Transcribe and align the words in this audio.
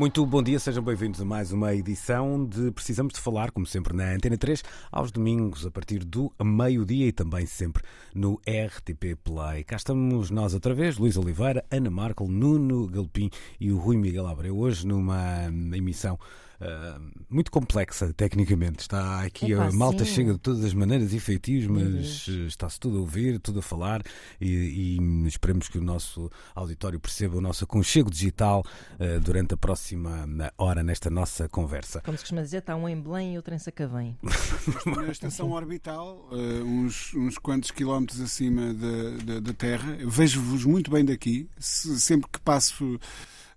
Muito 0.00 0.24
bom 0.24 0.42
dia, 0.42 0.58
sejam 0.58 0.82
bem-vindos 0.82 1.20
a 1.20 1.26
mais 1.26 1.52
uma 1.52 1.74
edição 1.74 2.46
de 2.46 2.70
Precisamos 2.70 3.12
de 3.12 3.20
Falar, 3.20 3.50
como 3.50 3.66
sempre 3.66 3.94
na 3.94 4.14
Antena 4.14 4.38
3, 4.38 4.64
aos 4.90 5.12
domingos 5.12 5.66
a 5.66 5.70
partir 5.70 6.06
do 6.06 6.32
meio-dia 6.42 7.08
e 7.08 7.12
também 7.12 7.44
sempre 7.44 7.82
no 8.14 8.40
RTP 8.48 9.14
Play. 9.22 9.62
Cá 9.62 9.76
estamos 9.76 10.30
nós 10.30 10.54
outra 10.54 10.72
vez, 10.72 10.96
Luís 10.96 11.18
Oliveira, 11.18 11.62
Ana 11.70 11.90
Markel, 11.90 12.28
Nuno 12.28 12.86
Galpim 12.86 13.28
e 13.60 13.70
o 13.70 13.76
Rui 13.76 13.98
Miguel 13.98 14.26
Abreu, 14.26 14.56
hoje 14.56 14.86
numa 14.86 15.44
emissão 15.76 16.18
Uh, 16.60 17.10
muito 17.30 17.50
complexa 17.50 18.12
tecnicamente. 18.12 18.80
Está 18.80 19.22
aqui 19.22 19.52
Epá, 19.52 19.68
a 19.68 19.72
malta 19.72 20.04
sim. 20.04 20.14
chega 20.14 20.32
de 20.34 20.38
todas 20.38 20.62
as 20.64 20.74
maneiras 20.74 21.12
e 21.14 21.18
feitios, 21.20 21.66
mas 21.66 22.28
uh, 22.28 22.46
está-se 22.46 22.78
tudo 22.78 22.98
a 22.98 23.00
ouvir, 23.00 23.38
tudo 23.40 23.60
a 23.60 23.62
falar 23.62 24.02
e, 24.40 24.98
e 24.98 25.26
esperemos 25.26 25.68
que 25.68 25.78
o 25.78 25.82
nosso 25.82 26.30
auditório 26.54 27.00
perceba 27.00 27.36
o 27.36 27.40
nosso 27.40 27.64
aconchego 27.64 28.10
digital 28.10 28.62
uh, 28.94 29.20
durante 29.20 29.54
a 29.54 29.56
próxima 29.56 30.26
uh, 30.26 30.62
hora 30.62 30.82
nesta 30.82 31.08
nossa 31.08 31.48
conversa. 31.48 32.00
Como 32.02 32.16
se 32.18 32.24
costuma 32.24 32.42
dizer, 32.42 32.58
está 32.58 32.76
um 32.76 32.88
em 32.88 33.00
Belém 33.00 33.34
e 33.34 33.36
outro 33.36 33.54
em 33.54 33.58
Sacavém. 33.58 34.18
na 34.84 35.10
estação 35.10 35.50
orbital, 35.52 36.28
eh, 36.32 36.62
uns, 36.62 37.14
uns 37.14 37.38
quantos 37.38 37.70
quilómetros 37.70 38.20
acima 38.20 38.74
da, 38.74 39.34
da, 39.34 39.40
da 39.40 39.52
Terra. 39.54 39.96
Eu 39.98 40.10
Vejo-vos 40.10 40.64
muito 40.64 40.90
bem 40.90 41.04
daqui. 41.04 41.48
Se- 41.58 41.98
sempre 42.00 42.28
que 42.30 42.40
passo 42.40 42.98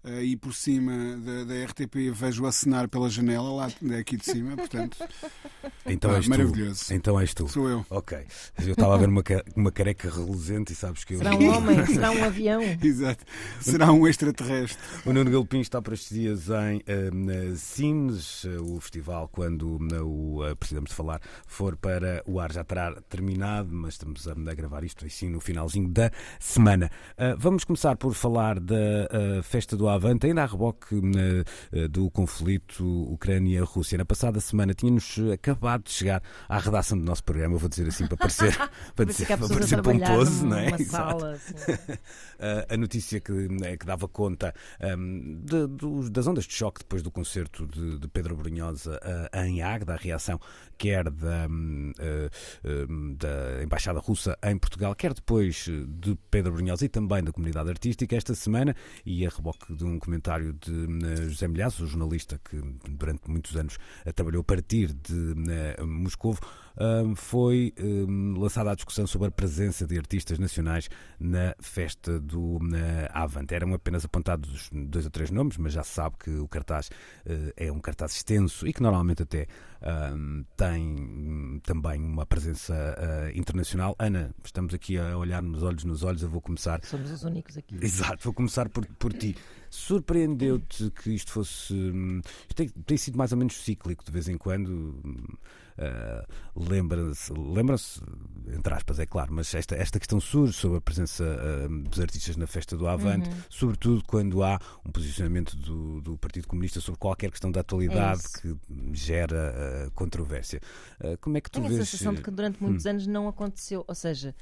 eh, 0.04 0.18
aí 0.20 0.36
por 0.38 0.54
cima 0.54 0.92
da, 1.18 1.44
da 1.46 1.66
RTP, 1.66 2.12
vejo 2.14 2.46
acenar 2.46 2.88
pela 2.88 3.10
janela, 3.10 3.52
lá 3.54 3.72
daqui 3.82 4.18
de 4.18 4.26
cima. 4.26 4.56
Portanto, 4.56 4.98
Então 5.86 6.12
Ah, 6.12 6.16
és 6.18 6.26
tu. 6.26 6.30
maravilhoso. 6.30 6.94
Então 6.94 7.20
és 7.20 7.34
tu. 7.34 7.48
sou 7.48 7.70
eu. 7.70 7.86
Ok. 7.90 8.18
Eu 8.66 8.72
estava 8.72 8.96
a 8.96 8.98
ver 8.98 9.10
uma, 9.10 9.24
uma 9.56 9.72
careca 9.72 10.10
reluzente 10.10 10.72
e 10.74 10.76
sabes 10.76 11.04
que 11.04 11.14
eu. 11.16 11.18
Será 11.20 11.36
um 11.36 11.50
homem? 11.50 11.86
Será 11.86 12.12
um 12.12 12.24
avião? 12.24 12.62
Exato. 12.82 13.24
Será 13.62 13.92
um 13.92 14.08
extraterrestre. 14.08 14.78
O 15.06 15.12
Nuno 15.14 15.30
Galpim 15.32 15.60
está 15.60 15.82
para 15.82 15.94
estes 15.94 16.18
dias 16.18 16.48
em 16.50 16.82
eh, 16.88 17.56
Sines, 17.56 18.46
eh, 18.46 18.58
o 18.60 18.80
festival, 18.80 19.28
quando 19.30 19.78
o 20.06 20.46
eh, 20.46 20.56
Precisamos 20.56 20.90
de 20.92 20.96
Falar 20.96 21.20
for 21.46 21.76
para 21.76 22.24
o 22.26 22.40
ar, 22.40 22.52
já 22.52 22.64
terá 22.64 22.94
terminado, 23.10 23.70
mas 23.74 23.96
estamos 23.96 24.28
a, 24.28 24.32
a 24.32 24.54
gravar 24.54 24.84
isto 24.84 25.06
assim 25.06 25.30
no 25.30 25.40
finalzinho 25.40 25.90
da 25.90 26.12
semana. 26.40 26.90
Ah, 27.18 27.36
vamos 27.38 27.64
começar 27.64 27.96
por 27.98 28.14
falar 28.14 28.60
da 28.60 28.76
ah, 29.12 29.44
festa 29.44 29.76
do 29.76 29.88
Avante, 29.94 30.28
ainda 30.28 30.44
a 30.44 30.46
reboque 30.46 30.96
eh, 30.96 31.44
eh, 31.72 31.88
do 31.88 32.10
conflito 32.10 32.84
Ucrânia-Rússia. 33.12 33.98
Na 33.98 34.06
passada 34.06 34.40
semana 34.40 34.74
tínhamos 34.74 35.18
eh, 35.20 35.34
acabado 35.34 35.84
de 35.84 35.92
chegar 35.92 36.22
à 36.50 36.58
redação 36.58 36.98
do 36.98 37.04
nosso 37.04 37.24
programa, 37.24 37.58
vou 37.58 37.70
dizer 37.70 37.88
assim 37.88 38.08
para 38.08 38.18
parecer, 38.18 38.58
para 38.96 39.06
dizer, 39.06 39.28
para 39.28 39.48
parecer 39.48 39.82
pomposo, 39.82 40.46
não 40.46 40.58
é? 40.58 40.78
sala. 40.84 41.34
assim. 41.34 41.54
A 42.68 42.76
notícia 42.76 43.22
que, 43.22 43.48
que 43.78 43.86
dava 43.86 44.06
conta 44.08 44.54
um, 44.98 45.42
de- 45.46 46.10
das 46.10 46.28
ondas 46.28 46.44
de 46.46 46.54
choque 46.54 46.80
depois 46.80 47.02
do 47.02 47.10
concerto 47.10 47.66
de, 47.66 47.98
de 48.00 48.08
Pedro 48.10 48.36
Brunhosa 48.36 49.00
uh, 49.02 49.38
em 49.46 49.62
Águeda, 49.62 49.94
a 49.94 49.96
reação 49.96 50.38
quer 50.78 51.10
da, 51.10 51.48
hum, 51.50 51.94
uh, 51.98 52.90
hum, 52.90 53.16
da 53.18 53.64
Embaixada 53.64 54.00
Russa 54.00 54.38
em 54.44 54.58
Portugal, 54.58 54.94
quer 54.94 55.14
depois 55.14 55.70
de 55.88 56.18
Pedro 56.30 56.52
Brunhosa 56.52 56.84
e 56.84 56.90
também 56.90 57.24
da 57.24 57.32
comunidade 57.32 57.70
artística 57.70 58.14
esta 58.14 58.36
semana, 58.36 58.76
e 59.06 59.26
a 59.26 59.30
reboque 59.30 59.74
de 59.84 59.90
um 59.90 60.00
comentário 60.00 60.54
de 60.54 60.72
hum, 60.72 61.00
José 61.30 61.48
Milhazes, 61.48 61.80
o 61.80 61.88
jornalista 61.88 62.40
que 62.44 62.62
durante 62.90 63.30
muitos 63.30 63.56
anos 63.56 63.78
uh, 64.06 64.14
trabalhou 64.14 64.42
a 64.42 64.44
partir 64.44 64.94
de 64.94 65.36
Moscovo, 65.86 66.40
um, 66.80 67.16
foi 67.16 67.74
lançada 68.36 68.72
a 68.72 68.76
discussão 68.76 69.06
sobre 69.06 69.28
a 69.28 69.32
presença 69.32 69.86
de 69.86 69.98
artistas 69.98 70.40
nacionais 70.40 70.90
na 71.20 71.56
festa 71.60 72.20
do 72.20 72.58
na 72.62 73.08
Avante. 73.14 73.54
Eram 73.54 73.74
apenas 73.74 74.06
apontados 74.06 74.70
dois 74.72 75.06
ou 75.06 75.12
três 75.12 75.30
nomes, 75.30 75.58
mas 75.58 75.74
já 75.74 75.84
se 75.84 75.92
sabe 75.92 76.16
que 76.18 76.32
o 76.32 76.48
cartaz 76.48 76.90
eh, 77.26 77.54
é 77.58 77.72
um 77.72 77.80
cartaz 77.80 78.16
extenso 78.16 78.68
e 78.68 78.74
que 78.74 78.82
normalmente 78.82 79.24
até 79.24 79.48
um, 79.86 80.46
tem 80.56 81.60
também 81.64 82.02
uma 82.02 82.26
presença 82.26 82.74
eh, 82.98 83.32
internacional. 83.36 83.96
Ana, 84.00 84.34
estamos 84.44 84.74
aqui 84.74 84.98
a 84.98 85.18
olhar-nos 85.18 85.62
olhos 85.64 85.84
nos 85.84 86.04
olhos, 86.04 86.22
eu 86.24 86.30
vou 86.30 86.42
começar 86.42 86.80
Somos 86.84 87.12
os 87.12 87.24
únicos 87.24 87.58
aqui. 87.58 87.76
Exato, 87.84 88.24
vou 88.24 88.34
começar 88.34 88.70
por, 88.70 88.86
por 88.96 89.12
ti. 89.14 89.36
Surpreendeu-te 89.70 90.90
que 90.92 91.12
isto 91.12 91.32
fosse. 91.32 91.74
hum, 91.74 92.22
Isto 92.42 92.56
tem, 92.56 92.70
tem 92.70 92.98
sido 92.98 93.18
mais 93.18 93.32
ou 93.32 93.38
menos 93.38 93.56
cíclico 93.64 94.04
de 94.06 94.12
vez 94.12 94.28
em 94.30 94.38
quando. 94.38 95.00
ah, 95.78 96.26
Lembra-se, 96.56 97.34
lembra-se, 97.34 98.00
entre 98.56 98.74
aspas, 98.74 99.00
é 99.00 99.06
claro, 99.08 99.34
mas 99.34 99.54
esta, 99.56 99.76
esta 99.76 100.00
questão 100.00 100.20
surge 100.20 100.54
sobre 100.54 100.78
a 100.78 100.82
presença 100.82 101.24
hum, 101.70 101.82
dos 101.84 102.00
artistas 102.00 102.38
na 102.38 102.46
festa 102.48 102.78
do 102.78 102.88
Avante, 102.88 103.28
Uhum. 103.30 103.36
sobretudo 103.50 104.04
quando 104.06 104.44
há 104.44 104.60
um 104.86 104.92
posicionamento 104.92 105.56
do, 105.58 106.00
do 106.02 106.18
Partido 106.18 106.48
Comunista 106.48 106.80
sobre 106.80 107.00
qualquer 107.00 107.32
questão 107.32 107.52
da 107.52 107.62
atualidade 107.62 108.22
É 108.36 108.40
que 108.42 108.56
gera 108.94 109.54
ah, 109.88 109.92
controvérsia. 109.96 110.60
Ah, 111.00 111.18
como 111.22 111.38
é 111.38 111.42
que 111.42 111.50
tu 111.50 111.60
Tenho 111.60 111.66
a 111.74 111.78
vês? 111.78 111.90
sensação 111.90 112.14
de 112.14 112.22
que 112.22 112.32
durante 112.32 112.58
Hum. 112.62 112.68
muitos 112.68 112.86
anos 112.86 113.08
não 113.08 113.28
aconteceu. 113.28 113.84
Ou 113.88 113.96
seja, 113.96 114.36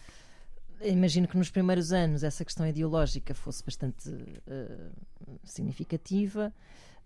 imagino 0.84 1.28
que 1.28 1.38
nos 1.38 1.50
primeiros 1.50 1.92
anos 1.92 2.24
essa 2.24 2.44
questão 2.44 2.66
ideológica 2.68 3.34
fosse 3.34 3.64
bastante 3.64 4.10
eh, 4.48 4.90
significativa, 5.44 6.54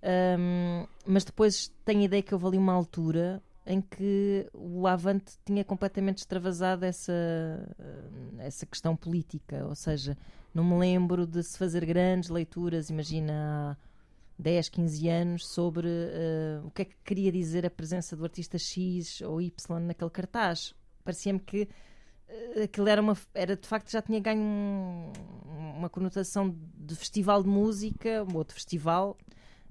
Ahm, 0.07 0.85
mas 1.05 1.23
depois 1.23 1.71
tenho 1.83 2.01
a 2.01 2.03
ideia 2.03 2.21
que 2.21 2.31
houve 2.33 2.45
ali 2.45 2.57
uma 2.57 2.73
altura 2.73 3.41
em 3.65 3.81
que 3.81 4.47
o 4.53 4.85
Avante 4.85 5.33
tinha 5.43 5.63
completamente 5.63 6.19
extravasado 6.19 6.85
essa, 6.85 7.11
eh, 7.79 8.45
essa 8.45 8.65
questão 8.67 8.95
política. 8.95 9.65
Ou 9.65 9.73
seja, 9.73 10.15
não 10.53 10.63
me 10.63 10.77
lembro 10.77 11.25
de 11.25 11.41
se 11.41 11.57
fazer 11.57 11.83
grandes 11.85 12.29
leituras, 12.29 12.91
imagina 12.91 13.33
há 13.33 13.77
10, 14.37 14.69
15 14.69 15.07
anos, 15.09 15.47
sobre 15.47 15.87
eh, 15.89 16.59
o 16.63 16.71
que 16.71 16.81
é 16.81 16.85
que 16.85 16.95
queria 17.03 17.31
dizer 17.31 17.65
a 17.65 17.69
presença 17.69 18.15
do 18.15 18.23
artista 18.23 18.57
X 18.57 19.21
ou 19.21 19.41
Y 19.41 19.79
naquele 19.79 20.09
cartaz. 20.11 20.73
Parecia-me 21.03 21.39
que 21.39 21.67
eh, 22.27 22.63
aquilo 22.63 22.87
era, 22.89 23.01
uma, 23.01 23.15
era 23.33 23.55
de 23.55 23.67
facto 23.67 23.89
já 23.91 24.01
tinha 24.01 24.19
ganho 24.19 24.41
um- 24.41 25.11
uma 25.77 25.89
conotação 25.89 26.55
de 26.77 26.95
festival 26.95 27.41
de 27.43 27.49
música 27.49 28.25
ou 28.33 28.43
de 28.43 28.53
festival 28.53 29.17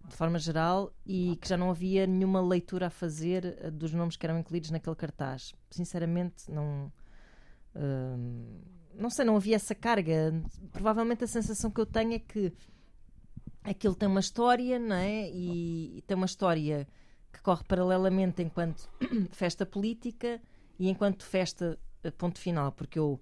de 0.07 0.15
forma 0.17 0.39
geral 0.39 0.93
e 1.07 1.37
que 1.41 1.49
já 1.49 1.57
não 1.57 1.71
havia 1.71 2.07
nenhuma 2.07 2.41
leitura 2.41 2.87
a 2.89 2.91
fazer 2.91 3.57
eh, 3.61 3.71
dos 3.71 3.93
nomes 3.93 4.17
que 4.17 4.27
eram 4.27 4.39
incluídos 4.39 4.71
naquele 4.71 4.97
cartaz. 4.97 5.53
Sinceramente, 5.71 6.51
não. 6.51 6.91
hum, 7.75 8.61
não 8.97 9.11
sei, 9.11 9.25
não 9.25 9.37
havia 9.37 9.57
essa 9.57 9.75
carga. 9.75 10.33
Provavelmente 10.73 11.25
a 11.25 11.27
sensação 11.27 11.71
que 11.71 11.81
eu 11.81 11.87
tenho 11.87 12.13
é 12.15 12.19
que 12.19 12.53
aquilo 13.65 13.95
tem 13.95 14.09
uma 14.09 14.21
história, 14.21 14.79
não 14.79 14.97
é? 14.97 15.29
E, 15.31 16.05
tem 16.07 16.17
uma 16.17 16.27
história 16.27 16.87
que 17.33 17.41
corre 17.41 17.65
paralelamente 17.65 18.43
enquanto 18.43 18.89
festa 19.33 19.67
política 19.67 20.41
e 20.79 20.89
enquanto 20.89 21.25
festa 21.25 21.79
eh, 22.03 22.11
ponto 22.11 22.39
final, 22.39 22.71
porque 22.73 22.99
eu, 22.99 23.21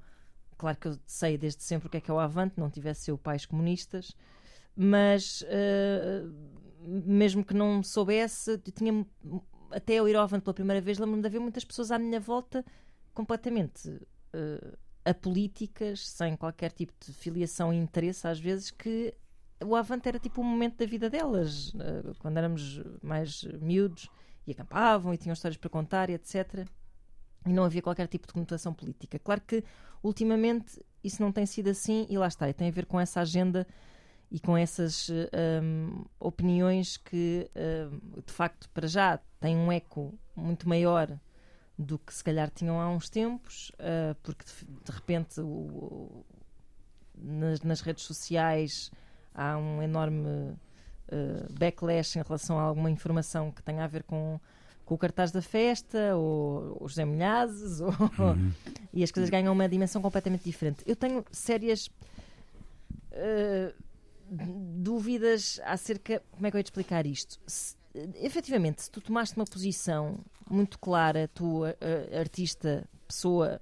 claro 0.58 0.76
que 0.76 0.88
eu 0.88 0.98
sei 1.06 1.38
desde 1.38 1.62
sempre 1.62 1.86
o 1.86 1.90
que 1.90 1.96
é 1.98 2.00
que 2.00 2.10
é 2.10 2.14
o 2.14 2.18
Avante, 2.18 2.58
não 2.58 2.68
tivesse 2.68 3.10
eu 3.10 3.16
pais 3.16 3.46
comunistas, 3.46 4.14
mas 4.76 5.44
eh, 5.48 6.24
mesmo 6.84 7.44
que 7.44 7.54
não 7.54 7.82
soubesse, 7.82 8.50
eu 8.52 8.58
tinha 8.58 9.06
até 9.70 9.94
eu 9.94 10.08
ir 10.08 10.16
ao 10.16 10.24
Avante 10.24 10.42
pela 10.42 10.54
primeira 10.54 10.80
vez, 10.80 10.98
lembro-me 10.98 11.22
de 11.22 11.28
haver 11.28 11.40
muitas 11.40 11.64
pessoas 11.64 11.90
à 11.90 11.98
minha 11.98 12.20
volta 12.20 12.64
completamente 13.14 14.00
eh, 14.32 14.76
apolíticas, 15.04 16.08
sem 16.08 16.36
qualquer 16.36 16.72
tipo 16.72 16.92
de 17.00 17.12
filiação 17.12 17.72
e 17.72 17.76
interesse, 17.76 18.26
às 18.26 18.38
vezes, 18.38 18.70
que 18.70 19.14
o 19.64 19.74
Avante 19.76 20.08
era 20.08 20.18
tipo 20.18 20.40
um 20.40 20.44
momento 20.44 20.78
da 20.78 20.86
vida 20.86 21.08
delas, 21.10 21.72
eh, 21.78 22.12
quando 22.18 22.36
éramos 22.38 22.80
mais 23.02 23.44
miúdos 23.60 24.08
e 24.46 24.52
acampavam 24.52 25.12
e 25.14 25.16
tinham 25.18 25.32
histórias 25.32 25.56
para 25.56 25.70
contar 25.70 26.10
e 26.10 26.14
etc. 26.14 26.66
E 27.46 27.52
não 27.52 27.64
havia 27.64 27.82
qualquer 27.82 28.06
tipo 28.08 28.26
de 28.26 28.32
conotação 28.32 28.72
política. 28.72 29.18
Claro 29.18 29.40
que 29.40 29.64
ultimamente 30.02 30.80
isso 31.02 31.20
não 31.22 31.32
tem 31.32 31.46
sido 31.46 31.68
assim 31.70 32.06
e 32.08 32.16
lá 32.16 32.28
está, 32.28 32.48
e 32.48 32.52
tem 32.54 32.68
a 32.68 32.72
ver 32.72 32.86
com 32.86 32.98
essa 33.00 33.20
agenda 33.20 33.66
e 34.30 34.40
com 34.40 34.56
essas 34.56 35.10
hum, 35.62 36.04
opiniões 36.18 36.96
que 36.96 37.50
hum, 37.90 38.20
de 38.26 38.32
facto 38.32 38.68
para 38.70 38.86
já 38.86 39.18
têm 39.40 39.56
um 39.56 39.70
eco 39.70 40.18
muito 40.34 40.68
maior 40.68 41.18
do 41.78 41.98
que 41.98 42.14
se 42.14 42.22
calhar 42.22 42.50
tinham 42.50 42.80
há 42.80 42.88
uns 42.88 43.08
tempos, 43.10 43.70
uh, 43.80 44.14
porque 44.22 44.44
de, 44.44 44.52
de 44.84 44.92
repente 44.92 45.40
o- 45.40 45.44
o- 45.44 46.26
nas, 47.14 47.60
nas 47.62 47.80
redes 47.80 48.04
sociais 48.04 48.90
há 49.34 49.56
um 49.56 49.82
enorme 49.82 50.28
uh, 50.28 51.52
backlash 51.58 52.16
em 52.16 52.22
relação 52.22 52.58
a 52.58 52.62
alguma 52.62 52.90
informação 52.90 53.50
que 53.50 53.62
tenha 53.62 53.84
a 53.84 53.86
ver 53.86 54.02
com, 54.02 54.40
com 54.84 54.94
o 54.94 54.98
cartaz 54.98 55.30
da 55.30 55.42
festa, 55.42 56.16
ou 56.16 56.78
os 56.80 56.92
José 56.92 57.04
Milhazes, 57.04 57.80
ou... 57.80 57.90
Uhum. 57.90 58.52
e 58.92 59.02
as 59.02 59.10
coisas 59.10 59.30
ganham 59.30 59.52
uma 59.52 59.68
dimensão 59.68 60.00
completamente 60.02 60.44
diferente. 60.44 60.82
Eu 60.86 60.96
tenho 60.96 61.24
sérias 61.30 61.88
uh, 63.12 63.74
dúvidas 64.30 65.60
acerca. 65.64 66.22
Como 66.30 66.46
é 66.46 66.50
que 66.50 66.56
eu 66.56 66.58
ia 66.58 66.64
te 66.64 66.66
explicar 66.66 67.06
isto? 67.06 67.38
Se, 67.46 67.76
efetivamente, 68.16 68.82
se 68.82 68.90
tu 68.90 69.00
tomaste 69.00 69.36
uma 69.36 69.44
posição 69.44 70.18
muito 70.50 70.78
clara, 70.78 71.28
tu, 71.32 71.64
uh, 71.64 72.18
artista, 72.18 72.84
pessoa, 73.06 73.60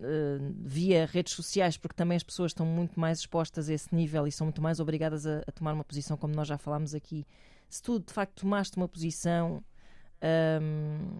uh, 0.00 0.54
via 0.60 1.06
redes 1.06 1.32
sociais, 1.32 1.76
porque 1.76 1.96
também 1.96 2.16
as 2.16 2.22
pessoas 2.22 2.50
estão 2.50 2.66
muito 2.66 2.98
mais 2.98 3.18
expostas 3.18 3.68
a 3.68 3.74
esse 3.74 3.94
nível 3.94 4.26
e 4.26 4.32
são 4.32 4.46
muito 4.46 4.62
mais 4.62 4.80
obrigadas 4.80 5.26
a, 5.26 5.38
a 5.46 5.52
tomar 5.52 5.72
uma 5.72 5.84
posição, 5.84 6.16
como 6.16 6.34
nós 6.34 6.48
já 6.48 6.58
falámos 6.58 6.94
aqui. 6.94 7.26
Se 7.68 7.82
tu 7.82 7.98
de 7.98 8.12
facto 8.12 8.40
tomaste 8.42 8.76
uma 8.76 8.88
posição, 8.88 9.62
um, 10.62 11.18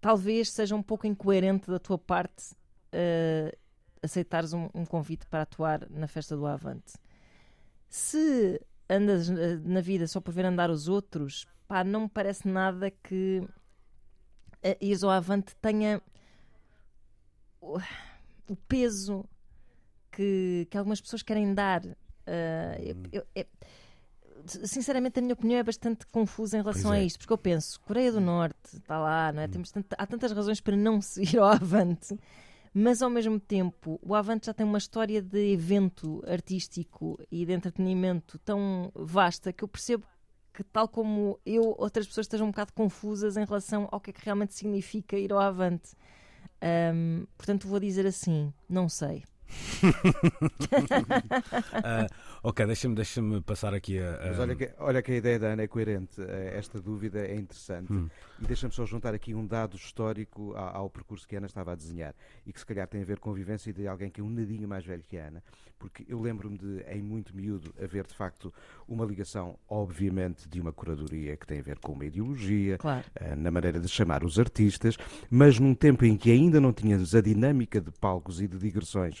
talvez 0.00 0.50
seja 0.50 0.74
um 0.74 0.82
pouco 0.82 1.06
incoerente 1.06 1.70
da 1.70 1.78
tua 1.78 1.98
parte 1.98 2.52
uh, 2.94 3.56
aceitares 4.02 4.52
um, 4.52 4.68
um, 4.74 4.84
convite 4.84 5.26
para 5.26 5.42
atuar 5.42 5.88
na 5.90 6.06
festa 6.06 6.36
do 6.36 6.46
Avante. 6.46 6.94
Se 7.88 8.60
andas 8.88 9.28
na 9.28 9.80
vida 9.80 10.06
só 10.06 10.20
por 10.20 10.32
ver 10.32 10.44
andar 10.44 10.70
os 10.70 10.88
outros, 10.88 11.46
pá, 11.66 11.84
não 11.84 12.02
me 12.02 12.08
parece 12.08 12.48
nada 12.48 12.90
que 12.90 13.42
a 14.62 14.76
ires 14.80 15.02
ao 15.02 15.10
Avante 15.10 15.54
tenha 15.56 16.00
o, 18.48 18.56
peso 18.56 19.24
que, 20.10 20.66
que 20.70 20.78
algumas 20.78 21.00
pessoas 21.00 21.22
querem 21.22 21.52
dar. 21.54 21.84
Uh, 21.84 21.96
eu, 22.80 22.96
eu, 23.12 23.26
eu, 23.34 23.46
sinceramente, 24.46 25.18
a 25.18 25.22
minha 25.22 25.34
opinião 25.34 25.58
é 25.58 25.62
bastante 25.62 26.06
confusa 26.06 26.58
em 26.58 26.60
relação 26.60 26.92
é. 26.92 26.98
a 26.98 27.02
isto, 27.02 27.18
porque 27.18 27.32
eu 27.32 27.38
penso, 27.38 27.80
Coreia 27.80 28.12
do 28.12 28.20
Norte 28.20 28.76
está 28.76 28.98
lá, 28.98 29.32
não 29.32 29.42
é? 29.42 29.46
Hum. 29.46 29.50
Temos 29.50 29.72
há 29.96 30.06
tantas 30.06 30.32
razões 30.32 30.60
para 30.60 30.76
não 30.76 31.00
se 31.02 31.22
ir 31.22 31.38
ao 31.38 31.46
Avante, 31.46 32.18
mas 32.72 33.02
ao 33.02 33.10
mesmo 33.10 33.40
tempo, 33.40 33.98
o 34.02 34.14
Avante 34.14 34.46
já 34.46 34.54
tem 34.54 34.64
uma 34.64 34.78
história 34.78 35.20
de 35.20 35.52
evento 35.52 36.22
artístico 36.26 37.18
e 37.30 37.44
de 37.44 37.52
entretenimento 37.52 38.38
tão 38.38 38.92
vasta 38.94 39.52
que 39.52 39.64
eu 39.64 39.68
percebo 39.68 40.06
que, 40.52 40.64
tal 40.64 40.88
como 40.88 41.38
eu, 41.46 41.74
outras 41.78 42.06
pessoas 42.06 42.26
estejam 42.26 42.46
um 42.46 42.50
bocado 42.50 42.72
confusas 42.72 43.36
em 43.36 43.44
relação 43.44 43.88
ao 43.92 44.00
que 44.00 44.10
é 44.10 44.12
que 44.12 44.24
realmente 44.24 44.54
significa 44.54 45.16
ir 45.16 45.32
ao 45.32 45.38
Avante. 45.38 45.90
Um, 46.62 47.26
portanto, 47.36 47.68
vou 47.68 47.80
dizer 47.80 48.06
assim: 48.06 48.52
não 48.68 48.88
sei. 48.88 49.24
Uh, 51.74 52.08
ok, 52.42 52.66
deixa-me 52.66 52.94
deixa 52.94 53.20
passar 53.44 53.74
aqui 53.74 53.98
a. 53.98 54.14
a... 54.14 54.26
Mas 54.28 54.38
olha 54.38 54.56
que, 54.56 54.70
olha 54.78 55.02
que 55.02 55.12
a 55.12 55.16
ideia 55.16 55.38
da 55.38 55.48
Ana 55.48 55.62
é 55.62 55.66
coerente. 55.68 56.20
Eh, 56.20 56.54
esta 56.56 56.80
dúvida 56.80 57.20
é 57.20 57.34
interessante. 57.36 57.92
Hum. 57.92 58.08
E 58.40 58.46
deixa-me 58.46 58.72
só 58.72 58.84
juntar 58.86 59.14
aqui 59.14 59.34
um 59.34 59.46
dado 59.46 59.76
histórico 59.76 60.54
ao, 60.54 60.76
ao, 60.76 60.90
percurso 60.90 61.26
que 61.26 61.34
a 61.34 61.38
Ana 61.38 61.46
estava 61.46 61.72
a 61.72 61.74
desenhar 61.74 62.14
e 62.46 62.52
que 62.52 62.58
se 62.58 62.66
calhar 62.66 62.86
tem 62.86 63.02
a 63.02 63.04
ver 63.04 63.18
com 63.18 63.30
a 63.30 63.34
vivência 63.34 63.72
de 63.72 63.86
alguém 63.86 64.10
que 64.10 64.20
é 64.20 64.24
um 64.24 64.30
nadinho 64.30 64.68
mais 64.68 64.84
velho 64.84 65.02
que 65.02 65.16
a 65.18 65.26
Ana. 65.26 65.42
Porque 65.78 66.04
eu 66.08 66.20
lembro-me 66.20 66.58
de, 66.58 66.84
em 66.90 67.00
muito 67.00 67.34
miúdo, 67.36 67.72
haver 67.80 68.04
de 68.04 68.14
facto 68.14 68.52
uma 68.88 69.04
ligação, 69.04 69.56
obviamente, 69.68 70.48
de 70.48 70.60
uma 70.60 70.72
curadoria 70.72 71.36
que 71.36 71.46
tem 71.46 71.60
a 71.60 71.62
ver 71.62 71.78
com 71.78 71.92
uma 71.92 72.04
ideologia, 72.04 72.78
claro. 72.78 73.04
uh, 73.20 73.36
na 73.36 73.50
maneira 73.50 73.78
de 73.78 73.88
chamar 73.88 74.24
os 74.24 74.40
artistas, 74.40 74.96
mas 75.30 75.58
num 75.60 75.74
tempo 75.74 76.04
em 76.04 76.16
que 76.16 76.32
ainda 76.32 76.60
não 76.60 76.72
tínhamos 76.72 77.14
a 77.14 77.20
dinâmica 77.20 77.80
de 77.80 77.92
palcos 77.92 78.40
e 78.40 78.48
de 78.48 78.58
digressões 78.58 79.20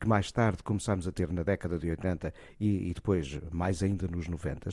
que 0.00 0.08
mais 0.08 0.32
tarde 0.32 0.62
começámos 0.62 1.06
a 1.06 1.12
ter 1.12 1.30
na 1.30 1.42
década 1.42 1.78
de 1.78 1.90
80 1.90 2.32
e, 2.58 2.90
e, 2.90 2.94
depois 2.94 3.38
mais 3.52 3.82
ainda 3.82 4.08
nos 4.08 4.26
90, 4.26 4.70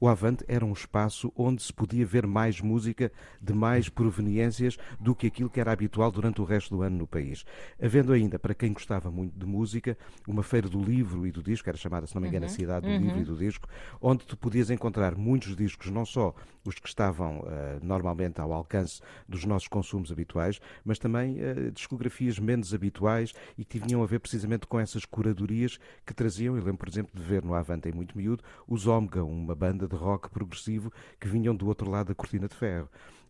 o 0.00 0.08
Avante 0.08 0.44
era 0.46 0.64
um 0.64 0.72
espaço 0.72 1.32
onde 1.36 1.62
se 1.62 1.72
podia 1.72 2.06
ver 2.06 2.26
mais 2.26 2.60
música 2.60 3.10
de 3.42 3.52
mais 3.52 3.88
proveniências 3.88 4.78
do 5.00 5.14
que 5.14 5.26
aquilo 5.26 5.50
que 5.50 5.60
era 5.60 5.72
habitual 5.72 6.12
durante 6.12 6.40
o 6.40 6.44
resto 6.44 6.76
do 6.76 6.82
ano 6.82 6.98
no 6.98 7.06
país. 7.06 7.44
Havendo 7.82 8.12
ainda, 8.12 8.38
para 8.38 8.54
quem 8.54 8.72
gostava 8.72 9.10
muito 9.10 9.36
de 9.36 9.44
música, 9.44 9.98
uma 10.26 10.44
feira 10.44 10.68
do 10.68 10.80
livro 10.80 11.26
e 11.26 11.32
do 11.32 11.42
disco, 11.42 11.68
era 11.68 11.76
chamada, 11.76 12.06
se 12.06 12.14
não 12.14 12.22
me 12.22 12.28
engano, 12.28 12.46
uhum. 12.46 12.52
a 12.52 12.54
Cidade 12.54 12.86
do 12.86 12.92
uhum. 12.92 13.00
Livro 13.00 13.20
e 13.20 13.24
do 13.24 13.36
Disco, 13.36 13.68
onde 14.00 14.24
tu 14.24 14.36
podias 14.36 14.70
encontrar 14.70 15.16
muitos 15.16 15.56
discos, 15.56 15.90
não 15.90 16.06
só 16.06 16.34
os 16.64 16.78
que 16.78 16.88
estavam 16.88 17.40
uh, 17.40 17.44
normalmente 17.82 18.40
ao 18.40 18.52
alcance 18.52 19.00
dos 19.28 19.44
nossos 19.44 19.66
consumos 19.66 20.12
habituais, 20.12 20.60
mas 20.84 20.98
também 20.98 21.36
uh, 21.36 21.70
discografias 21.72 22.38
menos 22.38 22.72
habituais 22.72 23.32
e 23.56 23.64
que 23.64 23.80
tinham 23.80 24.02
a 24.02 24.06
ver 24.06 24.20
precisamente 24.20 24.67
com 24.68 24.78
essas 24.78 25.04
curadorias 25.04 25.78
que 26.06 26.14
traziam, 26.14 26.56
eu 26.56 26.62
lembro, 26.62 26.78
por 26.78 26.88
exemplo, 26.88 27.10
de 27.14 27.22
ver 27.26 27.44
no 27.44 27.54
Avante 27.54 27.88
em 27.88 27.92
muito 27.92 28.16
miúdo, 28.16 28.44
os 28.66 28.86
Omega, 28.86 29.24
uma 29.24 29.54
banda 29.54 29.88
de 29.88 29.96
rock 29.96 30.28
progressivo 30.30 30.92
que 31.18 31.28
vinham 31.28 31.54
do 31.54 31.66
outro 31.66 31.90
lado 31.90 32.08
da 32.08 32.14
cortina 32.14 32.46
de 32.46 32.54
ferro. 32.54 32.88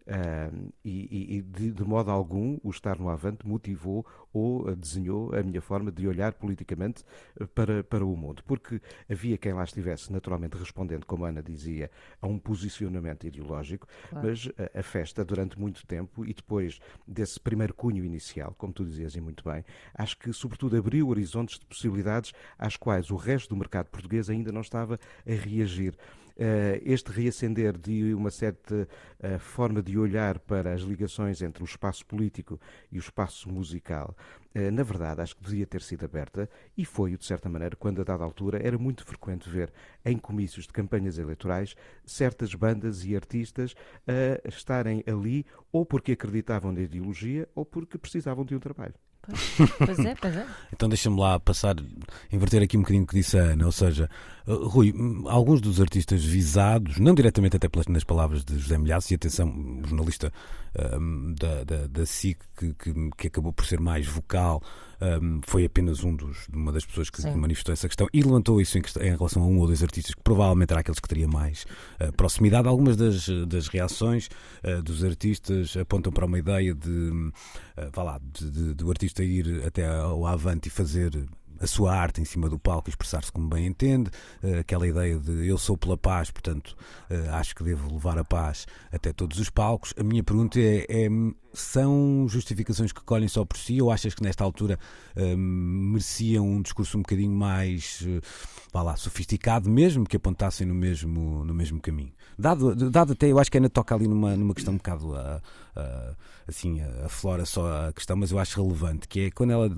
Uh, 0.09 0.73
e, 0.83 1.37
e 1.37 1.43
de, 1.43 1.71
de, 1.71 1.85
modo 1.85 2.11
algum 2.11 2.57
o 2.63 2.71
estar 2.71 2.99
no 2.99 3.11
Avante 3.11 3.47
motivou 3.47 4.07
ou 4.33 4.75
desenhou 4.75 5.35
a 5.35 5.43
minha 5.43 5.61
forma 5.61 5.93
de 5.93 6.09
olhar 6.09 6.33
politicamente 6.33 7.05
eh, 7.39 7.45
para, 7.45 7.85
para 7.85 8.07
o 8.07 8.17
mundo, 8.17 8.43
porque 8.47 8.81
havia 9.11 9.37
quem 9.37 9.53
lá 9.53 9.65
estivesse 9.65 10.11
naturalmente 10.11 10.57
respondendo, 10.57 11.05
como 11.05 11.27
a 11.27 11.29
Ana 11.29 11.43
dizia, 11.43 11.91
a 12.23 12.27
um 12.27 12.39
posicionamento 12.39 13.27
ideológico, 13.27 13.87
claro. 14.09 14.29
mas 14.29 14.49
a, 14.57 14.81
a, 14.81 14.83
festa 14.83 15.23
durante 15.23 15.61
muito 15.61 15.87
tempo 15.87 16.25
e 16.25 16.33
depois 16.33 16.81
desse 17.07 17.39
primeiro 17.39 17.75
cunho 17.75 18.03
inicial, 18.03 18.55
como 18.57 18.73
tu 18.73 18.87
dizias 18.87 19.15
e 19.15 19.21
muito 19.21 19.45
bem, 19.45 19.63
acho 19.93 20.17
que 20.19 20.33
sobretudo 20.33 20.75
abriu 20.75 21.09
horizontes 21.09 21.59
de 21.59 21.67
possibilidades 21.67 22.33
às 22.59 22.79
quais 22.79 23.11
o 23.11 23.17
resto 23.17 23.51
do 23.51 23.57
mercado 23.57 23.89
português 23.91 24.31
ainda 24.31 24.51
não 24.51 24.63
estava 24.63 24.99
a 25.27 25.33
reagir. 25.33 25.95
Eh, 26.41 26.81
este 26.85 27.11
reacender 27.11 27.77
de 27.77 28.15
uma 28.15 28.31
certa 28.31 28.89
eh, 29.19 29.39
forma 29.39 29.83
de 29.83 29.99
olhar 29.99 30.39
para 30.39 30.73
as 30.73 30.83
ligações 30.83 31.43
entre 31.43 31.65
o 31.65 31.67
espaço 31.67 32.07
político 32.07 32.61
e 32.93 32.97
o 32.97 33.01
espaço 33.01 33.51
musical, 33.51 34.17
eh, 34.55 34.71
na 34.71 34.85
verdade, 34.85 35.21
acho 35.21 35.35
que 35.35 35.43
devia 35.43 35.67
ter 35.67 35.83
sido 35.83 36.05
aberta 36.05 36.49
e 36.77 36.85
foi, 36.85 37.17
de 37.17 37.25
certa 37.25 37.49
maneira, 37.49 37.75
quando 37.75 38.01
a 38.03 38.05
dada 38.05 38.23
altura 38.23 38.65
era 38.65 38.79
muito 38.79 39.05
frequente 39.05 39.51
ver 39.51 39.73
em 40.05 40.17
comícios 40.17 40.65
de 40.65 40.73
campanhas 40.73 41.19
eleitorais 41.19 41.75
certas 42.07 42.55
bandas 42.55 43.05
e 43.05 43.17
artistas 43.17 43.75
a 44.07 44.49
estarem 44.49 45.03
ali 45.09 45.45
ou 45.73 45.85
porque 45.85 46.13
acreditavam 46.13 46.71
na 46.71 46.83
ideologia 46.83 47.49
ou 47.53 47.65
porque 47.65 47.99
precisavam 47.99 48.45
de 48.45 48.55
um 48.55 48.61
trabalho. 48.61 48.95
Pois 49.79 49.99
é, 49.99 50.15
pois 50.15 50.37
é. 50.37 50.47
então 50.73 50.89
deixa-me 50.89 51.19
lá 51.21 51.39
passar, 51.39 51.77
inverter 52.33 52.63
aqui 52.63 52.77
um 52.77 52.81
bocadinho 52.81 53.05
o 53.05 53.07
que 53.07 53.15
disse 53.15 53.39
a 53.39 53.43
Ana, 53.43 53.67
ou 53.67 53.73
seja, 53.73 54.09
Rui, 54.49 54.95
alguns 55.27 55.61
dos 55.61 55.79
artistas 55.79 56.25
visados, 56.25 56.99
não 56.99 57.15
diretamente 57.15 57.57
até 57.57 57.69
pelas, 57.69 57.87
nas 57.87 58.03
palavras 58.03 58.43
de 58.43 58.59
José 58.59 58.79
Milhaço, 58.79 59.13
e 59.13 59.17
atenção, 59.17 59.47
um 59.47 59.83
jornalista 59.85 60.33
um, 60.99 61.35
da, 61.35 61.65
da, 61.65 61.87
da 61.87 62.07
SIC 62.07 62.39
que, 62.57 62.73
que, 62.75 63.11
que, 63.17 63.27
acabou 63.27 63.53
por 63.53 63.67
ser 63.67 63.79
mais 63.79 64.07
vocal, 64.07 64.63
um, 65.23 65.41
foi 65.47 65.67
apenas 65.67 66.03
um 66.03 66.15
dos, 66.15 66.49
uma 66.49 66.73
das 66.73 66.87
pessoas 66.87 67.11
que, 67.11 67.23
que, 67.23 67.37
manifestou 67.37 67.75
essa 67.75 67.89
questão 67.89 68.09
e 68.13 68.23
levantou 68.23 68.59
isso 68.61 68.79
em, 68.79 68.83
em, 69.01 69.11
relação 69.11 69.43
a 69.43 69.47
um 69.47 69.59
ou 69.59 69.67
dois 69.67 69.83
artistas 69.83 70.15
que 70.15 70.23
provavelmente 70.23 70.71
era 70.71 70.81
aqueles 70.81 70.99
que 70.99 71.09
teria 71.09 71.29
mais 71.29 71.67
uh, 72.01 72.11
proximidade. 72.15 72.69
Algumas 72.69 72.97
das, 72.97 73.29
das 73.47 73.69
reações 73.69 74.29
uh, 74.65 74.83
dos 74.83 75.05
artistas 75.05 75.77
apontam 75.77 76.11
para 76.13 76.25
uma 76.25 76.39
ideia 76.39 76.75
de, 76.75 76.89
uh, 76.89 77.33
vá 77.93 78.03
lá, 78.03 78.21
de, 78.33 78.51
de, 78.51 78.75
do 78.75 78.89
artista 78.89 79.23
ir 79.23 79.63
até 79.67 79.87
ao 79.87 80.27
Avante 80.27 80.69
e 80.69 80.71
fazer 80.71 81.29
a 81.61 81.67
sua 81.67 81.95
arte 81.95 82.21
em 82.21 82.25
cima 82.25 82.49
do 82.49 82.59
palco 82.59 82.89
expressar-se 82.89 83.33
como 83.33 83.49
bem 83.49 83.67
entende, 83.67 84.11
uh, 84.43 84.61
aquela 84.61 84.87
ideia 84.87 85.19
de 85.19 85.47
eu 85.47 85.59
sou 85.59 85.77
pela 85.77 85.97
paz, 85.97 86.31
portanto 86.31 86.77
uh, 87.11 87.35
acho 87.35 87.55
que 87.55 87.63
devo 87.63 87.93
levar 87.93 88.19
a 88.19 88.25
paz 88.25 88.67
até 88.93 89.13
todos 89.13 89.39
os 89.39 89.51
palcos. 89.51 89.95
A 89.99 90.03
minha 90.03 90.23
pergunta 90.23 90.59
é, 90.59 90.87
é 90.89 91.09
são 91.53 92.27
justificações 92.29 92.93
que 92.93 93.03
colhem 93.03 93.29
só 93.29 93.45
por 93.45 93.57
si 93.57 93.81
ou 93.81 93.91
achas 93.91 94.15
que 94.15 94.23
nesta 94.23 94.45
altura 94.45 94.79
uh, 95.17 95.37
mereciam 95.37 96.47
um 96.47 96.63
discurso 96.63 96.99
um 96.99 97.03
bocadinho 97.03 97.33
mais 97.33 98.03
uh, 98.03 98.21
vá 98.73 98.83
lá, 98.83 98.97
sofisticado 98.97 99.69
mesmo 99.69 100.07
que 100.07 100.17
apontassem 100.17 100.67
no 100.67 100.75
mesmo, 100.75 101.45
no 101.45 101.55
mesmo 101.55 101.81
caminho? 101.81 102.13
Dado, 102.39 102.75
dado 102.91 103.15
até, 103.15 103.31
eu 103.33 103.39
acho 103.39 103.51
que 103.51 103.57
ainda 103.57 103.69
toca 103.69 103.95
ali 103.95 104.07
numa, 104.07 104.37
numa 104.37 104.55
questão 104.55 104.75
um 104.75 104.77
bocado 104.77 105.11
uh, 105.11 105.43
uh, 105.77 106.17
assim, 106.47 106.81
aflora 107.05 107.45
só 107.45 107.89
a 107.89 107.93
questão, 107.93 108.17
mas 108.17 108.31
eu 108.31 108.39
acho 108.39 108.63
relevante, 108.63 109.09
que 109.09 109.21
é 109.23 109.31
quando 109.33 109.51
ela, 109.51 109.69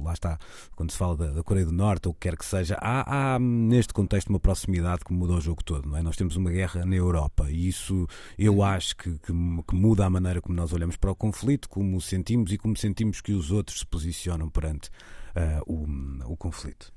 lá 0.00 0.14
está, 0.14 0.38
quando 0.74 0.90
se 0.90 0.96
fala 0.96 1.16
da, 1.16 1.26
da 1.32 1.42
Coreia 1.42 1.66
do 1.66 1.72
Norte 1.72 2.08
ou 2.08 2.12
o 2.12 2.14
que 2.14 2.28
quer 2.28 2.36
que 2.36 2.46
seja, 2.46 2.78
há, 2.80 3.34
há, 3.34 3.38
neste 3.38 3.92
contexto 3.92 4.30
uma 4.30 4.40
proximidade 4.40 5.04
que 5.04 5.12
muda 5.12 5.34
o 5.34 5.40
jogo 5.40 5.62
todo, 5.62 5.86
não 5.86 5.98
é? 5.98 6.02
Nós 6.02 6.16
temos 6.16 6.34
uma 6.34 6.50
guerra 6.50 6.84
na 6.86 6.96
Europa 6.96 7.50
e 7.50 7.68
isso 7.68 8.06
eu 8.38 8.62
acho 8.62 8.96
que, 8.96 9.10
que, 9.18 9.32
que 9.68 9.74
muda 9.74 10.06
a 10.06 10.10
maneira 10.10 10.40
como 10.40 10.56
nós 10.56 10.72
olhamos 10.72 10.96
para 10.96 11.10
o 11.10 11.14
conflito, 11.14 11.68
como 11.68 12.00
sentimos 12.00 12.52
e 12.52 12.58
como 12.58 12.74
sentimos 12.74 13.20
que 13.20 13.32
os 13.32 13.50
outros 13.50 13.80
se 13.80 13.86
posicionam 13.86 14.48
perante 14.48 14.88
uh, 15.36 15.62
o, 15.66 16.32
o 16.32 16.36
conflito. 16.38 16.90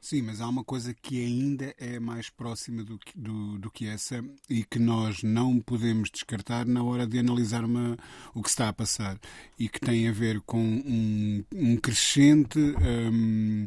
Sim, 0.00 0.22
mas 0.22 0.40
há 0.40 0.48
uma 0.48 0.62
coisa 0.62 0.94
que 0.94 1.20
ainda 1.20 1.74
é 1.76 1.98
mais 1.98 2.30
próxima 2.30 2.84
do 2.84 2.98
que, 2.98 3.18
do, 3.18 3.58
do 3.58 3.70
que 3.70 3.86
essa 3.86 4.24
e 4.48 4.62
que 4.64 4.78
nós 4.78 5.22
não 5.22 5.60
podemos 5.60 6.08
descartar 6.10 6.64
na 6.66 6.82
hora 6.82 7.06
de 7.06 7.18
analisar 7.18 7.64
uma, 7.64 7.98
o 8.32 8.42
que 8.42 8.48
está 8.48 8.68
a 8.68 8.72
passar 8.72 9.18
e 9.58 9.68
que 9.68 9.80
tem 9.80 10.08
a 10.08 10.12
ver 10.12 10.40
com 10.42 10.62
um, 10.62 11.44
um 11.52 11.76
crescente. 11.76 12.58
Um, 12.58 13.66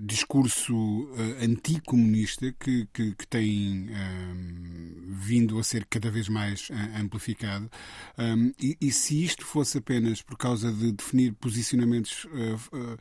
discurso 0.00 0.74
uh, 0.74 1.44
anticomunista 1.44 2.52
que, 2.52 2.86
que, 2.92 3.12
que 3.12 3.26
tem 3.26 3.90
um, 3.90 4.94
vindo 5.08 5.58
a 5.58 5.64
ser 5.64 5.84
cada 5.86 6.10
vez 6.10 6.28
mais 6.28 6.68
amplificado. 6.96 7.68
Um, 8.16 8.52
e, 8.60 8.76
e, 8.80 8.92
se 8.92 9.24
isto 9.24 9.44
fosse 9.44 9.78
apenas 9.78 10.22
por 10.22 10.36
causa 10.36 10.72
de 10.72 10.92
definir 10.92 11.32
posicionamentos 11.34 12.24
uh, 12.26 12.98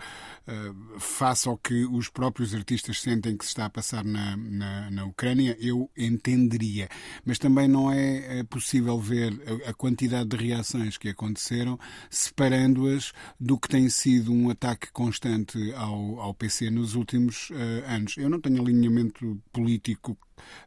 uh, 0.52 1.00
face 1.00 1.48
ao 1.48 1.58
que 1.58 1.86
os 1.86 2.10
próprios 2.10 2.56
artistas 2.56 3.02
sentem 3.02 3.38
que 3.38 3.46
se 3.46 3.50
está 3.50 3.66
a 3.66 3.70
passar 3.70 4.04
na, 4.04 4.36
na, 4.36 4.90
na 4.90 5.06
Ucrânia, 5.06 5.56
eu 5.60 5.90
entenderia. 5.96 6.90
Mas 7.24 7.38
também 7.38 7.68
não 7.68 7.92
é, 7.92 8.40
é 8.40 8.44
possível 8.44 9.00
ver 9.00 9.32
a, 9.66 9.70
a 9.70 9.74
quantidade 9.74 10.30
de 10.30 10.38
reações 10.38 10.98
que 10.98 11.10
aconteceram 11.10 11.80
separando-as 12.10 13.14
do 13.40 13.60
que 13.60 13.70
tem 13.70 13.88
sido 13.90 14.34
um 14.34 14.50
ataque 14.50 14.92
constante 14.92 15.72
ao, 15.74 16.20
ao 16.20 16.34
PC 16.34 16.63
nos 16.72 16.96
últimos 16.96 17.50
uh, 17.50 17.56
anos. 17.88 18.18
Eu 18.18 18.30
não 18.30 18.40
tenho 18.40 18.62
alinhamento 18.62 19.42
político 19.52 20.18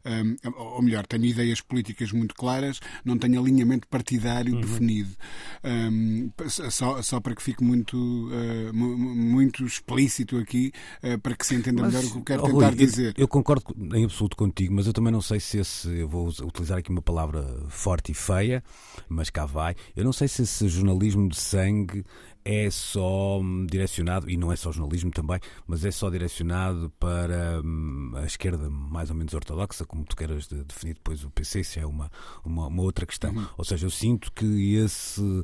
um, 0.05 0.51
ou 0.55 0.81
melhor, 0.81 1.05
tenho 1.05 1.25
ideias 1.25 1.61
políticas 1.61 2.11
muito 2.11 2.35
claras, 2.35 2.79
não 3.03 3.17
tenho 3.17 3.39
alinhamento 3.39 3.87
partidário 3.87 4.53
uhum. 4.53 4.61
definido. 4.61 5.09
Um, 5.63 6.31
só, 6.47 7.01
só 7.01 7.19
para 7.19 7.35
que 7.35 7.41
fique 7.41 7.63
muito, 7.63 7.97
uh, 7.97 8.73
muito 8.73 9.65
explícito 9.65 10.37
aqui, 10.37 10.71
uh, 11.03 11.19
para 11.19 11.35
que 11.35 11.45
se 11.45 11.55
entenda 11.55 11.81
mas, 11.81 11.93
melhor 11.93 12.07
o 12.07 12.11
que 12.11 12.17
eu 12.17 12.23
quero 12.23 12.43
oh, 12.43 12.45
tentar 12.47 12.67
Rui, 12.69 12.75
dizer. 12.75 13.13
Eu, 13.17 13.23
eu, 13.23 13.27
concordo 13.27 13.63
em 13.93 14.05
absoluto 14.05 14.37
contigo, 14.37 14.73
mas 14.73 14.87
eu 14.87 14.93
também 14.93 15.11
não 15.11 15.21
sei 15.21 15.39
se 15.39 15.57
esse, 15.57 15.89
eu 15.89 16.07
vou 16.07 16.27
utilizar 16.27 16.77
aqui 16.77 16.89
uma 16.89 17.01
palavra 17.01 17.43
forte 17.69 18.11
e 18.11 18.15
feia, 18.15 18.63
mas 19.09 19.29
cá 19.29 19.45
vai. 19.45 19.75
Eu 19.95 20.05
não 20.05 20.13
sei 20.13 20.27
se 20.27 20.43
esse 20.43 20.67
jornalismo 20.67 21.27
de 21.27 21.37
sangue 21.37 22.05
é 22.47 22.69
só 22.71 23.41
direcionado, 23.69 24.29
e 24.29 24.37
não 24.37 24.53
é 24.53 24.55
só 24.55 24.71
jornalismo 24.71 25.11
também, 25.11 25.37
mas 25.67 25.83
é 25.83 25.91
só 25.91 26.09
direcionado 26.09 26.89
para 26.97 27.61
hum, 27.61 28.13
a 28.15 28.25
esquerda 28.25 28.69
mais 28.69 29.09
ou 29.09 29.17
menos 29.17 29.33
ortodoxa, 29.33 29.85
como 29.85 30.05
tu 30.05 30.15
queiras 30.15 30.47
definir 30.47 30.93
depois 30.93 31.25
o 31.25 31.29
PC, 31.29 31.59
isso 31.59 31.77
é 31.77 31.85
uma, 31.85 32.09
uma, 32.45 32.67
uma 32.67 32.83
outra 32.83 33.05
questão. 33.05 33.33
Uhum. 33.33 33.45
Ou 33.57 33.65
seja, 33.65 33.85
eu 33.85 33.89
sinto 33.89 34.31
que 34.31 34.75
esse, 34.75 35.19
hum, 35.19 35.43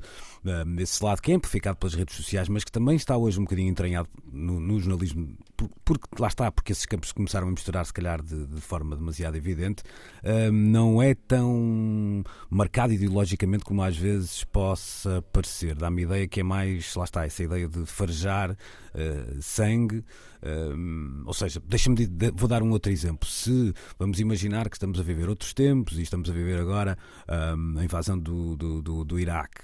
esse 0.79 1.03
lado 1.03 1.21
que 1.21 1.33
é 1.33 1.35
amplificado 1.35 1.77
pelas 1.77 1.93
redes 1.93 2.15
sociais, 2.15 2.47
mas 2.47 2.63
que 2.63 2.71
também 2.71 2.95
está 2.95 3.17
hoje 3.17 3.37
um 3.37 3.43
bocadinho 3.43 3.69
entranhado 3.69 4.07
no, 4.31 4.61
no 4.61 4.79
jornalismo, 4.79 5.37
porque 5.85 6.07
lá 6.19 6.27
está, 6.27 6.51
porque 6.51 6.71
esses 6.71 6.85
campos 6.85 7.11
começaram 7.11 7.47
a 7.47 7.51
misturar, 7.51 7.85
se 7.85 7.93
calhar, 7.93 8.21
de, 8.21 8.45
de 8.47 8.61
forma 8.61 8.95
demasiado 8.95 9.35
evidente, 9.35 9.83
hum, 10.23 10.51
não 10.51 11.01
é 11.01 11.13
tão 11.13 12.23
marcado 12.49 12.93
ideologicamente 12.93 13.63
como 13.63 13.81
às 13.83 13.97
vezes 13.97 14.43
possa 14.43 15.21
parecer. 15.31 15.75
Dá-me 15.75 16.03
ideia 16.03 16.27
que 16.27 16.39
é 16.39 16.43
mais 16.43 16.93
lá 16.95 17.03
está, 17.03 17.25
essa 17.25 17.43
ideia 17.43 17.67
de 17.67 17.85
farejar 17.85 18.51
uh, 18.51 19.41
sangue. 19.41 20.03
Uh, 20.43 21.23
ou 21.25 21.33
seja, 21.33 21.61
deixa-me 21.65 22.05
de, 22.05 22.31
vou 22.31 22.49
dar 22.49 22.61
um 22.61 22.71
outro 22.71 22.91
exemplo. 22.91 23.27
Se 23.29 23.73
vamos 23.97 24.19
imaginar 24.19 24.69
que 24.69 24.75
estamos 24.75 24.99
a 24.99 25.03
viver 25.03 25.29
outros 25.29 25.53
tempos 25.53 25.97
e 25.97 26.01
estamos 26.01 26.29
a 26.29 26.33
viver 26.33 26.59
agora 26.59 26.97
um, 27.55 27.79
a 27.79 27.83
invasão 27.83 28.19
do, 28.19 28.55
do, 28.57 28.81
do, 28.81 29.03
do 29.05 29.19
Iraque, 29.19 29.61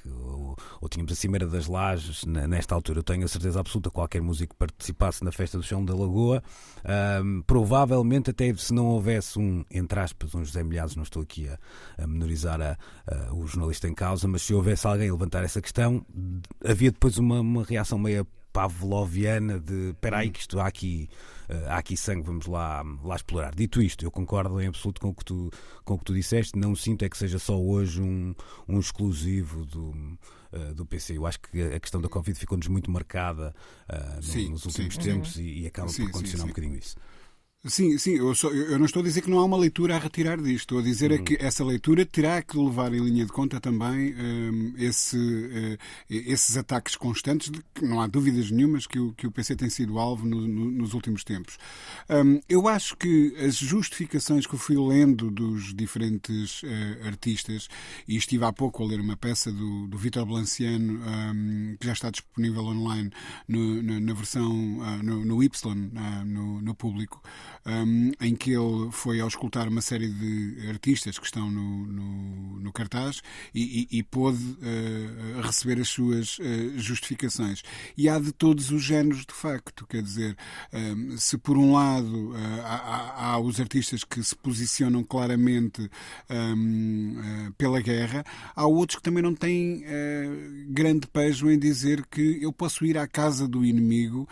ou, 0.81 0.89
tínhamos 0.89 1.11
a 1.11 1.15
Cimeira 1.15 1.47
das 1.47 1.67
Lajes, 1.67 2.25
nesta 2.25 2.75
altura, 2.75 2.99
eu 2.99 3.03
tenho 3.03 3.25
a 3.25 3.27
certeza 3.27 3.59
absoluta 3.59 3.89
que 3.89 3.95
qualquer 3.95 4.21
músico 4.21 4.53
que 4.53 4.59
participasse 4.59 5.23
na 5.23 5.31
festa 5.31 5.57
do 5.57 5.63
chão 5.63 5.83
da 5.83 5.93
Lagoa, 5.93 6.43
um, 7.23 7.41
provavelmente, 7.43 8.29
até 8.29 8.53
se 8.55 8.73
não 8.73 8.87
houvesse 8.87 9.39
um, 9.39 9.63
entre 9.69 9.99
aspas, 9.99 10.33
um 10.35 10.43
José 10.43 10.63
Milhares, 10.63 10.95
não 10.95 11.03
estou 11.03 11.21
aqui 11.21 11.47
a, 11.47 11.57
a 11.97 12.07
menorizar 12.07 12.61
a, 12.61 12.77
a, 13.07 13.33
o 13.33 13.45
jornalista 13.47 13.87
em 13.87 13.93
causa, 13.93 14.27
mas 14.27 14.41
se 14.41 14.53
houvesse 14.53 14.87
alguém 14.87 15.09
a 15.09 15.13
levantar 15.13 15.43
essa 15.43 15.61
questão, 15.61 16.05
havia 16.63 16.91
depois 16.91 17.17
uma, 17.17 17.39
uma 17.39 17.63
reação 17.63 17.97
meio 17.97 18.25
pavloviana 18.51 19.59
de 19.59 19.89
espera 19.91 20.19
aí 20.19 20.29
que 20.29 20.39
isto 20.39 20.59
há 20.59 20.67
aqui, 20.67 21.09
uh, 21.49 21.69
há 21.69 21.77
aqui 21.77 21.95
sangue, 21.95 22.25
vamos 22.25 22.45
lá, 22.45 22.83
lá 23.03 23.15
explorar. 23.15 23.53
Dito 23.53 23.81
isto, 23.81 24.03
eu 24.03 24.11
concordo 24.11 24.59
em 24.61 24.67
absoluto 24.67 25.01
com 25.01 25.09
o 25.09 25.13
que 25.13 25.25
tu, 25.25 25.49
com 25.83 25.93
o 25.93 25.97
que 25.97 26.05
tu 26.05 26.13
disseste, 26.13 26.57
não 26.57 26.75
sinto 26.75 27.03
é 27.03 27.09
que 27.09 27.17
seja 27.17 27.39
só 27.39 27.59
hoje 27.59 28.01
um, 28.01 28.33
um 28.67 28.79
exclusivo 28.79 29.65
do, 29.65 30.17
uh, 30.51 30.73
do 30.73 30.85
PC. 30.85 31.17
Eu 31.17 31.25
acho 31.25 31.39
que 31.39 31.61
a 31.61 31.79
questão 31.79 32.01
da 32.01 32.09
Covid 32.09 32.37
ficou-nos 32.37 32.67
muito 32.67 32.89
marcada 32.91 33.53
uh, 33.89 34.23
sim, 34.23 34.49
nos 34.49 34.65
últimos 34.65 34.95
sim. 34.95 35.01
tempos 35.01 35.35
uhum. 35.35 35.41
e, 35.41 35.61
e, 35.61 35.67
acaba 35.67 35.89
sim, 35.89 36.05
por 36.05 36.11
condicionar 36.11 36.45
um 36.45 36.49
bocadinho 36.49 36.75
isso. 36.75 36.95
Sim, 37.65 37.97
sim, 37.97 38.15
eu, 38.15 38.33
só, 38.33 38.47
eu, 38.51 38.79
não 38.79 38.85
estou 38.85 39.01
a 39.01 39.03
dizer 39.03 39.21
que 39.21 39.29
não 39.29 39.37
há 39.37 39.43
uma 39.43 39.57
leitura 39.57 39.93
a 39.93 39.99
retirar 39.99 40.37
disto. 40.37 40.61
Estou 40.61 40.79
a 40.79 40.81
dizer 40.81 41.11
é 41.11 41.15
uhum. 41.15 41.19
é 41.19 41.23
que 41.25 41.37
essa 41.41 41.61
leitura 41.61 42.05
terá 42.05 42.41
que 42.41 42.57
levar 42.57 42.93
em 42.93 43.03
linha 43.03 43.25
de 43.25 43.33
conta 43.33 43.59
também 43.59 44.15
um, 44.15 44.73
esse, 44.77 45.17
uh, 45.17 45.77
esses 46.09 46.55
ataques 46.55 46.95
constantes, 46.95 47.49
de 47.51 47.61
que 47.75 47.83
não 47.85 47.99
há 47.99 48.07
dúvidas 48.07 48.49
nenhumas 48.49 48.87
que 48.87 48.97
o, 48.97 49.11
que 49.11 49.27
o 49.27 49.31
PC 49.31 49.57
tem 49.57 49.69
sido 49.69 49.99
alvo 49.99 50.25
no, 50.25 50.47
no, 50.47 50.71
nos 50.71 50.93
últimos 50.93 51.25
tempos. 51.25 51.57
Um, 52.09 52.39
eu 52.47 52.65
acho 52.65 52.95
que 52.95 53.35
as 53.45 53.57
justificações 53.57 54.47
que 54.47 54.55
eu 54.55 54.59
fui 54.59 54.77
lendo 54.77 55.29
dos 55.29 55.73
diferentes 55.75 56.63
uh, 56.63 57.07
artistas, 57.07 57.67
e 58.07 58.15
estive 58.15 58.45
há 58.45 58.53
pouco 58.53 58.81
a 58.81 58.87
ler 58.87 59.01
uma 59.01 59.17
peça 59.17 59.51
do, 59.51 59.85
do 59.85 59.97
Vitor 59.97 60.25
Blanciano, 60.25 61.01
um, 61.01 61.75
que 61.77 61.85
já 61.85 61.91
está 61.91 62.09
disponível 62.09 62.63
online 62.63 63.11
no, 63.49 63.83
na, 63.83 63.99
na, 63.99 64.13
versão 64.13 64.49
uh, 64.79 65.03
no, 65.03 65.25
no 65.25 65.43
Y, 65.43 65.91
no, 66.25 66.61
no 66.61 66.73
público 66.73 67.21
um, 67.69 68.11
em 68.19 68.35
que 68.35 68.51
ele 68.51 68.91
foi 68.91 69.19
ao 69.19 69.27
escutar 69.27 69.67
uma 69.67 69.81
série 69.81 70.09
de 70.09 70.67
artistas 70.69 71.19
que 71.19 71.25
estão 71.25 71.49
no, 71.51 71.85
no, 71.85 72.59
no 72.59 72.73
cartaz 72.73 73.21
e, 73.53 73.87
e, 73.91 73.99
e 73.99 74.03
pôde 74.03 74.43
uh, 74.43 75.41
receber 75.41 75.79
as 75.79 75.89
suas 75.89 76.39
uh, 76.39 76.43
justificações. 76.77 77.61
E 77.95 78.09
há 78.09 78.17
de 78.19 78.31
todos 78.31 78.71
os 78.71 78.81
géneros, 78.81 79.25
de 79.25 79.33
facto. 79.33 79.85
Quer 79.87 80.01
dizer, 80.01 80.35
um, 80.73 81.17
se 81.17 81.37
por 81.37 81.57
um 81.57 81.73
lado 81.73 82.31
uh, 82.31 82.61
há, 82.63 83.33
há, 83.33 83.39
os 83.39 83.59
artistas 83.59 84.03
que 84.03 84.23
se 84.23 84.35
posicionam 84.35 85.03
claramente 85.03 85.89
um, 86.29 87.51
pela 87.57 87.81
guerra, 87.81 88.23
há 88.55 88.65
outros 88.65 88.97
que 88.97 89.03
também 89.03 89.23
não 89.23 89.35
têm 89.35 89.83
grande 90.69 91.07
pejo 91.07 91.49
em 91.49 91.57
dizer 91.57 92.05
que 92.07 92.39
eu 92.41 92.51
posso 92.51 92.85
ir 92.85 92.97
à 92.97 93.07
casa 93.07 93.47
do 93.47 93.65
inimigo 93.65 94.27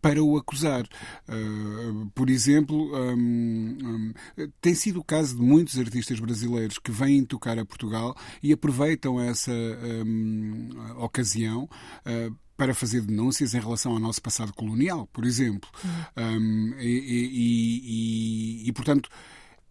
para 0.00 0.22
o 0.22 0.36
acusar. 0.36 0.84
Uh, 1.28 2.10
por 2.14 2.30
exemplo, 2.30 2.94
um, 2.94 3.78
um, 3.82 4.14
tem 4.60 4.74
sido 4.74 5.00
o 5.00 5.04
caso 5.04 5.36
de 5.36 5.42
muitos 5.42 5.78
artistas 5.78 6.18
brasileiros 6.18 6.78
que 6.78 6.90
vêm 6.90 7.24
tocar 7.24 7.58
a 7.58 7.64
Portugal 7.64 8.16
e 8.42 8.52
aproveitam 8.52 9.20
essa 9.20 9.52
um, 9.52 10.70
ocasião. 10.96 11.68
Uh, 12.06 12.34
para 12.56 12.72
fazer 12.72 13.00
denúncias 13.00 13.52
em 13.52 13.58
relação 13.58 13.90
ao 13.90 13.98
nosso 13.98 14.22
passado 14.22 14.52
colonial, 14.52 15.08
por 15.12 15.24
exemplo. 15.24 15.68
Uhum. 16.16 16.74
E, 16.78 16.86
e, 16.86 18.64
e, 18.64 18.68
e, 18.68 18.72
portanto, 18.72 19.10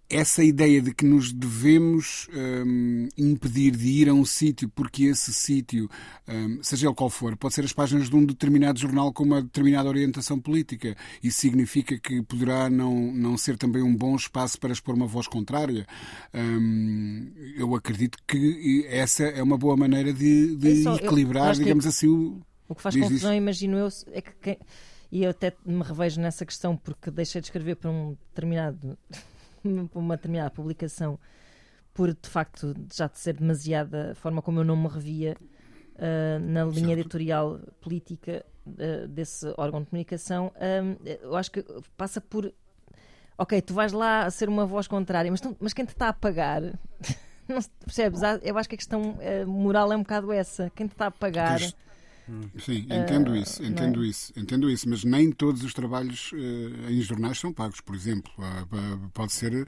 essa 0.10 0.44
ideia 0.44 0.82
de 0.82 0.94
que 0.94 1.06
nos 1.06 1.32
devemos 1.32 2.28
um, 2.34 3.08
impedir 3.18 3.72
de 3.72 3.88
ir 3.88 4.10
a 4.10 4.14
um 4.14 4.26
sítio 4.26 4.70
porque 4.70 5.06
esse 5.06 5.34
sítio, 5.34 5.90
um, 6.28 6.62
seja 6.62 6.88
ele 6.88 6.96
qual 6.96 7.10
for, 7.10 7.36
pode 7.36 7.54
ser 7.54 7.64
as 7.66 7.74
páginas 7.74 8.10
de 8.10 8.16
um 8.16 8.26
determinado 8.26 8.80
jornal 8.80 9.12
com 9.12 9.24
uma 9.24 9.42
determinada 9.42 9.90
orientação 9.90 10.40
política. 10.40 10.96
Isso 11.22 11.42
significa 11.42 11.98
que 11.98 12.22
poderá 12.22 12.70
não, 12.70 13.12
não 13.12 13.38
ser 13.38 13.58
também 13.58 13.82
um 13.82 13.96
bom 13.96 14.16
espaço 14.16 14.60
para 14.60 14.72
expor 14.72 14.96
uma 14.96 15.08
voz 15.08 15.28
contrária. 15.28 15.88
Um, 16.34 17.32
eu 17.58 17.74
acredito 17.76 18.18
que 18.28 18.86
essa 18.88 19.24
é 19.24 19.42
uma 19.42 19.58
boa 19.58 19.76
maneira 19.76 20.14
de, 20.14 20.56
de 20.56 20.88
é 20.88 20.96
equilibrar, 20.96 21.54
eu, 21.54 21.60
digamos 21.60 21.86
assim, 21.86 22.08
o. 22.08 22.42
O 22.68 22.76
que 22.76 22.82
faz 22.82 22.96
confusão, 22.96 23.34
imagino 23.34 23.78
eu, 23.78 23.90
é 24.12 24.22
que. 24.22 24.32
Quem... 24.42 24.58
E 25.12 25.24
eu 25.24 25.30
até 25.30 25.54
me 25.64 25.84
revejo 25.84 26.20
nessa 26.20 26.44
questão 26.44 26.76
porque 26.76 27.12
deixei 27.12 27.40
de 27.40 27.46
escrever 27.46 27.76
para 27.76 27.92
um 27.92 28.18
determinado 28.30 28.98
uma 29.94 30.16
determinada 30.16 30.50
publicação 30.50 31.20
por 31.94 32.14
de 32.14 32.30
facto 32.30 32.74
já 32.92 33.08
de 33.08 33.20
ser 33.20 33.34
demasiada 33.36 34.12
a 34.12 34.16
forma 34.16 34.42
como 34.42 34.60
eu 34.60 34.64
não 34.64 34.76
me 34.76 34.88
revia 34.88 35.38
uh, 35.96 36.40
na 36.40 36.66
linha 36.66 36.88
certo. 36.88 37.00
editorial 37.00 37.60
política 37.80 38.46
uh, 38.66 39.08
desse 39.08 39.54
órgão 39.58 39.82
de 39.82 39.90
comunicação, 39.90 40.48
uh, 40.48 41.10
eu 41.22 41.36
acho 41.36 41.52
que 41.52 41.64
passa 41.96 42.20
por 42.20 42.52
ok, 43.38 43.62
tu 43.62 43.74
vais 43.74 43.92
lá 43.92 44.26
a 44.26 44.32
ser 44.32 44.50
uma 44.50 44.66
voz 44.66 44.88
contrária, 44.88 45.30
mas, 45.30 45.42
tu, 45.42 45.56
mas 45.60 45.74
quem 45.74 45.86
te 45.86 45.90
está 45.90 46.10
a 46.10 46.14
pagar? 46.14 46.62
não 47.48 47.60
percebes? 47.86 48.22
Eu 48.42 48.58
acho 48.58 48.70
que 48.70 48.76
a 48.76 48.78
questão 48.78 49.18
moral 49.46 49.92
é 49.92 49.98
um 49.98 50.02
bocado 50.02 50.32
essa. 50.32 50.72
Quem 50.76 50.88
te 50.88 50.94
está 50.94 51.08
a 51.08 51.12
pagar? 51.12 51.60
Sim, 52.60 52.86
entendo 52.90 53.32
uh, 53.32 53.36
isso, 53.36 53.64
entendo 53.64 54.04
é? 54.04 54.08
isso, 54.08 54.34
entendo 54.36 54.70
isso, 54.70 54.90
mas 54.90 55.04
nem 55.04 55.32
todos 55.32 55.64
os 55.64 55.74
trabalhos 55.74 56.32
uh, 56.32 56.90
em 56.90 57.02
jornais 57.02 57.40
são 57.40 57.52
pagos, 57.52 57.82
por 57.82 57.96
exemplo. 57.96 58.32
Uh, 58.38 59.10
pode 59.14 59.34
ser. 59.34 59.68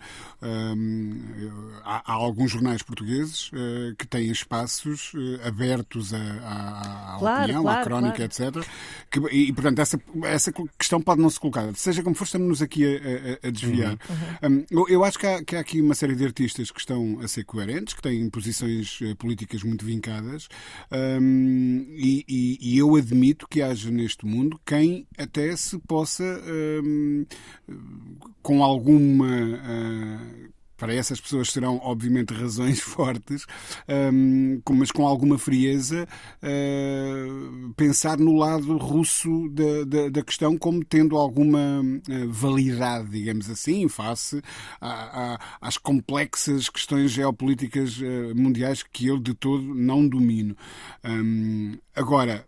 Há, 1.83 2.11
há, 2.11 2.13
alguns 2.13 2.51
jornais 2.51 2.81
portugueses 2.81 3.51
que 3.97 4.07
têm 4.07 4.31
espaços 4.31 5.11
abertos 5.43 6.13
à, 6.13 7.15
à 7.15 7.17
claro, 7.19 7.43
opinião, 7.43 7.63
claro, 7.63 7.79
à 7.79 7.83
crónica, 7.83 8.29
claro. 8.29 8.59
etc. 8.59 8.71
Que, 9.11 9.19
e, 9.35 9.53
portanto, 9.53 9.79
essa, 9.79 10.01
essa 10.23 10.51
questão 10.77 11.01
pode 11.01 11.21
não 11.21 11.29
se 11.29 11.39
colocar. 11.39 11.73
Seja 11.75 12.01
como 12.01 12.15
for, 12.15 12.25
estamos 12.25 12.61
aqui 12.61 12.83
a, 12.85 13.45
a, 13.45 13.47
a 13.47 13.51
desviar. 13.51 13.97
Uhum. 14.41 14.49
Um, 14.49 14.65
eu, 14.69 14.89
eu, 14.89 15.03
acho 15.03 15.19
que 15.19 15.27
há, 15.27 15.43
que 15.43 15.55
há, 15.55 15.59
aqui 15.59 15.81
uma 15.81 15.95
série 15.95 16.15
de 16.15 16.25
artistas 16.25 16.71
que 16.71 16.79
estão 16.79 17.19
a 17.21 17.27
ser 17.27 17.43
coerentes, 17.43 17.93
que 17.93 18.01
têm 18.01 18.29
posições 18.29 18.99
políticas 19.17 19.63
muito 19.63 19.85
vincadas 19.85 20.47
um, 20.91 21.85
e 21.95 22.15
e, 22.27 22.44
e, 22.61 22.77
eu 22.77 22.95
admito 22.95 23.47
que 23.47 23.61
haja 23.61 23.89
neste 23.89 24.25
mundo 24.25 24.59
quem 24.65 25.07
até 25.17 25.55
se 25.55 25.77
possa, 25.79 26.23
hum, 26.83 27.25
com 28.41 28.63
alguma. 28.63 29.27
Uh, 29.27 30.54
para 30.77 30.93
essas 30.93 31.19
pessoas 31.19 31.51
serão, 31.51 31.79
obviamente, 31.83 32.33
razões 32.33 32.79
fortes, 32.81 33.45
um, 34.13 34.61
mas 34.71 34.91
com 34.91 35.07
alguma 35.07 35.37
frieza, 35.37 36.07
uh, 36.43 37.73
pensar 37.75 38.17
no 38.17 38.35
lado 38.35 38.77
russo 38.77 39.49
da, 39.49 39.83
da, 39.85 40.09
da, 40.09 40.21
questão 40.23 40.57
como 40.57 40.83
tendo 40.83 41.17
alguma 41.17 41.81
uh, 41.81 42.29
validade, 42.29 43.09
digamos 43.09 43.49
assim, 43.49 43.87
face 43.87 44.41
a, 44.81 45.33
a, 45.33 45.39
às 45.61 45.77
complexas 45.77 46.69
questões 46.69 47.11
geopolíticas 47.11 47.97
uh, 47.97 48.35
mundiais 48.35 48.83
que 48.83 49.07
eu 49.07 49.19
de 49.19 49.33
todo 49.33 49.73
não 49.73 50.07
domino. 50.07 50.55
Um, 51.03 51.77
agora, 51.95 52.45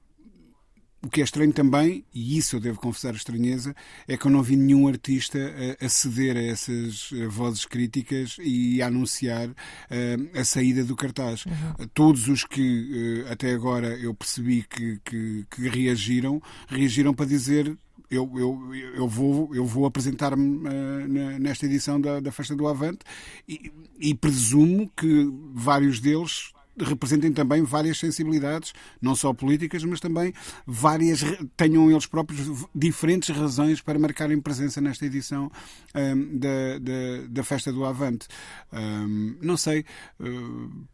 o 1.04 1.10
que 1.10 1.22
é 1.22 1.24
estranho 1.24 1.54
também, 1.54 2.04
e 2.14 2.38
isso 2.38 2.56
eu 2.56 2.60
devo 2.60 2.80
confessar 2.80 3.14
a 3.14 3.18
estranheza, 3.18 3.76
é 4.08 4.18
que 4.18 4.26
eu 4.26 4.32
não 4.32 4.42
vi 4.42 4.56
nenhum 4.56 4.88
artista 4.88 5.38
a, 5.38 5.86
a 5.86 6.40
essas 6.40 7.10
eh, 7.14 7.28
vozes 7.28 7.66
críticas 7.66 8.38
e 8.42 8.82
a 8.82 8.88
anunciar 8.88 9.48
uh, 9.50 10.40
a 10.40 10.44
saída 10.44 10.84
do 10.84 10.96
cartaz. 10.96 11.46
Uhum. 11.46 11.88
Todos 11.94 12.28
os 12.28 12.44
que 12.44 13.24
uh, 13.26 13.32
até 13.32 13.54
agora 13.54 13.90
eu 13.98 14.14
percebi 14.14 14.64
que, 14.64 15.00
que, 15.06 15.46
que 15.50 15.70
reagiram, 15.70 16.42
reagiram 16.68 17.14
para 17.14 17.26
dizer 17.26 17.78
eu, 18.10 18.32
eu, 18.36 18.76
eu, 18.96 19.08
vou, 19.08 19.54
eu 19.54 19.66
vou 19.66 19.86
apresentar-me 19.86 20.68
uh, 20.68 21.40
nesta 21.40 21.66
edição 21.66 22.00
da, 22.00 22.20
da 22.20 22.32
Festa 22.32 22.56
do 22.56 22.68
Avante 22.68 23.00
e, 23.48 23.72
e, 24.00 24.16
presumo 24.16 24.90
que 24.96 25.30
vários 25.54 26.00
deles 26.00 26.54
representem 26.80 27.32
também 27.32 27.64
várias 27.64 27.98
sensibilidades, 27.98 28.74
não 29.02 29.16
só 29.16 29.34
políticas, 29.34 29.84
mas 29.84 30.00
também 30.00 30.34
várias, 30.66 31.22
tenham 31.56 31.90
eles 31.90 32.06
próprios 32.06 32.66
diferentes 32.74 33.36
razões 33.36 33.82
para 33.82 34.00
marcarem 34.00 34.40
presença 34.40 34.80
nesta 34.80 35.06
edição 35.06 35.52
um, 35.96 36.38
da, 36.38 36.80
da, 36.80 37.28
da, 37.30 37.44
Festa 37.44 37.72
do 37.72 37.86
Avante. 37.86 38.28
Um, 38.72 39.38
não 39.42 39.58
sei, 39.58 39.86
uh, 40.20 40.86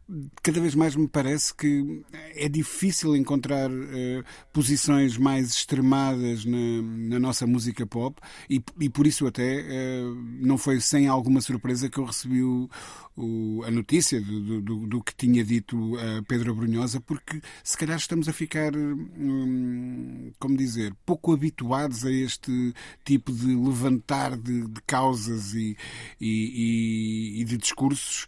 cada 0.42 0.60
vez 0.60 0.74
mais 0.74 0.96
me 0.96 1.08
parece 1.08 1.54
que 1.54 2.02
é 2.34 2.48
difícil 2.48 3.16
encontrar 3.16 3.70
uh, 3.70 4.24
posições 4.52 5.16
mais 5.16 5.50
extremadas 5.50 6.44
na, 6.44 6.82
na, 6.82 7.18
nossa 7.18 7.46
música 7.46 7.86
pop 7.86 8.20
e, 8.48 8.62
e 8.80 8.88
por 8.88 9.06
isso 9.06 9.26
até 9.26 9.60
uh, 9.60 10.14
não 10.40 10.56
foi 10.56 10.80
sem 10.80 11.08
alguma 11.08 11.40
surpresa 11.40 11.88
que 11.88 11.98
eu 11.98 12.04
recebi 12.04 12.42
o, 12.42 12.68
o, 13.16 13.62
a 13.64 13.70
notícia 13.70 14.20
do, 14.20 14.60
do, 14.60 14.86
do, 14.86 15.02
que 15.02 15.14
tinha 15.14 15.44
dito 15.44 15.73
uh, 15.74 16.22
Pedro 16.26 16.54
Brunhosa, 16.54 17.00
porque 17.00 17.40
se 17.62 17.76
calhar 17.76 17.96
estamos 17.96 18.28
a 18.28 18.32
ficar, 18.32 18.74
hum, 18.76 20.32
como 20.38 20.56
dizer, 20.56 20.94
pouco 21.04 21.32
habituados 21.32 22.04
a 22.04 22.10
este 22.10 22.74
tipo 23.04 23.32
de 23.32 23.54
levantar 23.54 24.36
de, 24.36 24.66
de 24.66 24.80
causas 24.86 25.54
e, 25.54 25.76
e, 26.20 27.40
e, 27.40 27.44
de 27.44 27.56
discursos. 27.56 28.26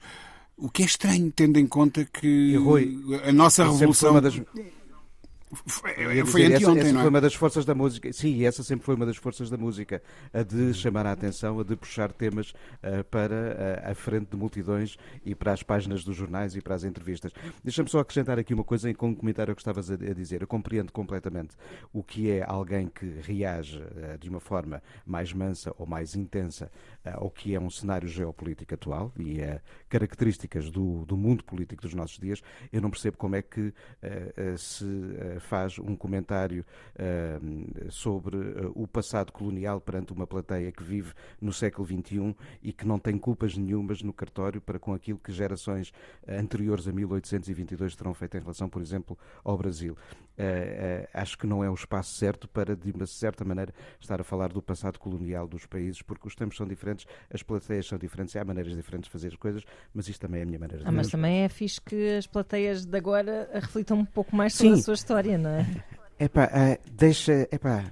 O 0.56 0.70
que 0.70 0.82
é 0.82 0.86
estranho, 0.86 1.30
tendo 1.30 1.58
em 1.58 1.66
conta 1.66 2.04
que 2.04 2.56
Rui, 2.56 2.98
a 3.24 3.32
nossa 3.32 3.64
revolução. 3.64 4.20
Das... 4.20 4.40
Foi, 5.52 5.94
foi 6.26 6.44
anteontem, 6.44 6.54
essa, 6.54 6.70
essa 6.80 6.92
não 6.92 7.00
é? 7.00 7.02
foi 7.02 7.08
uma 7.08 7.20
das 7.20 7.34
forças 7.34 7.64
da 7.64 7.74
música. 7.74 8.12
Sim, 8.12 8.44
essa 8.44 8.64
sempre 8.64 8.84
foi 8.84 8.96
uma 8.96 9.06
das 9.06 9.16
forças 9.16 9.48
da 9.48 9.56
música, 9.56 10.02
a 10.32 10.42
de 10.42 10.74
chamar 10.74 11.06
a 11.06 11.12
atenção, 11.12 11.60
a 11.60 11.62
de 11.62 11.76
puxar 11.76 12.12
temas 12.12 12.50
uh, 12.50 13.04
para 13.04 13.34
uh, 13.86 13.90
a 13.90 13.94
frente 13.94 14.30
de 14.30 14.36
multidões 14.36 14.96
e 15.24 15.36
para 15.36 15.52
as 15.52 15.62
páginas 15.62 16.02
dos 16.02 16.16
jornais 16.16 16.56
e 16.56 16.60
para 16.60 16.74
as 16.74 16.82
entrevistas. 16.82 17.32
Deixa-me 17.62 17.88
só 17.88 18.00
acrescentar 18.00 18.40
aqui 18.40 18.52
uma 18.54 18.64
coisa 18.64 18.90
em 18.90 18.94
com 18.94 19.08
um 19.10 19.14
comentário 19.14 19.54
que 19.54 19.60
estavas 19.60 19.88
a, 19.88 19.94
a, 19.94 20.14
dizer. 20.14 20.42
Eu 20.42 20.48
compreendo 20.48 20.90
completamente 20.90 21.54
o 21.92 22.02
que 22.02 22.28
é 22.28 22.44
alguém 22.44 22.88
que 22.88 23.06
reage 23.06 23.78
uh, 23.78 24.18
de 24.18 24.28
uma 24.28 24.40
forma 24.40 24.82
mais 25.06 25.32
mansa 25.32 25.72
ou 25.78 25.86
mais 25.86 26.16
intensa 26.16 26.70
ao 27.04 27.30
que 27.30 27.54
é 27.54 27.60
um 27.60 27.70
cenário 27.70 28.08
geopolítico 28.08 28.74
atual 28.74 29.12
e 29.16 29.40
a 29.40 29.60
características 29.88 30.72
do, 30.72 31.04
do 31.06 31.16
mundo 31.16 31.44
político 31.44 31.82
dos 31.82 31.94
nossos 31.94 32.18
dias. 32.18 32.42
Eu 32.72 32.80
não 32.80 32.90
percebo 32.90 33.16
como 33.16 33.36
é 33.36 33.42
que 33.42 33.72
se 34.56 34.84
faz 35.40 35.78
um 35.78 35.96
comentário 35.96 36.64
uh, 36.94 37.90
sobre 37.90 38.36
uh, 38.36 38.72
o 38.74 38.86
passado 38.86 39.32
colonial 39.32 39.80
perante 39.80 40.12
uma 40.12 40.26
plateia 40.26 40.70
que 40.72 40.82
vive 40.82 41.12
no 41.40 41.52
século 41.52 41.86
XXI 41.86 42.34
e 42.62 42.72
que 42.72 42.86
não 42.86 42.98
tem 42.98 43.18
culpas 43.18 43.56
nenhumas 43.56 44.02
no 44.02 44.12
cartório 44.12 44.60
para 44.60 44.78
com 44.78 44.92
aquilo 44.94 45.18
que 45.18 45.32
gerações 45.32 45.92
anteriores 46.26 46.88
a 46.88 46.92
1822 46.92 47.96
terão 47.96 48.14
feito 48.14 48.36
em 48.36 48.40
relação, 48.40 48.68
por 48.68 48.82
exemplo, 48.82 49.18
ao 49.44 49.56
Brasil. 49.56 49.96
Uh, 50.38 51.08
acho 51.14 51.38
que 51.38 51.46
não 51.46 51.64
é 51.64 51.70
o 51.70 51.74
espaço 51.74 52.14
certo 52.14 52.46
para, 52.46 52.76
de 52.76 52.90
uma 52.90 53.06
certa 53.06 53.44
maneira, 53.44 53.72
estar 53.98 54.20
a 54.20 54.24
falar 54.24 54.52
do 54.52 54.60
passado 54.60 54.98
colonial 54.98 55.48
dos 55.48 55.64
países, 55.64 56.02
porque 56.02 56.28
os 56.28 56.34
tempos 56.34 56.56
são 56.56 56.66
diferentes, 56.66 57.06
as 57.32 57.42
plateias 57.42 57.86
são 57.86 57.98
diferentes, 57.98 58.36
há 58.36 58.44
maneiras 58.44 58.76
diferentes 58.76 59.08
de 59.08 59.12
fazer 59.12 59.28
as 59.28 59.36
coisas, 59.36 59.64
mas 59.94 60.08
isto 60.08 60.20
também 60.20 60.40
é 60.40 60.42
a 60.42 60.46
minha 60.46 60.58
maneira 60.58 60.82
de 60.82 60.88
ah, 60.88 60.92
Mas 60.92 61.08
também 61.08 61.42
é 61.42 61.48
fixe 61.48 61.80
que 61.80 62.16
as 62.16 62.26
plateias 62.26 62.84
de 62.84 62.96
agora 62.96 63.48
reflitam 63.54 63.98
um 63.98 64.04
pouco 64.04 64.36
mais 64.36 64.52
sobre 64.54 64.74
Sim. 64.74 64.80
a 64.80 64.84
sua 64.84 64.94
história, 64.94 65.38
não 65.38 65.50
é? 65.50 65.66
Epá, 66.18 66.46
uh, 66.46 66.90
deixa. 66.92 67.48
Epá, 67.52 67.84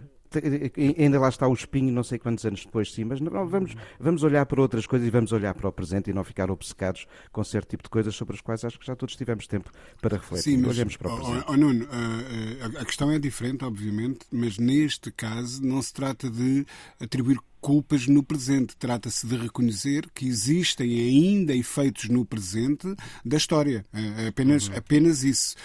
ainda 0.99 1.19
lá 1.19 1.29
está 1.29 1.47
o 1.47 1.53
espinho, 1.53 1.93
não 1.93 2.03
sei 2.03 2.19
quantos 2.19 2.45
anos 2.45 2.65
depois, 2.65 2.93
sim, 2.93 3.05
mas 3.05 3.21
não, 3.21 3.47
vamos, 3.47 3.75
vamos 3.99 4.23
olhar 4.23 4.47
para 4.47 4.61
outras 4.61 4.87
coisas 4.87 5.07
e 5.07 5.11
vamos 5.11 5.33
olhar 5.33 5.55
para 5.55 5.69
o 5.69 5.73
presente 5.73 6.11
e 6.11 6.13
não 6.13 6.25
ficar 6.25 6.51
obcecados 6.51 7.07
com 7.33 7.43
certo 7.45 7.71
tipo 7.71 7.83
de 7.83 7.89
coisas 7.91 8.15
sobre 8.15 8.35
as 8.35 8.41
quais 8.41 8.65
acho 8.65 8.79
que 8.79 8.87
já 8.87 8.97
todos 8.97 9.17
tivemos 9.17 9.47
tempo 9.47 9.71
para 10.01 10.17
refletir. 10.17 10.53
Sim, 10.53 10.59
mas, 10.59 10.77
Olhemos 10.77 10.97
para 10.97 11.13
o 11.13 11.17
presente. 11.17 11.45
Oh, 11.49 11.53
oh, 11.53 11.57
Nuno, 11.57 11.89
a, 11.91 12.81
a 12.81 12.85
questão 12.85 13.11
é 13.11 13.19
diferente, 13.19 13.65
obviamente, 13.65 14.21
mas 14.31 14.59
neste 14.59 15.11
caso 15.11 15.63
não 15.63 15.81
se 15.81 15.93
trata 15.93 16.31
de 16.31 16.67
atribuir 17.01 17.39
culpas 17.65 18.07
no 18.07 18.23
presente. 18.23 18.77
Trata-se 18.77 19.27
de 19.27 19.39
reconhecer 19.39 20.07
que 20.15 20.29
existem 20.29 21.01
ainda 21.01 21.57
efeitos 21.57 22.11
no 22.11 22.23
presente 22.23 22.95
da 23.25 23.39
história. 23.39 23.87
É, 23.91 24.25
é 24.25 24.29
apenas, 24.29 24.69
uhum. 24.69 24.77
apenas 24.77 25.25
isso. 25.25 25.57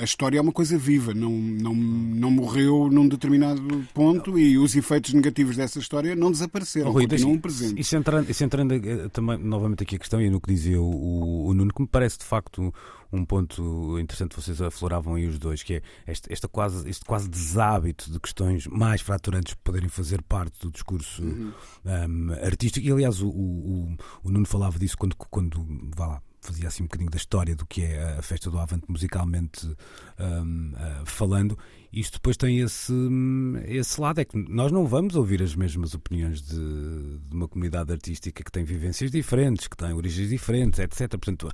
A 0.00 0.02
história 0.02 0.38
é 0.38 0.40
uma 0.40 0.50
coisa 0.50 0.76
viva, 0.76 1.14
não, 1.14 1.30
não, 1.30 1.72
não 1.72 2.32
morreu 2.32 2.90
num 2.90 3.06
determinado 3.06 3.62
ponto 3.94 4.36
e 4.36 4.58
os 4.58 4.74
efeitos 4.74 5.14
negativos 5.14 5.56
dessa 5.56 5.78
história 5.78 6.16
não 6.16 6.32
desapareceram, 6.32 6.90
Rui, 6.90 7.06
continuam 7.06 7.38
presentes. 7.38 7.86
Isso 7.86 7.96
entrando, 7.96 8.28
isso 8.28 8.42
entrando 8.42 8.74
eh, 8.74 9.08
também, 9.12 9.38
novamente 9.38 9.84
aqui 9.84 9.94
a 9.94 9.98
questão, 10.00 10.20
e 10.20 10.28
no 10.28 10.40
que 10.40 10.52
dizia 10.52 10.80
o, 10.80 11.46
o 11.46 11.54
Nuno, 11.54 11.72
que 11.72 11.80
me 11.80 11.86
parece 11.86 12.18
de 12.18 12.24
facto 12.24 12.74
um 13.12 13.24
ponto 13.24 13.98
interessante 13.98 14.36
vocês 14.36 14.60
afloravam 14.60 15.14
aí 15.14 15.26
os 15.26 15.38
dois, 15.38 15.62
que 15.62 15.74
é 15.74 15.82
este, 16.06 16.32
esta 16.32 16.48
quase, 16.48 16.88
este 16.88 17.04
quase 17.04 17.28
deshábito 17.28 18.10
de 18.10 18.18
questões 18.18 18.66
mais 18.66 19.00
fraturantes 19.00 19.54
poderem 19.54 19.88
fazer 19.88 20.22
parte 20.22 20.58
do 20.60 20.70
discurso 20.70 21.22
uhum. 21.22 21.52
um, 21.84 22.32
artístico. 22.44 22.86
E 22.86 22.92
aliás, 22.92 23.20
o, 23.20 23.28
o, 23.28 23.96
o, 24.22 24.30
Nuno 24.30 24.46
falava 24.46 24.78
disso 24.78 24.96
quando, 24.96 25.16
quando 25.16 25.66
vá 25.94 26.06
lá, 26.06 26.22
fazia 26.44 26.68
assim 26.68 26.82
um 26.82 26.86
bocadinho 26.86 27.10
da 27.10 27.16
história 27.16 27.56
do 27.56 27.66
que 27.66 27.82
é 27.82 28.18
a 28.18 28.22
festa 28.22 28.50
do 28.50 28.58
Avante 28.58 28.84
musicalmente 28.88 29.66
um, 30.18 30.72
uh, 30.72 31.06
falando. 31.06 31.58
Isto 31.92 32.14
depois 32.14 32.36
tem 32.36 32.58
esse, 32.58 32.92
esse 33.66 34.00
lado, 34.00 34.20
é 34.20 34.24
que 34.24 34.36
nós 34.36 34.72
não 34.72 34.84
vamos 34.84 35.14
ouvir 35.14 35.40
as 35.40 35.54
mesmas 35.54 35.94
opiniões 35.94 36.42
de, 36.42 36.56
de 36.56 37.34
uma 37.34 37.46
comunidade 37.46 37.92
artística 37.92 38.42
que 38.42 38.50
tem 38.50 38.64
vivências 38.64 39.12
diferentes, 39.12 39.68
que 39.68 39.76
tem 39.76 39.92
origens 39.92 40.28
diferentes, 40.28 40.80
etc. 40.80 41.08
Portanto, 41.10 41.46
uh, 41.46 41.50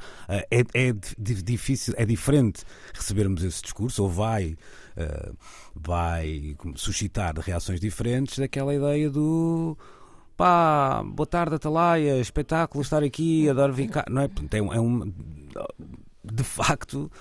é, 0.50 0.64
é 0.74 0.94
difícil, 1.18 1.94
é 1.96 2.07
diferente 2.07 2.64
recebermos 2.94 3.44
esse 3.44 3.62
discurso, 3.62 4.03
ou 4.03 4.09
vai, 4.09 4.57
uh, 4.96 5.37
vai 5.74 6.57
suscitar 6.74 7.38
reações 7.38 7.79
diferentes 7.79 8.38
daquela 8.38 8.74
ideia 8.74 9.11
do 9.11 9.76
pá, 10.40 11.03
boa 11.05 11.26
tarde 11.26 11.57
Atalaia, 11.57 12.18
espetáculo 12.18 12.81
estar 12.81 13.03
aqui, 13.03 13.46
adoro 13.46 13.74
vir 13.74 13.90
cá. 13.90 14.07
Não 14.09 14.22
é? 14.22 14.31
É 14.53 14.62
um, 14.62 14.72
é 14.72 14.81
um 14.81 15.12
de 16.24 16.42
facto, 16.42 17.12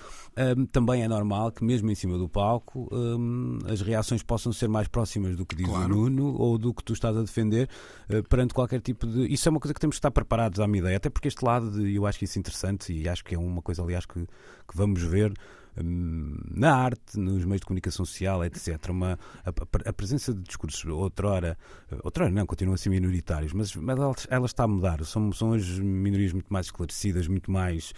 um, 0.56 0.64
também 0.64 1.02
é 1.02 1.08
normal 1.08 1.52
que, 1.52 1.62
mesmo 1.62 1.90
em 1.90 1.94
cima 1.94 2.16
do 2.16 2.30
palco, 2.30 2.88
um, 2.90 3.58
as 3.70 3.82
reações 3.82 4.22
possam 4.22 4.54
ser 4.54 4.68
mais 4.68 4.88
próximas 4.88 5.36
do 5.36 5.44
que 5.44 5.54
diz 5.54 5.68
claro. 5.68 5.84
o 5.84 6.08
Nuno 6.08 6.34
ou 6.34 6.56
do 6.56 6.72
que 6.72 6.82
tu 6.82 6.94
estás 6.94 7.14
a 7.14 7.20
defender 7.20 7.68
uh, 8.08 8.22
perante 8.26 8.54
qualquer 8.54 8.80
tipo 8.80 9.06
de. 9.06 9.30
Isso 9.30 9.46
é 9.46 9.50
uma 9.50 9.60
coisa 9.60 9.74
que 9.74 9.80
temos 9.80 9.96
que 9.96 9.98
estar 9.98 10.10
preparados 10.10 10.58
à 10.58 10.66
minha 10.66 10.78
ideia, 10.78 10.96
até 10.96 11.10
porque 11.10 11.28
este 11.28 11.44
lado, 11.44 11.70
de, 11.70 11.94
eu 11.94 12.06
acho 12.06 12.18
que 12.18 12.24
isso 12.24 12.38
é 12.38 12.40
interessante 12.40 12.90
e 12.90 13.06
acho 13.06 13.22
que 13.22 13.34
é 13.34 13.38
uma 13.38 13.60
coisa, 13.60 13.82
aliás, 13.82 14.06
que, 14.06 14.20
que 14.20 14.76
vamos 14.76 15.02
ver 15.02 15.34
na 15.82 16.74
arte, 16.74 17.18
nos 17.18 17.44
meios 17.44 17.60
de 17.60 17.66
comunicação 17.66 18.04
social, 18.04 18.44
etc. 18.44 18.90
Uma, 18.90 19.18
a, 19.44 19.88
a 19.88 19.92
presença 19.92 20.32
de 20.32 20.42
discursos 20.42 20.84
outrora, 20.84 21.56
outrora 22.02 22.30
não, 22.30 22.46
continuam 22.46 22.74
a 22.74 22.78
ser 22.78 22.90
minoritários, 22.90 23.52
mas, 23.52 23.74
mas 23.74 23.98
ela, 23.98 24.14
ela, 24.28 24.46
está 24.46 24.64
a 24.64 24.68
mudar. 24.68 25.04
São, 25.04 25.32
são 25.32 25.52
as 25.52 25.66
minorias 25.78 26.32
muito 26.32 26.52
mais 26.52 26.66
esclarecidas, 26.66 27.26
muito 27.28 27.50
mais 27.50 27.92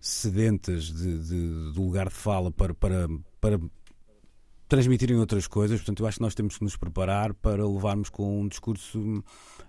sedentas 0.00 0.84
de, 0.84 1.18
de, 1.18 1.72
do 1.72 1.82
lugar 1.82 2.08
de 2.08 2.14
fala 2.14 2.50
para, 2.50 2.74
para, 2.74 3.08
para 3.40 3.60
transmitirem 4.68 5.16
outras 5.16 5.46
coisas. 5.46 5.80
Portanto, 5.80 6.00
eu 6.00 6.06
acho 6.06 6.18
que 6.18 6.22
nós 6.22 6.34
temos 6.34 6.58
que 6.58 6.64
nos 6.64 6.76
preparar 6.76 7.34
para 7.34 7.66
levarmos 7.66 8.08
com 8.08 8.42
um 8.42 8.48
discurso 8.48 9.22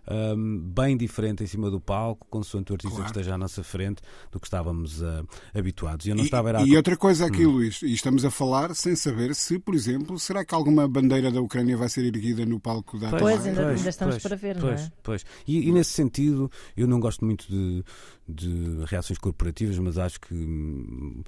um, 0.09 0.59
bem 0.59 0.95
diferente 0.95 1.43
em 1.43 1.47
cima 1.47 1.69
do 1.69 1.79
palco, 1.79 2.27
consoante 2.29 2.71
o 2.71 2.75
artista 2.75 2.95
claro. 2.95 3.11
que 3.11 3.19
esteja 3.19 3.35
à 3.35 3.37
nossa 3.37 3.63
frente, 3.63 4.01
do 4.31 4.39
que 4.39 4.47
estávamos 4.47 5.01
uh, 5.01 5.27
habituados. 5.53 6.05
E, 6.05 6.09
eu 6.09 6.15
não 6.15 6.23
e, 6.23 6.25
estava 6.25 6.65
e 6.65 6.77
outra 6.77 6.95
coisa 6.95 7.25
aqui, 7.25 7.45
hum. 7.45 7.51
Luís, 7.51 7.81
e 7.81 7.93
estamos 7.93 8.23
a 8.23 8.31
falar 8.31 8.73
sem 8.75 8.95
saber 8.95 9.35
se, 9.35 9.59
por 9.59 9.75
exemplo, 9.75 10.17
será 10.19 10.45
que 10.45 10.55
alguma 10.55 10.87
bandeira 10.87 11.31
da 11.31 11.41
Ucrânia 11.41 11.75
vai 11.75 11.89
ser 11.89 12.05
erguida 12.05 12.45
no 12.45 12.59
palco 12.59 12.97
da 12.97 13.09
Pois, 13.09 13.45
ainda, 13.45 13.63
pois, 13.63 13.77
ainda 13.77 13.89
estamos 13.89 14.15
pois, 14.15 14.23
para 14.23 14.35
ver, 14.35 14.57
pois, 14.59 14.81
não 14.81 14.87
é? 14.87 14.91
Pois. 15.03 15.25
E, 15.45 15.67
e, 15.67 15.71
nesse 15.71 15.91
sentido, 15.91 16.49
eu 16.75 16.87
não 16.87 16.99
gosto 16.99 17.25
muito 17.25 17.47
de, 17.49 17.83
de 18.27 18.85
reações 18.85 19.19
corporativas, 19.19 19.77
mas 19.79 19.97
acho 19.97 20.19
que 20.21 20.33
hum, 20.33 21.23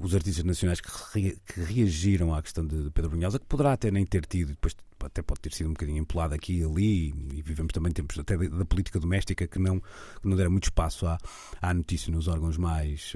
os 0.00 0.14
artistas 0.14 0.44
nacionais 0.44 0.80
que, 0.80 0.90
re, 1.12 1.38
que 1.46 1.60
reagiram 1.60 2.34
à 2.34 2.42
questão 2.42 2.66
de 2.66 2.90
Pedro 2.90 3.10
Brunhosa, 3.10 3.38
que 3.38 3.46
poderá 3.46 3.72
até 3.72 3.90
nem 3.90 4.04
ter 4.04 4.26
tido, 4.26 4.48
depois 4.48 4.74
até 5.06 5.22
pode 5.22 5.40
ter 5.40 5.52
sido 5.52 5.68
um 5.68 5.72
bocadinho 5.72 5.98
empolado 5.98 6.34
aqui 6.34 6.58
e 6.60 6.64
ali, 6.64 7.08
e 7.34 7.42
vivemos 7.42 7.72
também 7.72 7.92
tempos 7.92 8.18
até 8.18 8.36
da 8.36 8.64
política 8.64 8.98
doméstica 8.98 9.46
que 9.46 9.58
não, 9.58 9.80
que 9.80 10.28
não 10.28 10.36
dera 10.36 10.50
muito 10.50 10.64
espaço 10.64 11.06
à, 11.06 11.18
à 11.60 11.72
notícia 11.72 12.12
nos 12.12 12.28
órgãos 12.28 12.56
mais, 12.56 13.14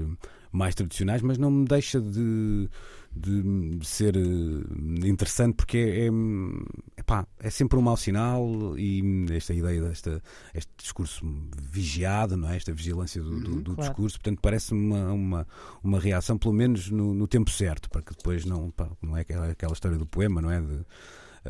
mais 0.52 0.74
tradicionais, 0.74 1.22
mas 1.22 1.38
não 1.38 1.50
me 1.50 1.64
deixa 1.64 2.00
de, 2.00 2.68
de 3.14 3.86
ser 3.86 4.16
eh, 4.16 5.08
interessante 5.08 5.56
porque 5.56 5.76
é, 5.76 6.06
é, 6.06 6.10
epá, 6.96 7.26
é 7.38 7.50
sempre 7.50 7.78
um 7.78 7.82
mau 7.82 7.96
sinal 7.96 8.78
e 8.78 9.26
esta 9.30 9.52
ideia 9.52 9.82
desta 9.82 10.22
este 10.54 10.70
discurso 10.78 11.26
vigiado, 11.70 12.36
não 12.36 12.48
é? 12.48 12.56
esta 12.56 12.72
vigilância 12.72 13.22
do, 13.22 13.40
do, 13.40 13.50
uhum, 13.50 13.60
do 13.60 13.74
claro. 13.74 13.90
discurso, 13.90 14.18
portanto 14.18 14.40
parece-me 14.40 14.80
uma, 14.80 15.12
uma, 15.12 15.48
uma, 15.82 16.00
reação 16.00 16.38
pelo 16.38 16.54
menos 16.54 16.90
no, 16.90 17.12
no, 17.12 17.26
tempo 17.26 17.50
certo, 17.50 17.90
para 17.90 18.02
que 18.02 18.14
depois 18.14 18.44
não, 18.44 18.70
pá, 18.70 18.88
não 19.02 19.16
é 19.16 19.20
aquela, 19.20 19.50
aquela 19.50 19.72
história 19.72 19.98
do 19.98 20.06
poema, 20.06 20.40
não 20.40 20.50
é? 20.50 20.60
De, 20.60 20.84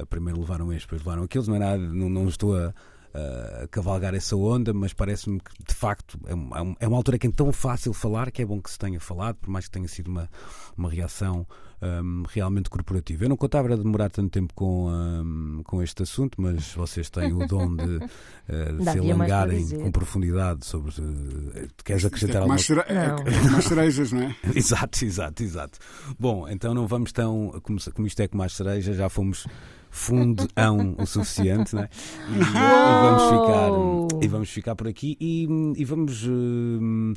primeiro 0.09 0.41
levaram 0.41 0.73
estes, 0.73 0.85
depois 0.85 1.03
levaram 1.03 1.25
aqueles, 1.25 1.49
não 1.49 1.57
é 1.57 1.59
nada, 1.59 1.79
não, 1.79 2.09
não 2.09 2.29
estou 2.29 2.57
a 2.57 2.69
uh, 3.15 3.69
cavalgar 3.71 4.15
essa 4.15 4.37
onda, 4.37 4.73
mas 4.73 4.93
parece-me 4.93 5.41
que 5.41 5.65
de 5.67 5.75
facto 5.75 6.19
é, 6.27 6.33
é, 6.33 6.77
é 6.81 6.89
uma 6.89 6.97
altura 6.97 7.19
que 7.19 7.27
é 7.27 7.31
tão 7.31 7.53
fácil 7.53 7.93
falar 7.93 8.31
que 8.31 8.43
é 8.43 8.47
bom 8.47 8.61
que 8.61 8.71
se 8.71 8.79
tenha 8.79 9.01
falado, 9.01 9.37
por 9.37 9.51
mais 9.51 9.67
que 9.67 9.71
tenha 9.71 9.89
sido 9.89 10.09
uma, 10.09 10.29
uma 10.77 10.91
reação 10.91 11.47
um, 11.83 12.23
realmente 12.29 12.71
corporativa. 12.71 13.25
Eu 13.25 13.29
não 13.29 13.37
contava 13.37 13.77
demorar 13.77 14.09
tanto 14.09 14.31
tempo 14.31 14.55
com, 14.55 14.89
um, 14.89 15.63
com 15.65 15.83
este 15.83 16.05
assunto, 16.05 16.41
mas 16.41 16.73
vocês 16.75 17.11
têm 17.11 17.33
o 17.33 17.47
dom 17.47 17.75
de, 17.75 17.97
uh, 17.97 18.85
se 18.85 18.99
alongarem 18.99 19.69
com 19.69 19.91
profundidade 19.91 20.65
sobre. 20.65 20.93
Uh, 20.93 21.69
queres 21.85 22.05
acrescentar 22.05 22.37
é, 22.37 22.39
alguma 22.39 22.57
coisa? 22.57 22.81
É, 22.83 23.51
mais 23.51 23.65
cerejas, 23.65 24.13
não 24.13 24.23
é? 24.23 24.37
exato, 24.55 25.05
exato, 25.05 25.43
exato. 25.43 25.79
Bom, 26.19 26.49
então 26.49 26.73
não 26.73 26.87
vamos 26.87 27.11
tão. 27.13 27.61
Como, 27.63 27.79
como 27.93 28.07
isto 28.07 28.21
é 28.21 28.29
com 28.29 28.39
mais 28.39 28.53
cerejas, 28.53 28.97
já 28.97 29.09
fomos 29.09 29.47
fundão 29.93 30.97
o 30.99 31.07
suficiente, 31.07 31.77
né? 31.77 31.89
E, 32.29 32.39
e, 32.39 32.43
vamos 32.43 33.23
ficar, 33.23 34.25
e 34.25 34.29
vamos 34.29 34.51
ficar 34.51 34.75
por 34.75 34.89
aqui 34.89 35.17
e, 35.21 35.47
e 35.77 35.85
vamos. 35.85 36.25
Uh, 36.25 37.15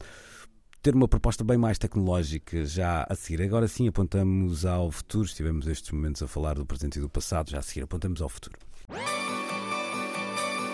ter 0.83 0.93
uma 0.93 1.07
proposta 1.07 1.43
bem 1.43 1.57
mais 1.57 1.79
tecnológica 1.79 2.63
já 2.63 3.07
a 3.09 3.15
seguir. 3.15 3.41
Agora 3.41 3.67
sim 3.67 3.87
apontamos 3.87 4.67
ao 4.67 4.91
futuro. 4.91 5.25
Estivemos 5.25 5.65
estes 5.65 5.91
momentos 5.91 6.21
a 6.21 6.27
falar 6.27 6.53
do 6.53 6.65
presente 6.65 6.99
e 6.99 7.01
do 7.01 7.09
passado, 7.09 7.49
já 7.49 7.57
a 7.57 7.61
seguir 7.63 7.85
apontamos 7.85 8.21
ao 8.21 8.29
futuro. 8.29 8.55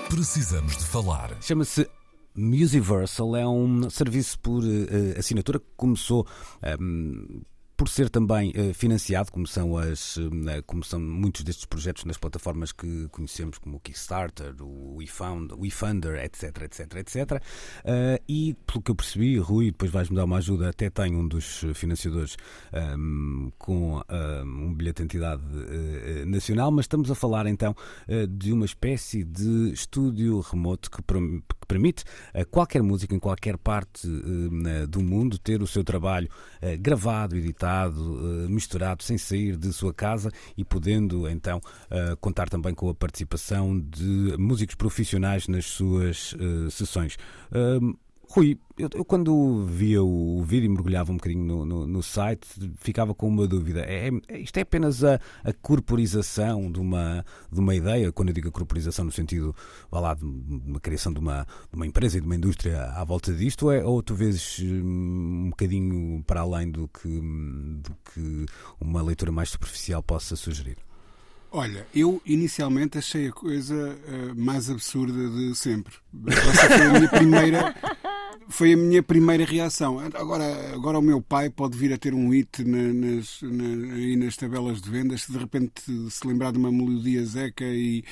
Precisamos 0.09 0.75
de 0.75 0.83
falar. 0.83 1.31
Chama-se 1.41 1.89
Musiversal 2.35 3.35
é 3.35 3.47
um 3.47 3.89
serviço 3.89 4.39
por 4.39 4.63
uh, 4.63 5.17
assinatura 5.17 5.59
que 5.59 5.65
começou 5.77 6.25
um, 6.79 7.41
por 7.81 7.89
ser 7.89 8.11
também 8.11 8.51
uh, 8.51 8.75
financiado, 8.75 9.31
como 9.31 9.47
são, 9.47 9.75
as, 9.75 10.15
uh, 10.17 10.29
como 10.67 10.83
são 10.83 10.99
muitos 10.99 11.43
destes 11.43 11.65
projetos 11.65 12.05
nas 12.05 12.15
plataformas 12.15 12.71
que 12.71 13.07
conhecemos, 13.07 13.57
como 13.57 13.77
o 13.77 13.79
Kickstarter, 13.79 14.53
o 14.61 14.97
WeFound, 14.97 15.55
WeFunder, 15.55 16.23
etc, 16.23 16.61
etc, 16.61 16.95
etc. 16.97 17.43
E, 18.29 18.55
pelo 18.67 18.83
que 18.83 18.91
eu 18.91 18.95
percebi, 18.95 19.39
Rui, 19.39 19.71
depois 19.71 19.89
vais-me 19.89 20.15
dar 20.15 20.25
uma 20.25 20.37
ajuda, 20.37 20.69
até 20.69 20.91
tem 20.91 21.15
um 21.15 21.27
dos 21.27 21.65
financiadores 21.73 22.37
um, 22.71 22.77
ehm, 22.77 23.51
com 23.57 23.95
um, 23.95 24.01
ehm, 24.07 24.65
um 24.67 24.73
bilhete 24.75 24.97
de 24.97 25.03
entidade 25.05 25.41
nacional, 26.27 26.69
mas 26.69 26.83
estamos 26.85 27.09
a 27.09 27.15
falar 27.15 27.47
então 27.47 27.75
de 28.29 28.53
uma 28.53 28.65
espécie 28.65 29.23
de 29.23 29.71
estúdio 29.73 30.39
remoto 30.41 30.91
que, 30.91 31.01
permite 31.67 32.03
a 32.33 32.43
qualquer 32.43 32.83
músico 32.83 33.15
em 33.15 33.19
qualquer 33.19 33.57
parte 33.57 34.05
do 34.89 35.01
mundo 35.01 35.37
ter 35.37 35.61
o 35.61 35.67
seu 35.67 35.83
trabalho 35.85 36.29
gravado, 36.79 37.37
editado, 37.37 37.70
uh, 37.89 38.49
misturado, 38.49 39.03
sem 39.03 39.17
sair 39.17 39.57
de 39.57 39.71
sua 39.73 39.93
casa 39.93 40.31
e 40.57 40.63
podendo 40.63 41.27
então 41.29 41.57
uh, 41.57 42.17
contar 42.17 42.49
também 42.49 42.73
com 42.73 42.89
a 42.89 42.95
participação 42.95 43.79
de 43.79 44.35
músicos 44.37 44.75
profissionais 44.75 45.47
nas 45.47 45.65
suas 45.65 46.33
uh, 46.33 46.69
sessões. 46.69 47.17
Rui, 48.33 48.57
eu, 48.77 48.87
eu, 48.95 49.03
quando 49.03 49.65
via 49.65 50.01
o 50.01 50.41
vídeo 50.41 50.67
e 50.67 50.69
mergulhava 50.69 51.11
um 51.11 51.17
bocadinho 51.17 51.43
no, 51.43 51.65
no, 51.65 51.85
no 51.85 52.01
site, 52.01 52.47
ficava 52.77 53.13
com 53.13 53.27
uma 53.27 53.45
dúvida. 53.45 53.81
É, 53.81 54.09
é, 54.29 54.39
isto 54.39 54.55
é 54.55 54.61
apenas 54.61 55.03
a, 55.03 55.19
a 55.43 55.51
corporização 55.51 56.71
de 56.71 56.79
uma, 56.79 57.25
de 57.51 57.59
uma 57.59 57.75
ideia? 57.75 58.09
Quando 58.09 58.29
eu 58.29 58.33
digo 58.33 58.49
corporização 58.49 59.03
no 59.03 59.11
sentido, 59.11 59.53
vá 59.91 59.99
lá, 59.99 60.13
de 60.13 60.23
uma 60.23 60.79
criação 60.79 61.11
de 61.11 61.19
uma, 61.19 61.45
de 61.69 61.75
uma 61.75 61.85
empresa 61.85 62.19
e 62.19 62.21
de 62.21 62.25
uma 62.25 62.37
indústria 62.37 62.83
à 62.95 63.03
volta 63.03 63.33
disto, 63.33 63.63
ou, 63.63 63.73
é, 63.73 63.83
ou 63.83 64.01
tu 64.01 64.15
vês 64.15 64.61
hum, 64.61 65.47
um 65.47 65.49
bocadinho 65.49 66.23
para 66.25 66.39
além 66.39 66.71
do 66.71 66.87
que, 66.87 67.09
do 67.09 67.91
que 68.13 68.45
uma 68.79 69.01
leitura 69.01 69.33
mais 69.33 69.49
superficial 69.49 70.01
possa 70.01 70.37
sugerir? 70.37 70.77
Olha, 71.53 71.85
eu 71.93 72.21
inicialmente 72.25 72.97
achei 72.97 73.27
a 73.27 73.31
coisa 73.33 73.75
uh, 73.75 74.41
mais 74.41 74.69
absurda 74.69 75.29
de 75.29 75.53
sempre. 75.53 75.93
Essa 76.27 76.69
foi 76.69 76.85
a 76.85 76.93
minha 76.93 77.09
primeira 77.11 77.75
foi 78.49 78.73
a 78.73 78.77
minha 78.77 79.01
primeira 79.01 79.45
reação. 79.45 79.99
Agora, 79.99 80.73
agora 80.73 80.99
o 80.99 81.01
meu 81.01 81.21
pai 81.21 81.49
pode 81.49 81.77
vir 81.77 81.93
a 81.93 81.97
ter 81.97 82.13
um 82.13 82.29
hit 82.29 82.63
na, 82.63 82.93
nas, 82.93 83.41
na, 83.41 83.95
aí 83.95 84.15
nas 84.15 84.35
tabelas 84.35 84.81
de 84.81 84.89
vendas 84.89 85.23
se 85.23 85.31
de 85.31 85.37
repente 85.37 85.81
se 86.09 86.27
lembrar 86.27 86.51
de 86.51 86.57
uma 86.57 86.71
melodia 86.71 87.23
Zeca 87.25 87.65
e, 87.65 88.03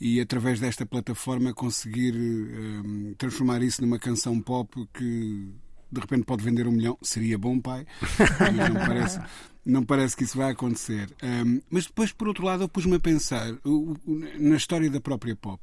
e 0.00 0.20
através 0.20 0.60
desta 0.60 0.84
plataforma 0.86 1.52
conseguir 1.52 2.14
um, 2.14 3.14
transformar 3.16 3.62
isso 3.62 3.82
numa 3.82 3.98
canção 3.98 4.40
pop 4.40 4.88
que 4.94 5.48
de 5.92 6.00
repente 6.00 6.24
pode 6.24 6.44
vender 6.44 6.66
um 6.66 6.72
milhão. 6.72 6.96
Seria 7.02 7.36
bom, 7.36 7.58
pai, 7.58 7.86
mas 8.38 8.70
não 8.70 8.74
parece, 8.74 9.20
não 9.64 9.84
parece 9.84 10.16
que 10.16 10.24
isso 10.24 10.38
vai 10.38 10.52
acontecer. 10.52 11.08
Um, 11.22 11.60
mas 11.70 11.86
depois, 11.86 12.12
por 12.12 12.28
outro 12.28 12.44
lado, 12.44 12.64
eu 12.64 12.68
pus-me 12.68 12.96
a 12.96 13.00
pensar 13.00 13.52
uh, 13.64 13.98
na 14.38 14.56
história 14.56 14.90
da 14.90 15.00
própria 15.00 15.36
pop. 15.36 15.60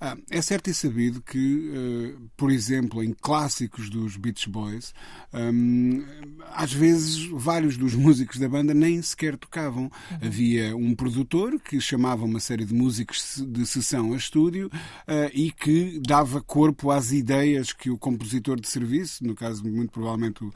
Uh, 0.00 0.22
é 0.30 0.40
certo 0.40 0.70
e 0.70 0.74
sabido 0.74 1.20
que, 1.20 1.38
uh, 1.38 2.30
por 2.36 2.50
exemplo, 2.50 3.02
em 3.02 3.12
clássicos 3.12 3.90
dos 3.90 4.16
Beach 4.16 4.48
Boys, 4.48 4.94
um, 5.32 6.04
às 6.52 6.72
vezes 6.72 7.26
vários 7.32 7.76
dos 7.76 7.94
músicos 7.94 8.38
da 8.38 8.48
banda 8.48 8.72
nem 8.72 9.02
sequer 9.02 9.36
tocavam. 9.36 9.84
Uhum. 9.84 10.18
Havia 10.22 10.76
um 10.76 10.94
produtor 10.94 11.60
que 11.60 11.80
chamava 11.80 12.24
uma 12.24 12.40
série 12.40 12.64
de 12.64 12.74
músicos 12.74 13.42
de 13.46 13.66
sessão 13.66 14.12
a 14.12 14.16
estúdio 14.16 14.70
ah, 15.06 15.30
e 15.32 15.50
que 15.50 16.00
dava 16.06 16.40
corpo 16.40 16.90
às 16.90 17.12
ideias 17.12 17.72
que 17.72 17.90
o 17.90 17.98
compositor 17.98 18.60
de 18.60 18.68
serviço, 18.68 19.24
no 19.24 19.34
caso, 19.34 19.64
muito 19.64 19.92
provavelmente 19.92 20.44
o 20.44 20.52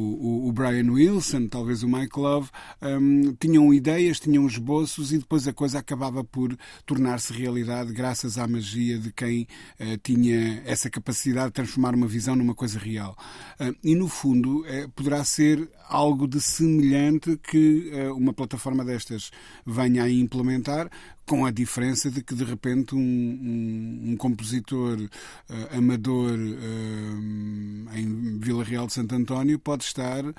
o, 0.00 0.48
o, 0.48 0.52
Brian 0.52 0.90
Wilson, 0.90 1.48
talvez 1.48 1.82
o 1.82 1.88
Mike 1.88 2.18
Love, 2.18 2.48
um, 2.82 3.34
tinham 3.34 3.72
ideias, 3.74 4.20
tinham 4.20 4.46
esboços 4.46 5.12
e 5.12 5.18
depois 5.18 5.48
a 5.48 5.52
coisa 5.52 5.78
acabava 5.78 6.22
por 6.22 6.56
tornar-se 6.86 7.32
realidade 7.32 7.92
graças 7.92 8.38
à 8.38 8.46
magia 8.46 8.98
de 8.98 9.12
quem 9.12 9.48
uh, 9.80 9.98
tinha 10.02 10.62
essa 10.64 10.88
capacidade 10.88 11.48
de 11.48 11.54
transformar 11.54 11.94
uma 11.94 12.06
visão 12.06 12.36
numa 12.36 12.54
coisa 12.54 12.78
real. 12.78 13.16
Uh, 13.60 13.74
e 13.82 13.94
no 13.94 14.08
fundo 14.08 14.60
uh, 14.60 14.88
poderá 14.94 15.24
ser 15.24 15.68
algo 15.88 16.28
de 16.28 16.40
semelhante 16.40 17.38
que 17.38 17.90
uma 18.14 18.34
plataforma 18.34 18.84
destas 18.84 19.30
venha 19.64 20.04
a 20.04 20.10
implementar, 20.10 20.90
com 21.28 21.44
a 21.44 21.50
diferença 21.50 22.10
de 22.10 22.22
que 22.22 22.34
de 22.34 22.42
repente 22.42 22.94
um, 22.94 22.98
um, 22.98 24.12
um 24.12 24.16
compositor 24.16 24.98
uh, 24.98 25.76
amador 25.76 26.38
uh, 26.38 27.94
em 27.94 28.38
Vila 28.38 28.64
Real 28.64 28.86
de 28.86 28.94
Santo 28.94 29.14
António 29.14 29.58
pode 29.58 29.84
estar 29.84 30.24
uh, 30.24 30.34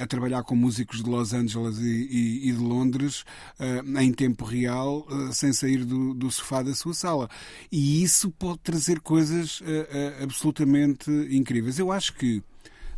a 0.00 0.06
trabalhar 0.06 0.42
com 0.42 0.56
músicos 0.56 1.02
de 1.02 1.10
Los 1.10 1.34
Angeles 1.34 1.78
e, 1.78 1.82
e, 1.84 2.48
e 2.48 2.52
de 2.52 2.62
Londres 2.62 3.24
em 4.00 4.12
tempo 4.12 4.44
real, 4.44 5.06
sem 5.32 5.52
sair 5.52 5.84
do, 5.84 6.14
do, 6.14 6.30
sofá 6.30 6.62
da 6.62 6.74
sua 6.74 6.94
sala. 6.94 7.28
E 7.70 8.02
isso 8.02 8.30
pode 8.30 8.60
trazer 8.60 9.00
coisas 9.00 9.60
absolutamente 10.22 11.10
incríveis. 11.30 11.78
Eu 11.78 11.92
acho 11.92 12.14
que 12.14 12.42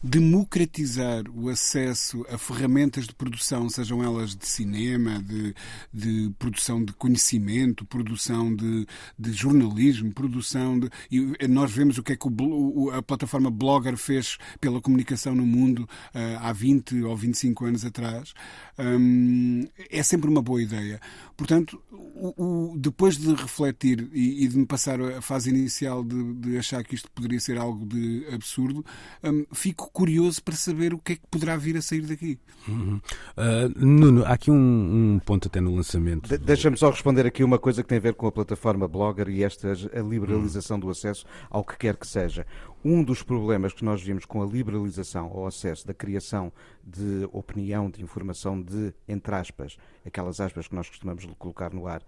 democratizar 0.06 1.24
o 1.34 1.48
acesso 1.48 2.26
a 2.28 2.36
ferramentas 2.36 3.06
de 3.06 3.14
produção, 3.14 3.70
sejam 3.70 4.04
elas 4.04 4.36
de 4.36 4.46
cinema, 4.46 5.18
de, 5.22 5.54
de 5.90 6.30
produção 6.38 6.84
de 6.84 6.92
conhecimento, 6.92 7.86
produção 7.86 8.54
de, 8.54 8.86
de 9.18 9.32
jornalismo, 9.32 10.12
produção 10.12 10.78
de. 10.78 10.90
E 11.10 11.48
nós 11.48 11.72
vemos 11.72 11.96
o 11.96 12.02
que 12.02 12.12
é 12.12 12.16
que 12.16 12.28
o, 12.28 12.90
a 12.90 13.02
plataforma 13.02 13.50
Blogger 13.50 13.96
fez 13.96 14.36
pela 14.60 14.78
comunicação 14.78 15.34
no 15.34 15.46
mundo 15.46 15.88
uh, 16.14 16.38
há 16.38 16.52
20 16.52 17.02
ou 17.04 17.16
25 17.16 17.64
anos 17.64 17.84
atrás. 17.86 18.34
Um, 18.78 19.66
é 19.88 20.02
sempre 20.02 20.28
uma 20.28 20.42
boa 20.42 20.62
ideia. 20.62 21.00
Portanto, 21.34 21.82
o, 21.90 22.72
o, 22.72 22.78
depois 22.78 23.16
de 23.16 23.32
refletir 23.34 24.10
e, 24.12 24.44
e, 24.44 24.48
de 24.48 24.58
me 24.58 24.66
passar 24.66 25.00
a 25.00 25.22
fase 25.22 25.48
inicial 25.48 26.04
de, 26.04 26.34
de, 26.34 26.58
achar 26.58 26.84
que 26.84 26.94
isto 26.94 27.10
poderia 27.10 27.40
ser 27.40 27.56
algo 27.56 27.86
de 27.86 28.26
absurdo, 28.32 28.84
um, 29.22 29.46
fico 29.52 29.90
curioso 29.94 30.42
para 30.42 30.56
saber 30.56 30.92
o 30.92 30.98
que 30.98 31.12
é 31.12 31.16
que 31.16 31.22
poderá 31.30 31.56
vir 31.56 31.76
a 31.76 31.80
sair 31.80 32.00
daqui. 32.02 32.36
Uhum. 32.66 33.00
Uh, 33.36 33.86
Nuno, 33.86 34.24
há 34.24 34.32
aqui 34.32 34.50
um, 34.50 35.14
um, 35.14 35.18
ponto 35.20 35.46
até 35.46 35.60
no 35.60 35.72
lançamento. 35.72 36.28
De, 36.28 36.36
Deixa-me 36.36 36.76
só 36.76 36.90
responder 36.90 37.24
aqui 37.24 37.44
uma 37.44 37.60
coisa 37.60 37.80
que 37.80 37.88
tem 37.88 37.98
a 37.98 38.00
ver 38.00 38.14
com 38.14 38.26
a 38.26 38.32
plataforma 38.32 38.88
Blogger 38.88 39.28
e 39.28 39.44
esta 39.44 39.70
a 39.70 40.00
liberalização 40.02 40.76
uhum. 40.76 40.80
do 40.80 40.90
acesso 40.90 41.24
ao 41.48 41.64
que 41.64 41.78
quer 41.78 41.96
que 41.96 42.08
seja. 42.08 42.44
Um 42.84 43.04
dos 43.04 43.22
problemas 43.22 43.72
que 43.72 43.84
nós 43.84 44.02
vimos 44.02 44.24
com 44.24 44.42
a 44.42 44.46
liberalização 44.46 45.26
ao 45.26 45.46
acesso 45.46 45.86
da 45.86 45.94
criação 45.94 46.52
de 46.84 47.28
opinião, 47.32 47.88
de 47.88 48.02
informação, 48.02 48.60
de, 48.60 48.92
entre 49.08 49.32
aspas, 49.32 49.76
aquelas 50.04 50.40
aspas 50.40 50.66
que 50.66 50.74
nós 50.74 50.88
costumamos 50.88 51.24
colocar 51.38 51.72
no 51.72 51.86
ar, 51.86 52.02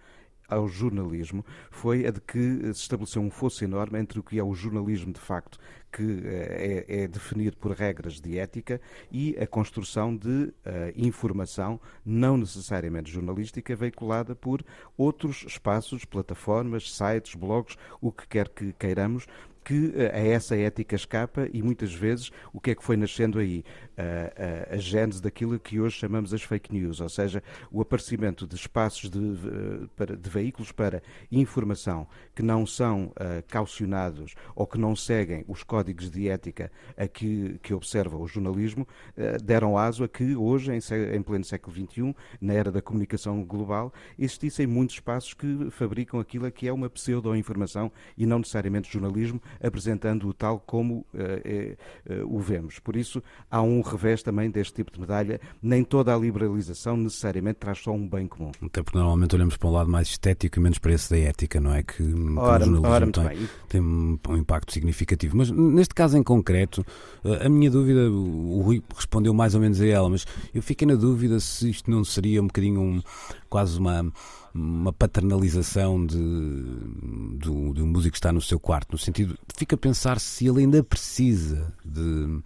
ao 0.48 0.68
jornalismo 0.68 1.44
foi 1.70 2.06
a 2.06 2.10
de 2.10 2.20
que 2.20 2.72
se 2.74 2.82
estabeleceu 2.82 3.22
um 3.22 3.30
fosso 3.30 3.64
enorme 3.64 3.98
entre 3.98 4.18
o 4.18 4.22
que 4.22 4.38
é 4.38 4.44
o 4.44 4.54
jornalismo 4.54 5.12
de 5.12 5.20
facto, 5.20 5.58
que 5.92 6.22
eh, 6.24 6.84
é, 6.88 7.02
é 7.02 7.08
definido 7.08 7.56
por 7.56 7.72
regras 7.72 8.20
de 8.20 8.38
ética, 8.38 8.80
e 9.10 9.36
a 9.38 9.46
construção 9.46 10.14
de 10.14 10.28
uh, 10.28 10.52
informação, 10.94 11.80
não 12.04 12.36
necessariamente 12.36 13.10
jornalística, 13.10 13.74
veiculada 13.74 14.34
por 14.34 14.64
outros 14.96 15.44
espaços, 15.46 16.04
plataformas, 16.04 16.92
sites, 16.92 17.34
blogs, 17.34 17.76
o 18.00 18.12
que 18.12 18.26
quer 18.28 18.48
que 18.48 18.72
queiramos, 18.74 19.26
que 19.66 19.92
eh, 19.96 20.12
a 20.14 20.20
essa 20.20 20.56
ética 20.56 20.94
escapa 20.94 21.48
e 21.52 21.60
muitas 21.60 21.92
vezes 21.92 22.30
o 22.52 22.60
que 22.60 22.70
é 22.70 22.74
que 22.76 22.84
foi 22.84 22.96
nascendo 22.96 23.40
aí? 23.40 23.64
A, 23.98 24.72
a, 24.72 24.74
a 24.74 24.76
gênese 24.76 25.22
daquilo 25.22 25.58
que 25.58 25.80
hoje 25.80 25.96
chamamos 25.96 26.32
as 26.32 26.42
fake 26.42 26.72
news, 26.72 27.00
ou 27.00 27.08
seja, 27.08 27.42
o 27.72 27.80
aparecimento 27.80 28.46
de 28.46 28.54
espaços 28.54 29.08
de, 29.10 29.18
de 29.18 30.30
veículos 30.30 30.70
para 30.70 31.02
informação 31.32 32.06
que 32.34 32.42
não 32.42 32.66
são 32.66 33.06
uh, 33.06 33.42
caucionados 33.48 34.34
ou 34.54 34.66
que 34.66 34.78
não 34.78 34.94
seguem 34.94 35.44
os 35.48 35.62
códigos 35.62 36.10
de 36.10 36.28
ética 36.28 36.70
a 36.94 37.08
que, 37.08 37.58
que 37.62 37.72
observa 37.72 38.18
o 38.18 38.26
jornalismo, 38.28 38.86
uh, 39.16 39.42
deram 39.42 39.78
aso 39.78 40.04
a 40.04 40.08
que 40.08 40.36
hoje, 40.36 40.70
em, 40.72 40.78
em 41.14 41.22
pleno 41.22 41.44
século 41.44 41.74
XXI, 41.74 42.14
na 42.38 42.52
era 42.52 42.70
da 42.70 42.82
comunicação 42.82 43.42
global, 43.42 43.92
existissem 44.18 44.66
muitos 44.66 44.96
espaços 44.96 45.32
que 45.32 45.70
fabricam 45.70 46.20
aquilo 46.20 46.52
que 46.52 46.68
é 46.68 46.72
uma 46.72 46.90
pseudo-informação 46.90 47.90
e 48.16 48.26
não 48.26 48.38
necessariamente 48.38 48.92
jornalismo, 48.92 49.40
apresentando-o 49.62 50.32
tal 50.32 50.60
como 50.60 50.98
uh, 50.98 51.06
é, 51.44 51.76
uh, 52.10 52.36
o 52.36 52.40
vemos. 52.40 52.78
Por 52.78 52.96
isso, 52.96 53.22
há 53.50 53.62
um 53.62 53.80
revés 53.80 54.22
também 54.22 54.50
deste 54.50 54.74
tipo 54.74 54.92
de 54.92 55.00
medalha. 55.00 55.40
Nem 55.62 55.84
toda 55.84 56.14
a 56.14 56.18
liberalização 56.18 56.96
necessariamente 56.96 57.58
traz 57.58 57.78
só 57.78 57.92
um 57.92 58.08
bem 58.08 58.26
comum. 58.26 58.52
Até 58.62 58.82
porque 58.82 58.98
normalmente 58.98 59.34
olhamos 59.34 59.56
para 59.56 59.68
um 59.68 59.72
lado 59.72 59.90
mais 59.90 60.08
estético 60.08 60.58
e 60.58 60.62
menos 60.62 60.78
para 60.78 60.92
esse 60.92 61.10
da 61.10 61.18
ética, 61.18 61.60
não 61.60 61.72
é? 61.72 61.82
Que, 61.82 62.02
ora, 62.36 62.64
que 62.64 62.70
o 62.70 62.74
jornalismo 62.74 63.12
tem, 63.12 63.48
tem 63.68 63.80
um, 63.80 64.18
um 64.28 64.36
impacto 64.36 64.72
significativo. 64.72 65.36
Mas 65.36 65.50
neste 65.50 65.94
caso 65.94 66.16
em 66.16 66.22
concreto, 66.22 66.84
eh, 67.24 67.46
a 67.46 67.48
minha 67.48 67.70
dúvida, 67.70 68.10
o 68.10 68.60
Rui 68.62 68.82
respondeu 68.94 69.32
mais 69.32 69.54
ou 69.54 69.60
menos 69.60 69.80
a 69.80 69.86
ela, 69.86 70.08
mas 70.08 70.26
eu 70.54 70.62
fiquei 70.62 70.86
na 70.86 70.94
dúvida 70.94 71.40
se 71.40 71.70
isto 71.70 71.90
não 71.90 72.04
seria 72.04 72.42
um 72.42 72.46
bocadinho 72.46 72.80
um, 72.80 73.02
quase 73.48 73.78
uma 73.78 74.12
uma 74.56 74.92
paternalização 74.92 76.04
de, 76.04 76.16
do, 76.16 77.52
um 77.82 77.86
músico 77.86 78.12
que 78.12 78.18
está 78.18 78.32
no 78.32 78.40
seu 78.40 78.58
quarto, 78.58 78.92
no 78.92 78.98
sentido, 78.98 79.38
fica 79.54 79.74
a 79.74 79.78
pensar 79.78 80.18
se 80.18 80.46
ele 80.46 80.60
ainda 80.60 80.82
precisa 80.82 81.72
de, 81.84 82.40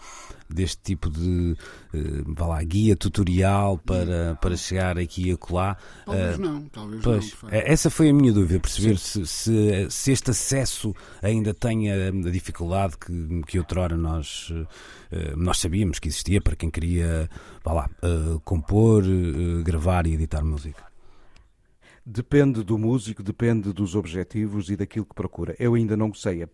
deste 0.49 0.79
tipo 0.83 1.09
de 1.09 1.57
uh, 1.95 2.47
lá, 2.47 2.63
guia 2.63 2.97
tutorial 2.97 3.79
para, 3.79 4.37
para 4.41 4.57
chegar 4.57 4.99
aqui 4.99 5.29
e 5.29 5.33
acolá. 5.33 5.77
Talvez 6.05 6.37
uh, 6.37 6.41
não, 6.41 6.63
talvez 6.65 7.03
pois, 7.03 7.37
não. 7.43 7.49
Essa 7.53 7.89
foi 7.89 8.11
a 8.11 8.13
minha 8.13 8.33
dúvida, 8.33 8.59
perceber 8.59 8.99
se, 8.99 9.25
se, 9.25 9.87
se, 9.89 10.13
este 10.13 10.31
acesso 10.31 10.95
ainda 11.23 11.55
tem 11.55 11.93
a, 11.93 12.09
a 12.09 12.31
dificuldade 12.31 12.97
que, 12.99 13.43
que 13.47 13.59
outrora 13.59 13.97
nós, 13.97 14.51
uh, 14.51 15.37
nós 15.37 15.59
sabíamos 15.59 15.99
que 16.01 16.09
existia 16.09 16.41
para 16.41 16.57
quem 16.57 16.71
queria 16.71 17.31
vá 17.63 17.73
lá, 17.73 17.91
compor, 18.43 19.05
gravar 19.63 20.07
e 20.07 20.15
editar 20.15 20.43
música. 20.43 20.90
Depende 22.05 22.65
do 22.65 22.79
músico, 22.79 23.23
depende 23.23 23.73
dos 23.73 23.95
objetivos 23.95 24.71
e 24.71 24.77
daquilo 24.77 25.05
que 25.05 25.15
procura. 25.15 25.55
Eu 25.59 25.75
ainda 25.75 25.97
não 25.97 26.15
sei 26.15 26.45
uh, 26.45 26.49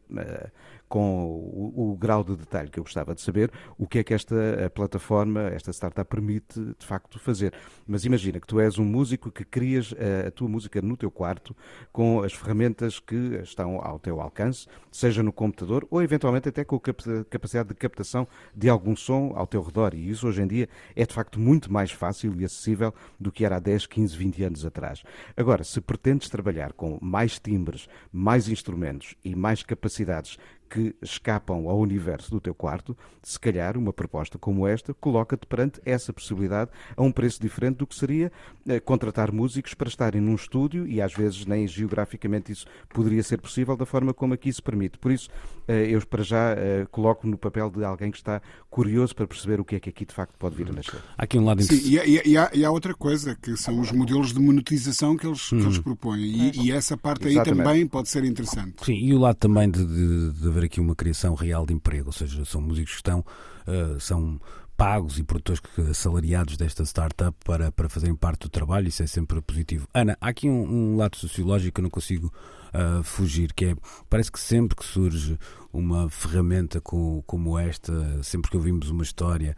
com 0.88 1.26
o, 1.26 1.92
o, 1.92 1.96
grau 1.96 2.22
de 2.22 2.36
detalhe 2.36 2.70
que 2.70 2.78
eu 2.78 2.84
gostava 2.84 3.14
de 3.14 3.20
saber 3.20 3.50
o 3.76 3.86
que 3.86 3.98
é 3.98 4.04
que 4.04 4.14
esta 4.14 4.36
plataforma, 4.74 5.42
esta 5.48 5.72
startup 5.72 6.08
permite 6.08 6.60
de 6.78 6.86
facto 6.86 7.18
fazer. 7.18 7.52
Mas 7.86 8.04
imagina 8.04 8.40
que 8.40 8.46
tu 8.46 8.60
és 8.60 8.78
um 8.78 8.84
músico 8.84 9.30
que 9.30 9.44
crias 9.44 9.94
a, 10.24 10.28
a 10.28 10.30
tua 10.30 10.48
música 10.48 10.80
no 10.80 10.96
teu 10.96 11.10
quarto 11.10 11.56
com 11.92 12.22
as 12.22 12.32
ferramentas 12.32 13.00
que 13.00 13.40
estão 13.42 13.80
ao 13.80 13.98
teu 13.98 14.20
alcance, 14.20 14.66
seja 14.90 15.22
no 15.22 15.32
computador 15.32 15.86
ou 15.90 16.02
eventualmente 16.02 16.48
até 16.48 16.64
com 16.64 16.76
a 16.76 17.24
capacidade 17.28 17.68
de 17.68 17.74
captação 17.74 18.26
de 18.54 18.68
algum 18.68 18.94
som 18.94 19.32
ao 19.34 19.46
teu 19.46 19.62
redor. 19.62 19.94
E 19.94 20.08
isso 20.08 20.26
hoje 20.26 20.42
em 20.42 20.46
dia 20.46 20.68
é 20.94 21.04
de 21.04 21.12
facto 21.12 21.40
muito 21.40 21.72
mais 21.72 21.90
fácil 21.90 22.34
e 22.40 22.44
acessível 22.44 22.94
do 23.18 23.32
que 23.32 23.44
era 23.44 23.56
há 23.56 23.60
10, 23.60 23.86
15, 23.86 24.16
20 24.16 24.44
anos 24.44 24.64
atrás. 24.64 25.02
Agora, 25.36 25.64
se 25.64 25.80
pretendes 25.80 26.28
trabalhar 26.28 26.72
com 26.72 26.98
mais 27.00 27.38
timbres, 27.38 27.88
mais 28.12 28.48
instrumentos 28.48 29.14
e 29.24 29.34
mais 29.34 29.62
capacidades 29.62 30.38
que 30.68 30.94
escapam 31.02 31.68
ao 31.68 31.78
universo 31.78 32.30
do 32.30 32.40
teu 32.40 32.54
quarto, 32.54 32.96
se 33.22 33.38
calhar 33.38 33.76
uma 33.76 33.92
proposta 33.92 34.38
como 34.38 34.66
esta 34.66 34.94
coloca-te 34.94 35.46
perante 35.46 35.80
essa 35.84 36.12
possibilidade 36.12 36.70
a 36.96 37.02
um 37.02 37.10
preço 37.10 37.40
diferente 37.40 37.78
do 37.78 37.86
que 37.86 37.94
seria 37.94 38.30
eh, 38.66 38.80
contratar 38.80 39.32
músicos 39.32 39.74
para 39.74 39.88
estarem 39.88 40.20
num 40.20 40.34
estúdio 40.34 40.86
e 40.86 41.00
às 41.00 41.12
vezes 41.12 41.44
nem 41.46 41.66
geograficamente 41.66 42.52
isso 42.52 42.66
poderia 42.88 43.22
ser 43.22 43.40
possível 43.40 43.76
da 43.76 43.86
forma 43.86 44.14
como 44.14 44.34
aqui 44.34 44.52
se 44.52 44.62
permite. 44.62 44.98
Por 44.98 45.10
isso, 45.10 45.28
eh, 45.66 45.86
eu 45.90 46.06
para 46.06 46.22
já 46.22 46.52
eh, 46.52 46.86
coloco 46.90 47.26
no 47.26 47.36
papel 47.36 47.70
de 47.70 47.84
alguém 47.84 48.10
que 48.10 48.16
está 48.16 48.40
curioso 48.70 49.14
para 49.14 49.26
perceber 49.26 49.60
o 49.60 49.64
que 49.64 49.76
é 49.76 49.80
que 49.80 49.90
aqui 49.90 50.04
de 50.04 50.14
facto 50.14 50.34
pode 50.38 50.54
vir 50.54 50.68
a 50.68 50.72
nascer. 50.72 51.00
Há 51.16 51.24
aqui 51.24 51.38
um 51.38 51.44
lado 51.44 51.62
Sim, 51.62 51.80
e, 51.84 51.98
há, 51.98 52.06
e, 52.06 52.36
há, 52.36 52.50
e, 52.52 52.64
há, 52.64 52.70
outra 52.70 52.94
coisa, 52.94 53.34
que 53.34 53.56
são 53.56 53.80
os 53.80 53.90
modelos 53.90 54.32
de 54.32 54.40
monetização 54.40 55.16
que 55.16 55.26
eles, 55.26 55.48
que 55.48 55.54
eles 55.54 55.76
uhum. 55.78 55.82
propõem. 55.82 56.20
E, 56.20 56.66
e, 56.66 56.72
essa 56.72 56.96
parte 56.96 57.26
aí 57.26 57.32
Exatamente. 57.32 57.64
também 57.64 57.86
pode 57.86 58.08
ser 58.08 58.24
interessante. 58.24 58.84
Sim, 58.84 58.94
e 58.94 59.14
o 59.14 59.18
lado 59.18 59.36
também 59.36 59.70
de, 59.70 59.84
de, 59.84 60.32
de 60.32 60.48
haver 60.56 60.66
aqui 60.66 60.80
uma 60.80 60.94
criação 60.94 61.34
real 61.34 61.66
de 61.66 61.74
emprego, 61.74 62.06
ou 62.06 62.12
seja, 62.12 62.44
são 62.44 62.60
músicos 62.60 62.92
que 62.92 62.96
estão, 62.98 63.20
uh, 63.20 64.00
são 64.00 64.40
pagos 64.76 65.18
e 65.18 65.22
produtores 65.22 65.62
assalariados 65.90 66.56
desta 66.56 66.84
startup 66.84 67.34
para, 67.44 67.72
para 67.72 67.88
fazerem 67.88 68.14
parte 68.14 68.42
do 68.42 68.48
trabalho, 68.48 68.88
isso 68.88 69.02
é 69.02 69.06
sempre 69.06 69.40
positivo. 69.40 69.88
Ana, 69.94 70.16
há 70.20 70.28
aqui 70.28 70.48
um, 70.48 70.92
um 70.92 70.96
lado 70.96 71.16
sociológico 71.16 71.74
que 71.74 71.80
eu 71.80 71.84
não 71.84 71.90
consigo 71.90 72.32
uh, 72.74 73.02
fugir, 73.02 73.52
que 73.54 73.66
é, 73.66 73.76
parece 74.10 74.30
que 74.30 74.38
sempre 74.40 74.76
que 74.76 74.84
surge 74.84 75.38
uma 75.72 76.10
ferramenta 76.10 76.80
com, 76.80 77.22
como 77.26 77.58
esta, 77.58 78.22
sempre 78.22 78.50
que 78.50 78.56
ouvimos 78.56 78.90
uma 78.90 79.02
história 79.02 79.56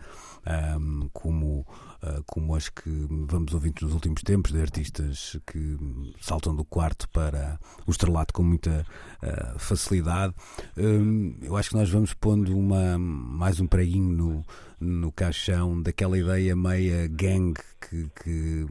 um, 0.78 1.08
como 1.12 1.60
uh, 1.60 1.66
como 2.26 2.54
as 2.54 2.68
que 2.68 2.90
vamos 3.26 3.52
ouvindo 3.54 3.82
nos 3.82 3.92
últimos 3.92 4.22
tempos, 4.22 4.52
de 4.52 4.60
artistas 4.60 5.36
que 5.46 5.76
saltam 6.20 6.54
do 6.54 6.64
quarto 6.64 7.08
para 7.08 7.58
o 7.86 7.90
estrelato 7.90 8.32
com 8.32 8.42
muita 8.42 8.86
uh, 9.22 9.58
facilidade. 9.58 10.34
Um, 10.76 11.36
eu 11.42 11.56
acho 11.56 11.70
que 11.70 11.76
nós 11.76 11.90
vamos 11.90 12.14
pondo 12.14 12.56
uma, 12.56 12.98
mais 12.98 13.60
um 13.60 13.66
preguinho 13.66 14.12
no, 14.12 14.44
no 14.80 15.12
caixão 15.12 15.80
daquela 15.82 16.18
ideia 16.18 16.54
meia 16.54 17.08
gang 17.08 17.54
que, 17.80 18.08
que 18.22 18.66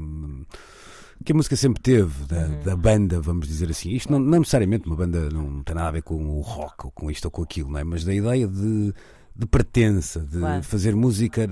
que 1.23 1.31
a 1.31 1.35
música 1.35 1.55
sempre 1.55 1.81
teve, 1.81 2.25
da, 2.25 2.45
uhum. 2.45 2.63
da, 2.63 2.75
banda, 2.75 3.19
vamos 3.19 3.47
dizer 3.47 3.69
assim. 3.69 3.89
Isto 3.89 4.11
não, 4.11 4.19
não 4.19 4.39
necessariamente 4.39 4.85
uma 4.85 4.95
banda 4.95 5.29
não 5.29 5.63
tem 5.63 5.75
nada 5.75 5.87
a 5.87 5.91
ver 5.91 6.03
com 6.03 6.15
o 6.15 6.41
rock 6.41 6.85
ou 6.85 6.91
com 6.91 7.09
isto 7.09 7.25
ou 7.25 7.31
com 7.31 7.41
aquilo, 7.41 7.71
não 7.71 7.79
é? 7.79 7.83
mas 7.83 8.03
da 8.03 8.13
ideia 8.13 8.47
de 8.47 8.93
de 9.37 9.45
pertença, 9.45 10.21
de 10.21 10.39
claro. 10.39 10.63
fazer 10.63 10.95
música 10.95 11.47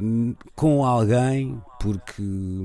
com 0.56 0.84
alguém 0.84 1.62
porque 1.80 2.24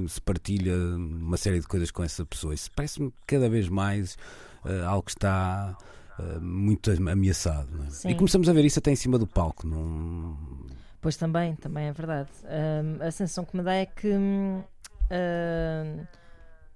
se 0.09 0.21
partilha 0.21 0.75
uma 0.75 1.37
série 1.37 1.61
de 1.61 1.67
coisas 1.67 1.91
com 1.91 2.03
essa 2.03 2.25
pessoa. 2.25 2.55
Isso 2.55 2.71
parece-me 2.75 3.13
cada 3.27 3.49
vez 3.51 3.69
mais 3.69 4.17
uh, 4.65 4.87
algo 4.87 5.03
que 5.03 5.11
está 5.11 5.77
uh, 6.19 6.41
muito 6.41 6.91
ameaçado. 6.91 7.69
É? 8.05 8.11
E 8.11 8.15
começamos 8.15 8.49
a 8.49 8.53
ver 8.55 8.65
isso 8.65 8.79
até 8.79 8.91
em 8.91 8.97
cima 8.97 9.19
do 9.19 9.27
palco. 9.27 9.67
Não... 9.67 10.39
Pois 11.03 11.17
também, 11.19 11.55
também 11.57 11.89
é 11.89 11.93
verdade. 11.93 12.31
A 13.01 13.11
sensação 13.11 13.45
que 13.45 13.57
me 13.57 13.63
dá 13.63 13.75
é 13.75 13.87
que 13.87 14.15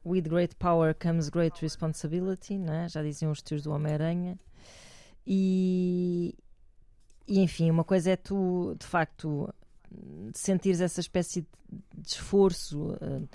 with 0.05 0.23
great 0.23 0.55
power 0.57 0.95
comes 0.95 1.29
great 1.31 1.61
responsibility, 1.61 2.59
né? 2.59 2.89
já 2.89 3.03
diziam 3.03 3.31
os 3.33 3.43
tios 3.43 3.63
do 3.63 3.71
Homem-Aranha. 3.71 4.39
E, 5.27 6.35
e 7.27 7.41
enfim, 7.41 7.71
uma 7.71 7.85
coisa 7.85 8.11
é 8.11 8.17
tu, 8.17 8.77
de 8.79 8.87
facto, 8.87 9.53
sentires 10.35 10.81
essa 10.81 11.01
espécie 11.01 11.47
de 11.97 12.09
esforço 12.09 12.93
uh, 12.93 13.29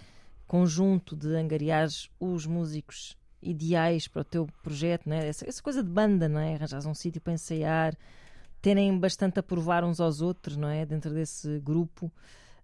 conjunto 0.47 1.15
de 1.15 1.35
angariar 1.35 1.87
os 2.19 2.45
músicos 2.45 3.17
ideais 3.41 4.07
para 4.07 4.21
o 4.21 4.25
teu 4.25 4.47
projeto, 4.61 5.07
né? 5.07 5.27
essa, 5.27 5.47
essa 5.47 5.61
coisa 5.61 5.83
de 5.83 5.89
banda, 5.89 6.27
não 6.27 6.39
é? 6.39 6.55
arranjar 6.55 6.85
um 6.87 6.93
sítio 6.93 7.21
para 7.21 7.33
ensaiar, 7.33 7.95
terem 8.61 8.97
bastante 8.99 9.39
a 9.39 9.43
provar 9.43 9.83
uns 9.83 9.99
aos 9.99 10.21
outros, 10.21 10.57
não 10.57 10.67
é? 10.67 10.85
Dentro 10.85 11.13
desse 11.13 11.59
grupo. 11.59 12.11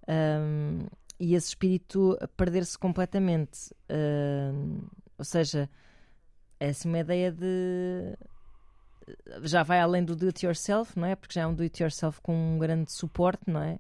Um, 0.08 0.86
e 1.18 1.34
esse 1.34 1.48
espírito 1.48 2.18
perder-se 2.36 2.78
completamente. 2.78 3.74
Ou 5.18 5.24
seja, 5.24 5.70
é 6.60 6.70
assim 6.70 6.90
uma 6.90 7.00
ideia 7.00 7.32
de. 7.32 8.18
Já 9.44 9.64
vai 9.64 9.80
além 9.80 10.04
do 10.04 10.16
do 10.16 10.28
it 10.28 10.46
yourself, 10.46 10.98
não 10.98 11.08
é? 11.08 11.16
Porque 11.16 11.34
já 11.34 11.42
é 11.42 11.48
um 11.48 11.54
do 11.54 11.64
it 11.64 11.82
yourself 11.82 12.22
com 12.22 12.56
um 12.56 12.58
grande 12.58 12.92
suporte, 12.92 13.44
não 13.48 13.62
é? 13.62 13.80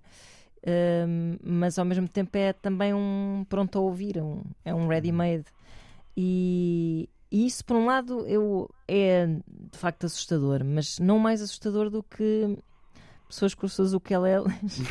Um, 1.07 1.37
mas 1.43 1.77
ao 1.77 1.85
mesmo 1.85 2.07
tempo 2.07 2.35
é 2.37 2.51
também 2.51 2.93
um 2.93 3.45
pronto 3.47 3.77
a 3.77 3.81
ouvir, 3.81 4.17
um, 4.21 4.41
é 4.63 4.73
um 4.73 4.87
ready-made. 4.87 5.45
E, 6.17 7.07
e 7.31 7.45
isso, 7.45 7.63
por 7.63 7.75
um 7.75 7.85
lado, 7.85 8.25
eu, 8.27 8.69
é 8.87 9.27
de 9.71 9.77
facto 9.77 10.05
assustador, 10.05 10.63
mas 10.63 10.97
não 10.99 11.19
mais 11.19 11.41
assustador 11.41 11.89
do 11.89 12.01
que 12.01 12.57
pessoas 13.27 13.53
com 13.53 13.65
os 13.65 13.73
seus 13.73 13.93
ukeleles 13.93 14.81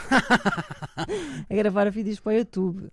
a 1.50 1.54
gravar 1.54 1.90
vídeos 1.90 2.20
para 2.20 2.34
o 2.34 2.36
YouTube. 2.36 2.88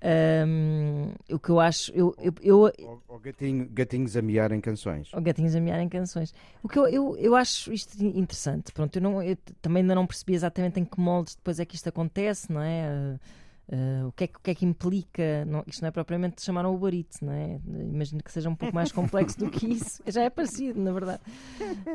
Um, 0.00 1.12
o 1.30 1.38
que 1.38 1.50
eu 1.50 1.58
acho. 1.58 1.92
Eu, 1.92 2.14
eu, 2.18 2.34
eu, 2.40 2.58
ou, 2.58 3.02
ou 3.08 3.18
gatinho, 3.18 3.68
gatinhos 3.70 4.16
a 4.16 4.22
miar 4.22 4.52
em 4.52 4.60
canções. 4.60 5.12
Ou 5.12 5.20
gatinhos 5.20 5.54
a 5.56 5.60
miar 5.60 5.80
em 5.80 5.88
canções. 5.88 6.32
O 6.62 6.68
que 6.68 6.78
eu, 6.78 6.86
eu, 6.86 7.16
eu 7.16 7.34
acho 7.34 7.72
isto 7.72 8.00
interessante. 8.02 8.72
Pronto, 8.72 8.94
eu, 8.96 9.02
não, 9.02 9.22
eu 9.22 9.36
também 9.60 9.82
ainda 9.82 9.94
não 9.94 10.06
percebi 10.06 10.34
exatamente 10.34 10.78
em 10.78 10.84
que 10.84 11.00
moldes 11.00 11.34
depois 11.34 11.58
é 11.58 11.64
que 11.64 11.74
isto 11.74 11.88
acontece, 11.88 12.52
não 12.52 12.62
é? 12.62 12.88
Uh, 12.88 13.48
Uh, 13.70 14.08
o, 14.08 14.12
que 14.12 14.24
é 14.24 14.26
que, 14.26 14.36
o 14.38 14.40
que 14.40 14.50
é 14.50 14.54
que 14.54 14.64
implica? 14.64 15.44
Não, 15.44 15.62
isto 15.66 15.82
não 15.82 15.88
é 15.88 15.90
propriamente 15.90 16.42
chamar 16.42 16.64
um 16.64 16.74
Uber 16.74 16.94
Eats, 16.94 17.20
não 17.20 17.34
é? 17.34 17.60
Imagino 17.66 18.22
que 18.22 18.32
seja 18.32 18.48
um 18.48 18.56
pouco 18.56 18.74
mais 18.74 18.90
complexo 18.90 19.38
do 19.38 19.50
que 19.50 19.66
isso. 19.66 20.02
Já 20.06 20.22
é 20.22 20.30
parecido, 20.30 20.80
na 20.80 20.90
verdade. 20.90 21.20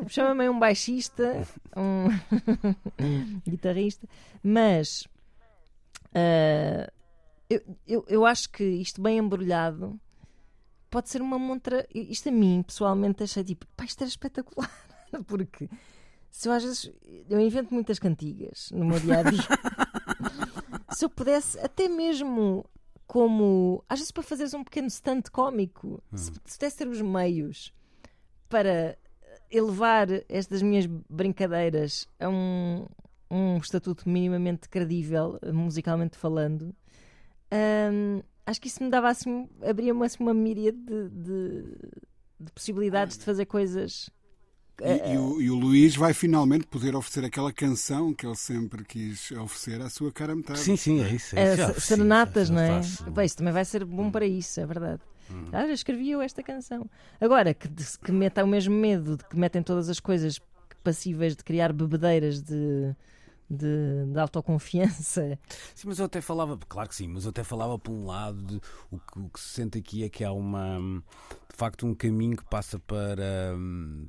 Chama-me 0.07 0.47
um 0.49 0.59
baixista, 0.59 1.43
um 1.75 2.09
guitarrista, 3.49 4.07
mas 4.43 5.07
uh, 6.09 6.91
eu, 7.49 7.61
eu, 7.85 8.05
eu 8.07 8.25
acho 8.25 8.49
que 8.49 8.63
isto 8.63 9.01
bem 9.01 9.17
embrulhado 9.17 9.99
pode 10.89 11.09
ser 11.09 11.21
uma 11.21 11.39
montra. 11.39 11.87
Isto 11.93 12.29
a 12.29 12.31
mim, 12.31 12.63
pessoalmente, 12.63 13.23
achei 13.23 13.43
tipo, 13.43 13.65
pá, 13.75 13.85
isto 13.85 14.01
era 14.01 14.09
espetacular. 14.09 14.71
Porque 15.27 15.69
se 16.29 16.47
eu 16.47 16.51
às 16.51 16.63
vezes 16.63 16.91
eu 17.29 17.39
invento 17.39 17.73
muitas 17.73 17.99
cantigas 17.99 18.71
no 18.71 18.85
meu 18.85 18.99
dia 18.99 19.19
a 19.19 19.23
dia 19.23 19.41
se 20.93 21.05
eu 21.05 21.09
pudesse, 21.09 21.59
até 21.59 21.87
mesmo 21.87 22.65
como, 23.05 23.83
às 23.87 23.99
vezes 23.99 24.11
para 24.11 24.23
fazeres 24.23 24.53
um 24.53 24.63
pequeno 24.63 24.87
stand 24.87 25.23
cómico, 25.31 26.01
hum. 26.11 26.17
se, 26.17 26.31
se 26.45 26.57
pudesse 26.57 26.77
ter 26.77 26.87
os 26.87 27.01
meios 27.01 27.73
para 28.49 28.97
elevar 29.51 30.07
estas 30.29 30.61
minhas 30.61 30.85
brincadeiras 30.87 32.07
a 32.19 32.29
um, 32.29 32.87
um 33.29 33.57
estatuto 33.57 34.07
minimamente 34.09 34.67
credível, 34.69 35.39
musicalmente 35.53 36.17
falando, 36.17 36.75
hum, 37.91 38.21
acho 38.45 38.61
que 38.61 38.67
isso 38.67 38.83
me 38.83 38.89
dava 38.89 39.09
assim, 39.09 39.47
abria-me 39.61 40.05
assim, 40.05 40.23
uma 40.23 40.33
míria 40.33 40.71
de, 40.71 41.09
de, 41.09 41.63
de 42.39 42.51
possibilidades 42.53 43.17
de 43.17 43.23
fazer 43.23 43.45
coisas 43.45 44.09
e, 44.81 45.13
e, 45.13 45.17
o, 45.17 45.41
e, 45.41 45.51
o, 45.51 45.55
Luís 45.55 45.95
vai 45.95 46.13
finalmente 46.13 46.65
poder 46.65 46.95
oferecer 46.95 47.25
aquela 47.25 47.53
canção 47.53 48.11
que 48.11 48.25
ele 48.25 48.35
sempre 48.35 48.83
quis 48.83 49.31
oferecer 49.31 49.79
à 49.81 49.89
sua 49.89 50.11
cara 50.11 50.35
metade. 50.35 50.59
Sim, 50.59 50.75
sim, 50.75 51.01
é 51.01 51.09
isso. 51.09 51.37
É, 51.37 51.53
é 51.53 51.73
serenatas, 51.75 52.49
não 52.49 52.59
é? 52.59 52.81
Bem, 53.11 53.25
isso 53.25 53.37
também 53.37 53.53
vai 53.53 53.63
ser 53.65 53.85
bom 53.85 54.09
para 54.09 54.25
isso, 54.25 54.59
é 54.59 54.65
verdade. 54.65 55.01
Hum. 55.31 55.45
Ah, 55.51 55.67
já 55.67 55.73
escrevi 55.73 56.09
eu 56.09 56.21
esta 56.21 56.41
canção. 56.41 56.89
Agora, 57.21 57.53
que, 57.53 57.69
que 58.03 58.11
meta 58.11 58.43
o 58.43 58.47
mesmo 58.47 58.75
medo 58.75 59.15
de 59.15 59.23
que 59.25 59.37
metem 59.37 59.61
todas 59.61 59.89
as 59.89 59.99
coisas 59.99 60.41
passíveis 60.83 61.35
de 61.35 61.43
criar 61.43 61.71
bebedeiras 61.71 62.41
de 62.41 62.95
de, 63.49 64.05
de, 64.11 64.19
autoconfiança. 64.19 65.37
Sim, 65.75 65.87
mas 65.87 65.99
eu 65.99 66.05
até 66.05 66.21
falava, 66.21 66.57
claro 66.67 66.89
que 66.89 66.95
sim, 66.95 67.07
mas 67.07 67.25
eu 67.25 67.29
até 67.29 67.43
falava 67.43 67.77
por 67.77 67.91
um 67.91 68.05
lado 68.05 68.41
de, 68.41 68.61
o, 68.91 68.97
que, 68.97 69.19
o 69.19 69.29
que 69.29 69.39
se 69.39 69.49
sente 69.49 69.77
aqui 69.77 70.03
é 70.03 70.09
que 70.09 70.23
há 70.23 70.31
uma 70.31 70.79
de 71.49 71.57
facto 71.57 71.85
um 71.85 71.93
caminho 71.93 72.35
que 72.35 72.45
passa 72.45 72.79
para 72.79 73.55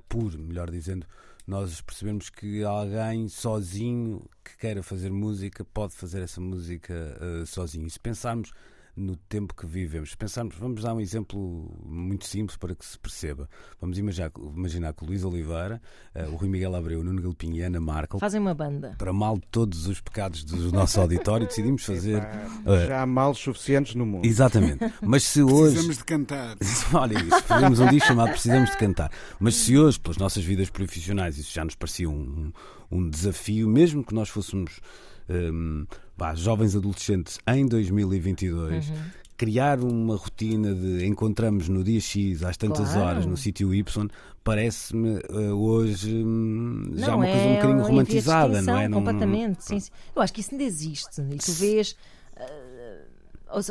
por, 0.08 0.36
melhor 0.38 0.70
dizendo, 0.70 1.06
nós 1.46 1.80
percebemos 1.82 2.30
que 2.30 2.64
alguém 2.64 3.28
sozinho 3.28 4.24
que 4.42 4.56
queira 4.56 4.82
fazer 4.82 5.10
música 5.12 5.62
pode 5.64 5.92
fazer 5.94 6.22
essa 6.22 6.40
música 6.40 6.94
uh, 7.20 7.44
sozinho. 7.44 7.86
E 7.86 7.90
se 7.90 8.00
pensarmos 8.00 8.52
no 8.96 9.16
tempo 9.16 9.54
que 9.54 9.66
vivemos. 9.66 10.14
Pensarmos, 10.14 10.54
vamos 10.57 10.83
dar 10.83 10.94
um 10.94 11.00
exemplo 11.00 11.74
muito 11.85 12.26
simples 12.26 12.57
para 12.57 12.74
que 12.74 12.85
se 12.85 12.98
perceba. 12.98 13.48
Vamos 13.80 13.98
imaginar, 13.98 14.30
imaginar 14.54 14.92
que 14.94 15.04
o 15.04 15.07
Luís 15.07 15.24
Oliveira, 15.24 15.80
uh, 16.14 16.30
o 16.33 16.37
Rui 16.37 16.48
Miguel 16.48 16.74
Abreu, 16.74 17.00
o 17.00 17.04
Nuno 17.04 17.20
Galpinho 17.20 17.57
e 17.57 17.62
a 17.62 17.66
Ana 17.66 17.80
Markel 17.80 18.20
fazem 18.20 18.40
uma 18.40 18.54
banda. 18.54 18.94
Para 18.96 19.12
mal 19.12 19.37
de 19.37 19.46
todos 19.50 19.87
os 19.87 20.00
pecados 20.00 20.44
do 20.44 20.70
nosso 20.70 21.00
auditório, 21.00 21.46
decidimos 21.46 21.83
fazer. 21.87 22.22
Uh, 22.64 22.87
já 22.87 23.02
há 23.02 23.07
males 23.07 23.38
suficientes 23.38 23.94
no 23.94 24.07
mundo. 24.07 24.24
Exatamente. 24.24 24.92
Mas 25.02 25.24
se 25.24 25.42
hoje. 25.42 25.74
Precisamos 25.74 25.98
de 25.98 26.04
cantar. 26.04 26.57
Olha 26.94 27.18
isso, 27.18 27.42
fazemos 27.42 27.80
um 27.80 27.88
disco 27.88 28.09
chamado 28.09 28.30
Precisamos 28.30 28.70
de 28.70 28.76
Cantar. 28.76 29.11
Mas 29.40 29.57
se 29.57 29.76
hoje, 29.76 29.98
pelas 29.98 30.16
nossas 30.16 30.44
vidas 30.44 30.70
profissionais, 30.70 31.37
isso 31.38 31.52
já 31.52 31.64
nos 31.64 31.74
parecia 31.74 32.09
um, 32.09 32.52
um 32.90 33.09
desafio, 33.09 33.68
mesmo 33.68 34.04
que 34.04 34.14
nós 34.14 34.28
fôssemos 34.28 34.80
um, 35.28 35.87
bah, 36.16 36.35
jovens 36.35 36.77
adolescentes 36.77 37.38
em 37.46 37.66
2022. 37.66 38.88
Uhum. 38.88 38.96
Criar 39.37 39.81
uma 39.81 40.16
rotina 40.16 40.72
de 40.74 41.05
encontramos 41.07 41.68
no 41.68 41.83
dia 41.83 42.00
X 42.00 42.44
às 42.44 42.57
tantas 42.57 42.92
claro. 42.92 43.00
horas 43.00 43.27
no 43.27 43.37
sítio 43.37 43.74
Y 43.74 44.09
parece-me 44.44 45.20
uh, 45.31 45.55
hoje 45.55 46.22
um, 46.22 46.92
já 46.94 47.16
uma 47.16 47.27
é 47.27 47.33
coisa 47.33 47.46
um 47.46 47.55
bocadinho 47.55 47.83
romantizada, 47.83 48.62
não 48.62 48.79
é? 48.79 48.88
Completamente, 48.88 49.57
não... 49.57 49.61
sim, 49.61 49.81
sim. 49.81 49.90
Eu 50.14 50.20
acho 50.20 50.33
que 50.33 50.42
isso 50.42 50.50
ainda 50.53 50.64
existe 50.64 51.22
e 51.22 51.38
tu 51.38 51.53
vês. 51.53 51.96
Uh, 52.37 53.14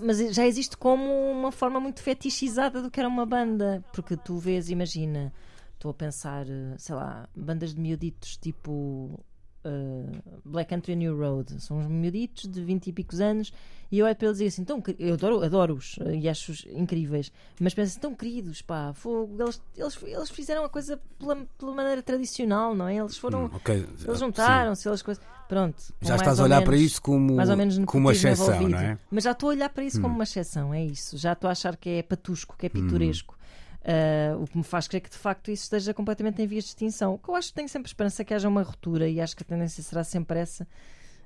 mas 0.03 0.17
já 0.33 0.47
existe 0.47 0.75
como 0.77 1.11
uma 1.31 1.51
forma 1.51 1.79
muito 1.79 2.01
fetichizada 2.01 2.81
do 2.81 2.89
que 2.89 2.99
era 2.99 3.07
uma 3.07 3.25
banda, 3.25 3.83
porque 3.93 4.15
tu 4.15 4.37
vês, 4.37 4.69
imagina, 4.69 5.31
estou 5.73 5.91
a 5.91 5.93
pensar, 5.93 6.47
eh, 6.47 6.75
sei 6.77 6.95
lá, 6.95 7.27
bandas 7.35 7.73
de 7.73 7.81
miuditos 7.81 8.37
tipo 8.37 9.19
uh, 9.65 10.41
Black 10.45 10.69
Country 10.69 10.95
New 10.95 11.17
Road. 11.17 11.61
São 11.61 11.77
uns 11.77 11.87
miuditos 11.87 12.47
de 12.49 12.61
20 12.61 12.87
e 12.87 12.93
picos 12.93 13.19
anos. 13.19 13.51
E 13.91 13.99
eu 13.99 14.07
olho 14.07 14.15
para 14.15 14.27
eles 14.27 14.39
e 14.39 14.43
digo 14.43 14.49
assim: 14.49 14.61
então, 14.63 14.83
eu 14.97 15.13
adoro-os 15.13 15.43
adoro 15.43 15.79
e 16.15 16.27
acho-os 16.27 16.65
incríveis. 16.71 17.31
Mas 17.59 17.73
penso 17.73 17.91
assim: 17.91 17.99
tão 17.99 18.15
queridos, 18.15 18.61
pá, 18.61 18.91
fogo, 18.93 19.35
eles, 19.39 19.61
eles, 19.77 19.97
eles 20.01 20.29
fizeram 20.31 20.63
a 20.65 20.69
coisa 20.69 20.99
pela, 21.19 21.35
pela 21.57 21.73
maneira 21.73 22.01
tradicional, 22.01 22.73
não 22.73 22.87
é? 22.87 22.95
Eles 22.97 23.17
foram. 23.17 23.45
Hum, 23.45 23.55
okay. 23.55 23.85
Eles 24.05 24.19
juntaram-se, 24.19 24.87
eles 24.87 25.01
coisas. 25.01 25.23
Pronto. 25.47 25.93
Já 26.01 26.15
estás 26.15 26.39
a 26.39 26.43
olhar 26.43 26.55
menos, 26.55 26.69
para 26.69 26.77
isso 26.77 27.01
como, 27.01 27.35
mais 27.35 27.49
ou 27.49 27.57
menos 27.57 27.77
como 27.85 28.05
uma 28.05 28.13
exceção, 28.13 28.67
não 28.67 28.79
é? 28.79 28.97
Mas 29.11 29.25
já 29.25 29.31
estou 29.31 29.49
a 29.49 29.53
olhar 29.53 29.69
para 29.69 29.83
isso 29.83 29.99
hum. 29.99 30.01
como 30.01 30.15
uma 30.15 30.23
exceção, 30.23 30.73
é 30.73 30.83
isso. 30.83 31.15
Já 31.17 31.33
estou 31.33 31.47
a 31.47 31.51
achar 31.51 31.77
que 31.77 31.89
é 31.89 32.01
patusco, 32.01 32.55
que 32.57 32.65
é 32.65 32.69
pitoresco. 32.69 33.35
Hum. 33.37 33.42
Uh, 33.83 34.41
o 34.41 34.47
que 34.47 34.57
me 34.57 34.63
faz 34.63 34.87
crer 34.87 35.01
que 35.01 35.09
de 35.09 35.17
facto 35.17 35.51
isso 35.51 35.63
esteja 35.63 35.93
completamente 35.93 36.41
em 36.41 36.47
vias 36.47 36.63
de 36.63 36.69
extinção. 36.69 37.15
O 37.15 37.17
que 37.17 37.29
eu 37.29 37.35
acho 37.35 37.49
que 37.49 37.55
tenho 37.55 37.67
sempre 37.67 37.89
esperança 37.89 38.23
que 38.23 38.33
haja 38.33 38.47
uma 38.47 38.63
ruptura 38.63 39.09
e 39.09 39.19
acho 39.19 39.35
que 39.35 39.43
a 39.43 39.45
tendência 39.45 39.83
será 39.83 40.05
sempre 40.05 40.39
essa. 40.39 40.65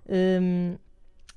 Um, 0.10 0.76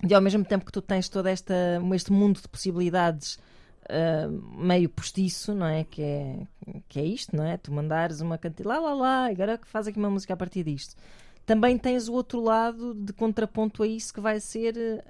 e 0.09 0.15
ao 0.15 0.23
mesmo 0.23 0.43
tempo 0.45 0.65
que 0.65 0.73
tu 0.73 0.81
tens 0.81 1.11
todo 1.11 1.27
esta, 1.27 1.55
este 1.95 2.11
mundo 2.11 2.41
de 2.41 2.49
possibilidades 2.49 3.39
uh, 3.85 4.31
meio 4.57 4.89
postiço, 4.89 5.55
não 5.55 5.67
é? 5.67 5.85
Que, 5.85 6.03
é? 6.03 6.47
que 6.89 6.99
é 6.99 7.05
isto, 7.05 7.37
não 7.37 7.45
é? 7.45 7.59
Tu 7.59 7.71
mandares 7.71 8.23
uma 8.23 8.39
cantiga 8.39 8.71
lá, 8.71 8.79
lá, 8.79 8.95
lá, 8.95 9.27
agora 9.27 9.59
que 9.59 9.67
faz 9.67 9.87
aqui 9.87 9.99
uma 9.99 10.09
música 10.09 10.33
a 10.33 10.37
partir 10.39 10.65
disto. 10.65 10.97
Também 11.45 11.77
tens 11.77 12.09
o 12.09 12.15
outro 12.15 12.41
lado 12.41 12.95
de 12.95 13.13
contraponto 13.13 13.83
a 13.83 13.87
isso 13.87 14.15
que 14.15 14.21
vai 14.21 14.41
ser 14.41 15.05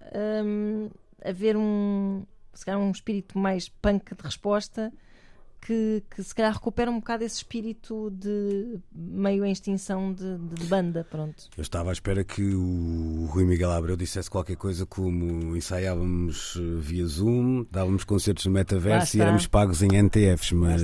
um, 0.44 0.90
haver 1.24 1.56
um, 1.56 2.24
se 2.52 2.64
calhar 2.64 2.80
um 2.80 2.90
espírito 2.90 3.38
mais 3.38 3.68
punk 3.68 4.14
de 4.14 4.22
resposta 4.22 4.92
que, 5.60 6.02
que 6.10 6.22
se 6.22 6.34
calhar 6.34 6.52
recupera 6.52 6.90
um 6.90 6.98
bocado 6.98 7.22
esse 7.22 7.36
espírito 7.36 8.10
de 8.10 8.78
meio 8.92 9.44
em 9.44 9.52
extinção 9.52 10.12
de, 10.12 10.38
de, 10.38 10.66
banda, 10.66 11.06
pronto. 11.08 11.48
Eu 11.56 11.62
estava 11.62 11.90
à 11.90 11.92
espera 11.92 12.24
que 12.24 12.42
o 12.54 13.26
Rui 13.26 13.44
Miguel 13.44 13.70
Abreu 13.70 13.96
dissesse 13.96 14.30
qualquer 14.30 14.56
coisa 14.56 14.86
como 14.86 15.56
ensaiávamos 15.56 16.56
eh, 16.56 16.80
via 16.80 17.06
Zoom, 17.06 17.66
dávamos 17.70 18.04
concertos 18.04 18.46
no 18.46 18.52
metaverso 18.52 19.16
e 19.16 19.20
éramos 19.20 19.46
pagos 19.46 19.82
em 19.82 19.88
NTFs, 20.02 20.52
mas... 20.52 20.82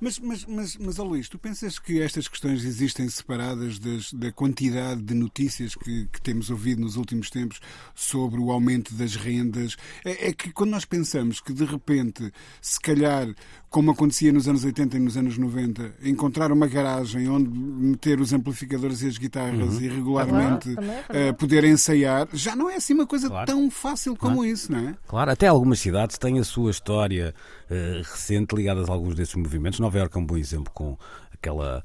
Mas, 0.00 0.18
mas, 0.18 0.46
mas, 0.46 0.76
mas 0.76 0.98
oh 0.98 1.04
Luís, 1.04 1.28
tu 1.28 1.38
pensas 1.38 1.78
que 1.78 2.00
estas 2.00 2.26
questões 2.26 2.64
existem 2.64 3.08
separadas 3.08 3.78
das, 3.78 4.12
da 4.12 4.32
quantidade 4.32 5.02
de 5.02 5.14
notícias 5.14 5.74
que, 5.74 6.06
que 6.06 6.20
temos 6.20 6.50
ouvido 6.50 6.80
nos 6.80 6.96
últimos 6.96 7.28
tempos 7.30 7.60
sobre 7.94 8.40
o 8.40 8.50
aumento 8.50 8.94
das 8.94 9.14
rendas? 9.14 9.76
É, 10.04 10.28
é 10.28 10.32
que 10.32 10.52
quando 10.52 10.70
nós 10.70 10.84
pensamos 10.84 11.40
que 11.40 11.52
de 11.52 11.64
repente 11.64 12.29
se 12.60 12.80
calhar, 12.80 13.28
como 13.68 13.90
acontecia 13.90 14.32
nos 14.32 14.48
anos 14.48 14.64
80 14.64 14.96
e 14.96 15.00
nos 15.00 15.16
anos 15.16 15.38
90, 15.38 15.94
encontrar 16.02 16.52
uma 16.52 16.66
garagem 16.66 17.28
onde 17.28 17.48
meter 17.48 18.20
os 18.20 18.32
amplificadores 18.32 19.02
e 19.02 19.08
as 19.08 19.18
guitarras 19.18 19.74
uhum. 19.74 19.80
e 19.80 19.88
regularmente 19.88 20.70
uh, 20.70 21.34
poder 21.38 21.64
ensaiar, 21.64 22.28
já 22.32 22.56
não 22.56 22.68
é 22.68 22.76
assim 22.76 22.94
uma 22.94 23.06
coisa 23.06 23.28
claro. 23.28 23.46
tão 23.46 23.70
fácil 23.70 24.16
como 24.16 24.36
claro. 24.36 24.50
isso, 24.50 24.72
não 24.72 24.78
é? 24.78 24.94
Claro, 25.06 25.30
até 25.30 25.46
algumas 25.46 25.80
cidades 25.80 26.18
têm 26.18 26.38
a 26.38 26.44
sua 26.44 26.70
história 26.70 27.34
uh, 27.70 27.98
recente 27.98 28.54
ligada 28.54 28.82
a 28.82 28.90
alguns 28.90 29.14
desses 29.14 29.34
movimentos. 29.34 29.80
Nova 29.80 29.98
Iorque 29.98 30.16
é 30.16 30.20
um 30.20 30.26
bom 30.26 30.36
exemplo 30.36 30.72
com 30.74 30.96
aquela 31.32 31.82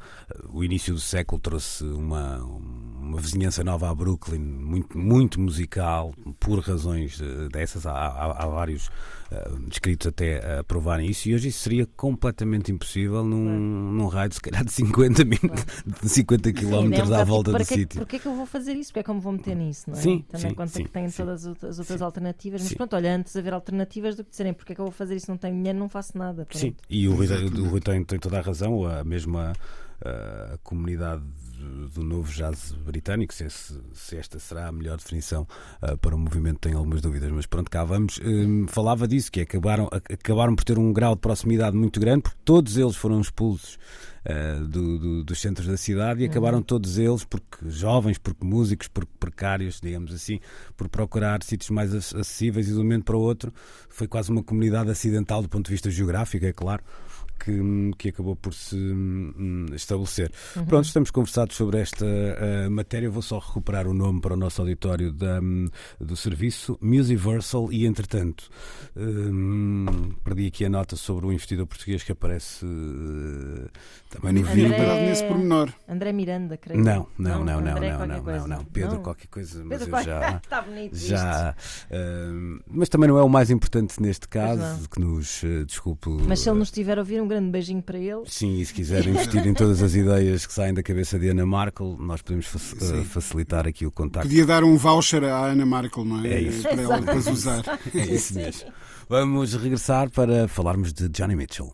o 0.52 0.64
início 0.64 0.94
do 0.94 1.00
século 1.00 1.40
trouxe 1.40 1.84
uma, 1.84 2.38
uma 2.38 2.95
vizinhança 3.14 3.64
nova 3.64 3.90
a 3.90 3.96
Brooklyn 3.96 4.40
muito 4.40 4.98
muito 4.98 5.40
musical 5.40 6.14
por 6.40 6.60
razões 6.60 7.22
eh, 7.22 7.50
dessas 7.52 7.86
há, 7.86 7.92
há, 7.92 8.44
há 8.44 8.48
vários 8.48 8.88
uh, 9.32 9.60
descritos 9.68 10.08
até 10.08 10.60
a 10.60 10.64
provarem 10.64 11.10
isso 11.10 11.30
e 11.30 11.36
hoje 11.36 11.50
isso 11.50 11.60
seria 11.60 11.86
completamente 11.86 12.72
impossível 12.72 13.24
num, 13.24 13.46
claro. 13.46 13.60
num 13.60 14.08
raio 14.08 14.30
de 14.30 14.36
se 14.36 14.42
calhar 14.42 14.66
de 14.66 14.72
50 14.72 15.26
claro. 15.26 15.66
de 16.02 16.10
50 16.10 16.54
km 16.54 17.14
à 17.14 17.24
volta 17.24 17.54
do 17.54 17.64
sítio 17.64 18.00
porquê 18.00 18.16
é 18.16 18.20
que 18.20 18.28
eu 18.28 18.36
vou 18.36 18.46
fazer 18.46 18.74
isso? 18.74 18.90
porque 18.90 19.00
é 19.00 19.04
que 19.04 19.10
eu 19.10 19.16
me 19.16 19.22
vou 19.22 19.34
meter 19.34 19.56
nisso 19.56 19.90
não 19.90 19.98
é? 19.98 20.02
sim, 20.02 20.26
tendo 20.30 20.42
sim, 20.42 20.48
em 20.48 20.54
conta 20.54 20.72
sim, 20.72 20.84
que 20.84 20.90
tenho 20.90 21.10
sim, 21.10 21.18
todas 21.18 21.46
as 21.46 21.80
outras 21.80 22.02
alternativas 22.02 22.62
mas 22.62 22.74
pronto, 22.74 22.96
olha, 22.96 23.16
antes 23.16 23.34
de 23.34 23.40
haver 23.40 23.54
alternativas 23.54 24.16
do 24.16 24.24
que 24.24 24.32
dizerem 24.32 24.54
porque 24.54 24.74
é 24.74 24.76
que 24.76 24.82
eu 24.82 24.86
vou 24.86 24.94
fazer 24.94 25.16
isso 25.16 25.30
não 25.30 25.38
tenho 25.38 25.56
dinheiro, 25.56 25.78
não 25.78 25.90
faço 25.90 26.18
nada 26.18 26.46
pronto. 26.46 26.58
sim, 26.58 26.76
e 26.90 27.08
o 27.08 27.16
Rui, 27.16 27.28
o 27.28 27.66
Rui 27.70 27.82
tem, 27.82 28.04
tem 28.04 28.20
toda 28.20 28.40
a 28.40 28.42
razão 28.42 28.86
a 28.86 29.04
mesma 29.04 29.54
a 30.04 30.58
comunidade 30.64 31.24
do 31.94 32.04
novo 32.04 32.32
jazz 32.32 32.72
britânico, 32.74 33.34
se, 33.34 33.48
se, 33.50 34.18
esta 34.18 34.40
será 34.40 34.68
a 34.68 34.72
melhor 34.72 34.98
definição 34.98 35.48
uh, 35.82 35.98
para 35.98 36.16
o 36.16 36.18
movimento, 36.18 36.60
tenho 36.60 36.78
algumas 36.78 37.02
dúvidas, 37.02 37.32
mas 37.32 37.46
pronto, 37.46 37.70
cá 37.70 37.84
vamos. 37.84 38.20
Um, 38.24 38.68
falava 38.68 39.08
disso, 39.08 39.32
que 39.32 39.42
acabaram, 39.42 39.90
acabaram 39.92 40.56
por 40.56 40.64
ter 40.64 40.78
um 40.78 40.92
grau 40.94 41.16
de 41.16 41.22
proximidade 41.22 41.76
muito 41.76 42.00
grande, 42.00 42.24
porque 42.24 42.40
todos 42.44 42.78
eles 42.78 42.96
foram 42.96 43.20
expulsos 43.20 43.78
uh, 44.26 44.66
do, 44.68 45.00
do, 45.00 45.24
dos 45.24 45.40
centros 45.40 45.68
da 45.68 45.78
cidade 45.78 46.22
e 46.22 46.26
uhum. 46.26 46.32
acabaram 46.32 46.62
todos 46.62 46.98
eles, 46.98 47.24
porque 47.24 47.70
jovens, 47.70 48.18
porque 48.18 48.46
músicos, 48.46 48.88
porque 48.88 49.12
precários, 49.20 49.80
digamos 49.82 50.14
assim, 50.14 50.40
por 50.76 50.90
procurar 50.90 51.44
sítios 51.44 51.70
mais 51.70 51.94
acessíveis 51.94 52.68
e 52.68 52.72
de 52.72 52.78
um 52.78 52.84
momento 52.84 53.06
para 53.06 53.18
o 53.18 53.22
outro 53.22 53.54
foi 53.90 54.08
quase 54.08 54.32
uma 54.32 54.44
comunidade 54.44 54.90
acidental 54.90 55.42
do 55.42 55.50
ponto 55.50 55.66
de 55.66 55.72
vista 55.72 55.90
geográfico, 55.90 56.46
é 56.46 56.54
claro 56.54 56.84
que, 57.40 57.92
que 57.98 58.10
acabou 58.10 58.36
por 58.36 58.54
se 58.54 58.76
um, 58.76 59.66
estabelecer. 59.74 60.32
Uhum. 60.56 60.66
Pronto, 60.66 60.86
estamos 60.86 61.12
conversados 61.12 61.56
sobre 61.56 61.80
esta 61.80 62.06
uh, 62.06 62.72
matéria. 62.72 63.10
Vou 63.10 63.22
só 63.22 63.40
recuperar 63.40 63.88
o 63.88 63.94
nome 63.94 64.22
para 64.22 64.34
o 64.34 64.38
nosso 64.38 64.62
auditório 64.62 65.12
da, 65.12 65.40
um, 65.40 65.70
do 66.00 66.16
serviço, 66.16 66.78
Musiversal, 66.82 67.72
e 67.72 67.86
entretanto 67.86 68.50
um, 68.96 70.14
perdi 70.24 70.48
aqui 70.48 70.66
a 70.66 70.70
nota 70.70 70.96
sobre 70.96 71.26
o 71.26 71.32
investidor 71.32 71.68
português 71.68 72.04
que 72.04 72.12
aparece 72.12 72.66
uh, 72.66 73.70
também 74.10 74.34
no 74.34 74.44
vídeo. 74.44 74.74
André... 74.74 75.06
nesse 75.08 75.24
pormenor. 75.26 75.74
André 75.88 76.12
Miranda, 76.12 76.58
creio. 76.58 76.84
Não, 76.84 77.08
não, 77.18 77.44
não, 77.44 77.62
não, 77.62 77.76
não, 77.76 78.08
não, 78.08 78.24
não, 78.24 78.48
não, 78.48 78.66
Pedro 78.66 78.96
não. 78.96 79.04
qualquer 79.04 79.28
coisa, 79.28 79.64
mas 79.64 79.80
Pedro 79.80 79.98
eu 79.98 80.04
já. 80.04 80.42
Está 80.46 80.62
bonito 80.62 80.96
já 80.96 81.56
uh, 81.92 82.64
Mas 82.68 82.90
também 82.90 83.10
não 83.10 83.18
é 83.18 83.24
o 83.24 83.30
mais 83.30 83.50
importante 83.50 84.02
neste 84.02 84.28
caso, 84.28 84.90
que 84.90 85.00
nos 85.00 85.44
uh, 85.44 85.66
desculpe. 85.66 86.10
Mas 86.28 86.40
se 86.40 86.50
ele 86.50 86.60
nos 86.60 86.70
estiver 86.70 86.98
a 86.98 87.02
ouvir, 87.02 87.22
um 87.26 87.28
grande 87.28 87.50
beijinho 87.50 87.82
para 87.82 87.98
ele. 87.98 88.22
Sim, 88.28 88.60
e 88.60 88.66
se 88.66 88.74
quiser 88.74 89.06
investir 89.08 89.46
em 89.46 89.54
todas 89.54 89.82
as 89.82 89.96
ideias 89.96 90.46
que 90.46 90.54
saem 90.54 90.74
da 90.74 90.84
cabeça 90.84 91.20
de 91.20 91.30
Ana 91.30 91.46
Markel, 91.46 91.98
nós 92.00 92.22
podemos 92.22 92.46
uh, 92.54 93.04
facilitar 93.04 93.68
aqui 93.68 93.86
o 93.86 93.92
contacto. 93.92 94.28
Podia 94.28 94.46
dar 94.46 94.64
um 94.64 94.78
voucher 94.78 95.24
à 95.24 95.48
Ana 95.48 95.66
Markel, 95.66 96.06
não 96.06 96.24
é? 96.24 96.36
É 96.36 96.42
isso. 96.42 96.62
Para 96.64 96.82
ela 96.82 97.02
depois 97.02 97.28
usar. 97.28 97.64
É 97.94 98.06
isso 98.06 98.36
mesmo. 98.36 98.72
Vamos 99.10 99.54
regressar 99.54 100.10
para 100.10 100.48
falarmos 100.48 100.94
de 100.94 101.10
Johnny 101.10 101.36
Mitchell. 101.36 101.74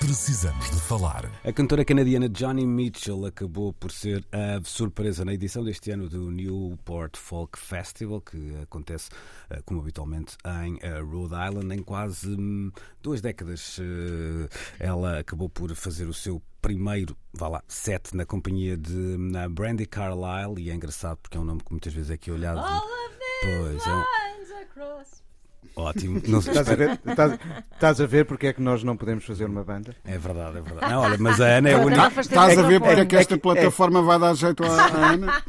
Precisamos 0.00 0.70
de 0.70 0.80
falar. 0.80 1.30
A 1.44 1.52
cantora 1.52 1.84
canadiana 1.84 2.26
Johnny 2.26 2.66
Mitchell 2.66 3.26
acabou 3.26 3.70
por 3.70 3.92
ser 3.92 4.26
a 4.32 4.58
surpresa 4.64 5.26
na 5.26 5.34
edição 5.34 5.62
deste 5.62 5.90
ano 5.90 6.08
do 6.08 6.30
Newport 6.30 7.18
Folk 7.18 7.58
Festival, 7.58 8.22
que 8.22 8.56
acontece, 8.62 9.10
eh, 9.50 9.60
como 9.62 9.80
habitualmente, 9.80 10.38
em 10.64 10.78
eh, 10.80 11.00
Rhode 11.00 11.34
Island. 11.34 11.74
Em 11.74 11.82
quase 11.82 12.30
hum, 12.30 12.72
duas 13.02 13.20
décadas, 13.20 13.78
eh, 13.78 14.48
ela 14.78 15.18
acabou 15.18 15.50
por 15.50 15.74
fazer 15.74 16.08
o 16.08 16.14
seu 16.14 16.42
primeiro, 16.62 17.14
vá 17.34 17.48
lá, 17.48 17.62
set 17.68 18.16
na 18.16 18.24
companhia 18.24 18.78
de 18.78 18.94
na 19.18 19.46
hum, 19.46 19.50
Brandy 19.54 19.84
Carlile. 19.84 20.62
E 20.62 20.70
é 20.70 20.74
engraçado 20.74 21.18
porque 21.18 21.36
é 21.36 21.40
um 21.40 21.44
nome 21.44 21.60
que 21.62 21.70
muitas 21.70 21.92
vezes 21.92 22.10
é 22.10 22.14
aqui 22.14 22.30
olhado. 22.30 22.58
All 22.58 22.78
of 22.78 23.18
pois, 23.42 23.86
é 23.86 23.94
um... 23.94 24.04
across 24.62 25.29
Ótimo. 25.80 26.20
Não 26.26 26.38
estás, 26.40 26.68
a 26.68 26.74
ver, 26.74 27.00
estás, 27.06 27.38
estás, 27.72 28.00
a 28.00 28.06
ver 28.06 28.24
porque 28.24 28.48
é 28.48 28.52
que 28.52 28.60
nós 28.60 28.84
não 28.84 28.96
podemos 28.96 29.24
fazer 29.24 29.46
uma 29.46 29.64
banda? 29.64 29.94
É 30.04 30.18
verdade, 30.18 30.58
é 30.58 30.60
verdade. 30.60 30.92
Não, 30.92 31.00
olha, 31.00 31.16
mas 31.18 31.40
a 31.40 31.46
Ana 31.46 31.70
é 31.70 31.74
a 31.74 31.78
única. 31.78 32.20
Estás 32.20 32.58
a 32.58 32.62
ver 32.62 32.80
porque 32.80 33.00
é 33.00 33.06
que 33.06 33.16
esta 33.16 33.38
plataforma 33.38 34.02
vai 34.02 34.18
dar 34.18 34.34
jeito 34.34 34.62
à 34.64 34.86
Ana? 35.12 35.42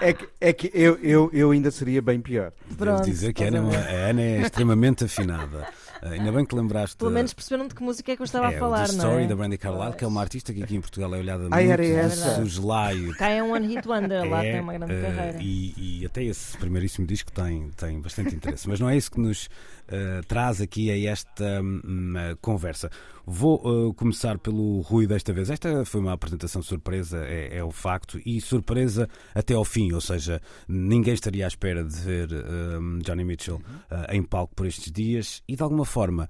É 0.00 0.12
que, 0.12 0.28
é 0.40 0.52
que 0.52 0.70
eu, 0.72 0.98
eu, 1.02 1.30
eu 1.32 1.50
ainda 1.50 1.70
seria 1.70 2.00
bem 2.00 2.20
pior. 2.20 2.52
Devo 2.70 3.02
dizer 3.02 3.32
que 3.32 3.44
a 3.44 3.48
Ana, 3.48 3.74
é 3.74 4.06
a 4.06 4.08
Ana 4.10 4.22
é 4.22 4.40
extremamente 4.42 5.04
afinada. 5.04 5.66
Ainda 6.02 6.32
bem 6.32 6.44
que 6.44 6.54
lembraste. 6.54 6.96
Pelo 6.96 7.10
menos 7.12 7.32
perceberam 7.32 7.68
de 7.68 7.74
que 7.74 7.82
música 7.82 8.12
é 8.12 8.16
que 8.16 8.22
eu 8.22 8.24
estava 8.24 8.52
é, 8.52 8.56
a 8.56 8.58
falar, 8.58 8.88
The 8.88 8.92
não 8.94 9.04
Story 9.04 9.24
é? 9.24 9.26
da 9.28 9.36
Brandy 9.36 9.56
Carlile, 9.56 9.96
que 9.96 10.04
é 10.04 10.06
uma 10.06 10.20
artista 10.20 10.52
que 10.52 10.62
aqui 10.62 10.74
em 10.74 10.80
Portugal 10.80 11.14
é 11.14 11.18
olhada 11.18 11.46
ah, 11.50 11.56
muito 11.56 11.70
era 11.70 11.86
essa. 11.86 12.34
soslaio. 12.36 13.14
Cá 13.16 13.28
é 13.28 13.42
um 13.42 13.52
One 13.52 13.68
Hit 13.68 13.86
Wonder, 13.86 14.28
lá 14.28 14.44
é, 14.44 14.52
tem 14.52 14.60
uma 14.60 14.72
grande 14.78 14.94
uh, 14.94 15.02
carreira. 15.02 15.38
E, 15.40 16.00
e, 16.00 16.06
até 16.06 16.24
esse 16.24 16.58
primeiríssimo 16.58 17.06
disco 17.06 17.30
tem, 17.30 17.70
tem 17.76 18.00
bastante 18.00 18.34
interesse. 18.34 18.68
Mas 18.68 18.80
não 18.80 18.88
é 18.90 18.96
isso 18.96 19.12
que 19.12 19.20
nos 19.20 19.48
uh, 19.92 20.26
traz 20.26 20.60
aqui 20.60 20.90
a 20.90 21.10
esta 21.10 21.60
um, 21.62 22.14
conversa. 22.40 22.90
Vou 23.24 23.88
uh, 23.88 23.94
começar 23.94 24.38
pelo 24.38 24.80
Rui 24.80 25.06
desta 25.06 25.32
vez. 25.32 25.50
Esta 25.50 25.84
foi 25.84 26.00
uma 26.00 26.12
apresentação 26.12 26.62
surpresa, 26.62 27.24
é, 27.24 27.58
é, 27.58 27.64
o 27.64 27.70
facto, 27.70 28.20
e 28.24 28.40
surpresa 28.40 29.08
até 29.34 29.54
ao 29.54 29.64
fim, 29.64 29.92
ou 29.92 30.00
seja, 30.00 30.40
ninguém 30.66 31.14
estaria 31.14 31.44
à 31.44 31.48
espera 31.48 31.84
de 31.84 31.96
ver 31.96 32.28
um, 32.32 32.98
Johnny 32.98 33.24
Mitchell 33.24 33.56
uh, 33.56 34.10
em 34.10 34.22
palco 34.22 34.54
por 34.54 34.66
estes 34.66 34.90
dias 34.90 35.42
e 35.46 35.54
de 35.54 35.62
alguma 35.62 35.84
forma 35.84 36.28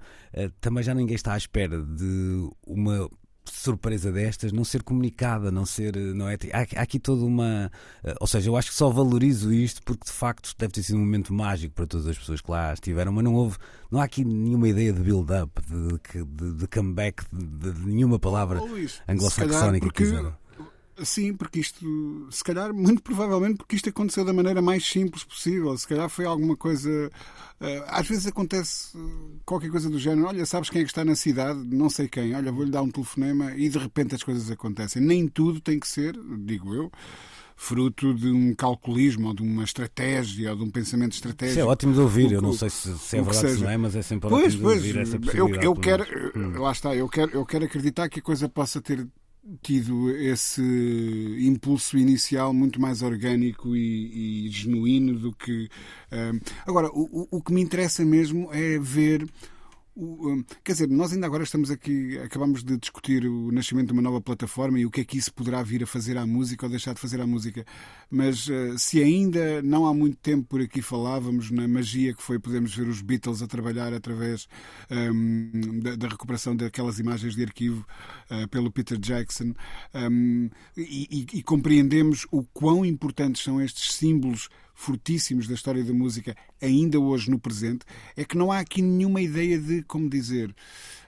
também 0.59 0.83
já 0.83 0.93
ninguém 0.93 1.15
está 1.15 1.33
à 1.33 1.37
espera 1.37 1.81
de 1.81 2.49
uma 2.65 3.07
surpresa 3.55 4.11
destas 4.11 4.51
não 4.51 4.63
ser 4.63 4.83
comunicada, 4.83 5.51
não 5.51 5.65
ser, 5.65 5.95
não 5.95 6.27
é? 6.27 6.37
Há, 6.51 6.79
há, 6.79 6.81
aqui 6.81 6.99
toda 6.99 7.23
uma, 7.23 7.71
ou 8.19 8.27
seja, 8.27 8.49
eu 8.49 8.57
acho 8.57 8.69
que 8.69 8.75
só 8.75 8.89
valorizo 8.89 9.53
isto 9.53 9.81
porque 9.83 10.05
de 10.05 10.11
facto 10.11 10.53
deve 10.57 10.73
ter 10.73 10.83
sido 10.83 10.97
um 10.97 11.01
momento 11.01 11.33
mágico 11.33 11.73
para 11.73 11.87
todas 11.87 12.07
as 12.07 12.17
pessoas 12.17 12.41
que 12.41 12.51
lá 12.51 12.73
estiveram, 12.73 13.11
mas 13.11 13.23
não 13.23 13.33
houve, 13.35 13.57
não 13.91 13.99
há 13.99 14.03
aqui 14.03 14.23
nenhuma 14.25 14.67
ideia 14.67 14.91
de 14.91 15.01
build-up, 15.01 15.51
de, 15.67 16.25
de, 16.25 16.53
de, 16.53 16.67
comeback, 16.67 17.23
de, 17.31 17.71
de 17.71 17.87
nenhuma 17.87 18.19
palavra 18.19 18.59
anglo-saxónica 19.07 19.87
que 19.87 20.03
quiseram. 20.03 20.35
Sim, 21.03 21.33
porque 21.33 21.59
isto, 21.59 22.27
se 22.29 22.43
calhar, 22.43 22.73
muito 22.73 23.01
provavelmente 23.01 23.57
porque 23.57 23.75
isto 23.75 23.89
aconteceu 23.89 24.23
da 24.23 24.31
maneira 24.31 24.61
mais 24.61 24.85
simples 24.85 25.23
possível. 25.23 25.75
Se 25.77 25.87
calhar 25.87 26.07
foi 26.09 26.25
alguma 26.25 26.55
coisa. 26.55 27.09
Eh, 27.59 27.83
às 27.87 28.07
vezes 28.07 28.27
acontece 28.27 28.95
eh, 28.95 29.39
qualquer 29.43 29.71
coisa 29.71 29.89
do 29.89 29.97
género. 29.97 30.27
Olha, 30.27 30.45
sabes 30.45 30.69
quem 30.69 30.81
é 30.81 30.83
que 30.83 30.91
está 30.91 31.03
na 31.03 31.15
cidade? 31.15 31.59
Não 31.65 31.89
sei 31.89 32.07
quem. 32.07 32.35
Olha, 32.35 32.51
vou-lhe 32.51 32.69
dar 32.69 32.83
um 32.83 32.91
telefonema 32.91 33.55
e 33.55 33.69
de 33.69 33.77
repente 33.77 34.13
as 34.13 34.21
coisas 34.21 34.51
acontecem. 34.51 35.01
Nem 35.01 35.27
tudo 35.27 35.59
tem 35.59 35.79
que 35.79 35.87
ser, 35.87 36.15
digo 36.39 36.75
eu, 36.75 36.91
fruto 37.55 38.13
de 38.13 38.29
um 38.29 38.53
calculismo 38.53 39.29
ou 39.29 39.33
de 39.33 39.41
uma 39.41 39.63
estratégia 39.63 40.51
ou 40.51 40.57
de 40.57 40.63
um 40.63 40.69
pensamento 40.69 41.13
estratégico. 41.13 41.59
Isso 41.59 41.67
é 41.67 41.71
ótimo 41.71 41.93
de 41.93 41.99
ouvir, 41.99 42.31
eu 42.31 42.41
não 42.41 42.53
sei 42.53 42.69
se, 42.69 42.97
se 42.97 43.17
é 43.17 43.21
verdade 43.21 43.47
ou 43.47 43.53
se 43.55 43.61
não 43.61 43.69
é, 43.69 43.77
mas 43.77 43.95
é 43.95 44.01
sempre 44.01 44.29
pois, 44.29 44.47
ótimo 44.47 44.63
pois, 44.63 44.81
de 44.81 44.87
ouvir 44.89 45.01
essa 45.01 45.19
possibilidade. 45.19 45.65
Eu, 45.65 45.71
eu 45.71 45.75
quero, 45.75 46.05
hum. 46.35 46.59
lá 46.59 46.71
está, 46.71 46.95
eu 46.95 47.07
quero, 47.07 47.31
eu 47.31 47.45
quero 47.45 47.65
acreditar 47.65 48.09
que 48.09 48.19
a 48.19 48.21
coisa 48.21 48.49
possa 48.49 48.81
ter 48.81 49.07
tido 49.61 50.09
esse 50.09 50.61
impulso 51.41 51.97
inicial 51.97 52.53
muito 52.53 52.79
mais 52.79 53.01
orgânico 53.01 53.75
e, 53.75 54.45
e 54.45 54.49
genuíno 54.49 55.19
do 55.19 55.33
que. 55.33 55.69
Um, 56.11 56.39
agora, 56.65 56.89
o, 56.93 57.27
o 57.29 57.41
que 57.41 57.53
me 57.53 57.61
interessa 57.61 58.05
mesmo 58.05 58.49
é 58.53 58.79
ver 58.79 59.27
o, 59.95 60.43
quer 60.63 60.71
dizer, 60.71 60.89
nós 60.89 61.13
ainda 61.13 61.27
agora 61.27 61.43
estamos 61.43 61.69
aqui, 61.69 62.17
acabamos 62.17 62.63
de 62.63 62.77
discutir 62.77 63.25
o 63.25 63.51
nascimento 63.51 63.87
de 63.87 63.93
uma 63.93 64.01
nova 64.01 64.19
plataforma 64.19 64.79
e 64.79 64.85
o 64.85 64.91
que 64.91 65.01
é 65.01 65.03
que 65.03 65.17
isso 65.17 65.31
poderá 65.33 65.61
vir 65.61 65.83
a 65.83 65.87
fazer 65.87 66.17
à 66.17 66.25
música 66.25 66.65
ou 66.65 66.69
deixar 66.69 66.93
de 66.93 66.99
fazer 66.99 67.21
à 67.21 67.27
música. 67.27 67.63
Mas 68.09 68.47
uh, 68.47 68.77
se 68.77 69.01
ainda 69.03 69.61
não 69.61 69.85
há 69.85 69.93
muito 69.93 70.17
tempo 70.17 70.47
por 70.47 70.61
aqui 70.61 70.81
falávamos 70.81 71.51
na 71.51 71.67
magia 71.67 72.13
que 72.13 72.23
foi 72.23 72.39
podemos 72.39 72.75
ver 72.75 72.87
os 72.87 73.01
Beatles 73.01 73.41
a 73.43 73.47
trabalhar 73.47 73.93
através 73.93 74.47
um, 74.89 75.79
da, 75.79 75.95
da, 75.95 76.07
recuperação 76.07 76.55
daquelas 76.55 76.97
imagens 76.99 77.35
de 77.35 77.43
arquivo 77.43 77.85
uh, 78.31 78.47
pelo 78.47 78.71
Peter 78.71 78.97
Jackson 78.97 79.53
um, 79.93 80.49
e, 80.75 81.27
e, 81.33 81.37
e 81.39 81.43
compreendemos 81.43 82.25
o 82.31 82.43
quão 82.43 82.83
importantes 82.83 83.43
são 83.43 83.61
estes 83.61 83.93
símbolos 83.93 84.49
fortíssimos 84.73 85.47
da 85.47 85.53
história 85.53 85.83
da 85.83 85.93
música 85.93 86.35
ainda 86.61 86.99
hoje 86.99 87.29
no 87.29 87.39
presente, 87.39 87.85
é 88.15 88.25
que 88.25 88.37
não 88.37 88.51
há 88.51 88.59
aqui 88.59 88.81
nenhuma 88.81 89.21
ideia 89.21 89.59
de, 89.59 89.83
como 89.83 90.09
dizer, 90.09 90.53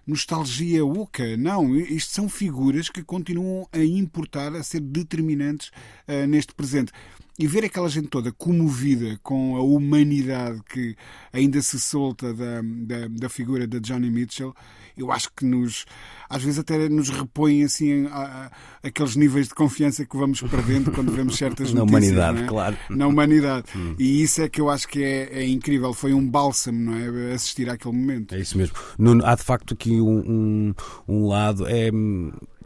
nostalgia 0.05 0.85
oca. 0.85 1.35
Não, 1.37 1.75
isto 1.75 2.11
são 2.13 2.29
figuras 2.29 2.89
que 2.89 3.03
continuam 3.03 3.67
a 3.71 3.83
importar, 3.83 4.55
a 4.55 4.63
ser 4.63 4.81
determinantes 4.81 5.69
uh, 6.07 6.27
neste 6.27 6.53
presente. 6.53 6.91
E 7.37 7.47
ver 7.47 7.65
aquela 7.65 7.89
gente 7.89 8.07
toda 8.07 8.31
comovida 8.31 9.19
com 9.21 9.55
a 9.57 9.61
humanidade 9.61 10.61
que 10.69 10.95
ainda 11.33 11.61
se 11.61 11.79
solta 11.79 12.33
da, 12.33 12.61
da, 12.63 13.07
da 13.09 13.29
figura 13.29 13.67
da 13.67 13.77
Johnny 13.79 14.09
Mitchell, 14.09 14.53
eu 14.97 15.11
acho 15.11 15.29
que 15.35 15.45
nos 15.45 15.85
às 16.29 16.41
vezes 16.41 16.59
até 16.59 16.87
nos 16.87 17.09
repõe 17.09 17.63
assim 17.63 18.07
a, 18.07 18.49
a, 18.81 18.87
aqueles 18.87 19.15
níveis 19.17 19.49
de 19.49 19.53
confiança 19.53 20.05
que 20.05 20.15
vamos 20.15 20.41
perdendo 20.41 20.91
quando 20.91 21.11
vemos 21.11 21.35
certas 21.37 21.73
Na 21.73 21.81
notícias. 21.81 22.03
humanidade, 22.03 22.37
não 22.39 22.45
é? 22.45 22.47
claro. 22.47 22.77
Na 22.89 23.07
humanidade. 23.07 23.65
E 23.99 24.21
isso 24.23 24.41
é 24.41 24.47
que 24.49 24.61
eu 24.61 24.69
acho 24.69 24.87
que 24.87 25.03
é, 25.03 25.39
é 25.41 25.47
incrível. 25.47 25.93
Foi 25.93 26.13
um 26.13 26.25
bálsamo, 26.27 26.79
não 26.91 26.95
é? 26.95 27.33
Assistir 27.33 27.69
àquele 27.69 27.95
momento. 27.95 28.33
É 28.33 28.39
isso 28.39 28.57
mesmo. 28.57 28.75
Nuno, 28.97 29.25
há 29.25 29.35
de 29.35 29.43
facto 29.43 29.73
aqui 29.73 29.91
um, 29.99 30.19
um, 30.19 30.73
um 31.07 31.27
lado. 31.27 31.67
É, 31.67 31.91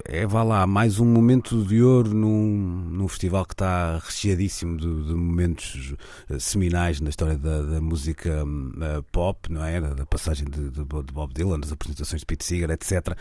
é, 0.05 0.25
vá 0.25 0.43
lá, 0.43 0.65
mais 0.65 0.99
um 0.99 1.05
momento 1.05 1.63
de 1.63 1.81
ouro 1.81 2.13
num, 2.13 2.87
num 2.89 3.07
festival 3.07 3.45
que 3.45 3.53
está 3.53 3.97
recheadíssimo 3.97 4.77
de, 4.77 5.03
de 5.07 5.13
momentos 5.13 5.93
eh, 6.29 6.39
seminais 6.39 7.01
na 7.01 7.09
história 7.09 7.37
da, 7.37 7.61
da 7.61 7.81
música 7.81 8.43
uh, 8.43 9.03
pop, 9.11 9.51
não 9.51 9.63
é? 9.63 9.81
Da, 9.81 9.93
da 9.93 10.05
passagem 10.05 10.47
de, 10.49 10.69
de, 10.69 10.83
de 10.83 11.13
Bob 11.13 11.33
Dylan, 11.33 11.59
das 11.59 11.71
apresentações 11.71 12.21
de 12.21 12.25
Pete 12.25 12.45
Seeger, 12.45 12.69
etc. 12.71 13.15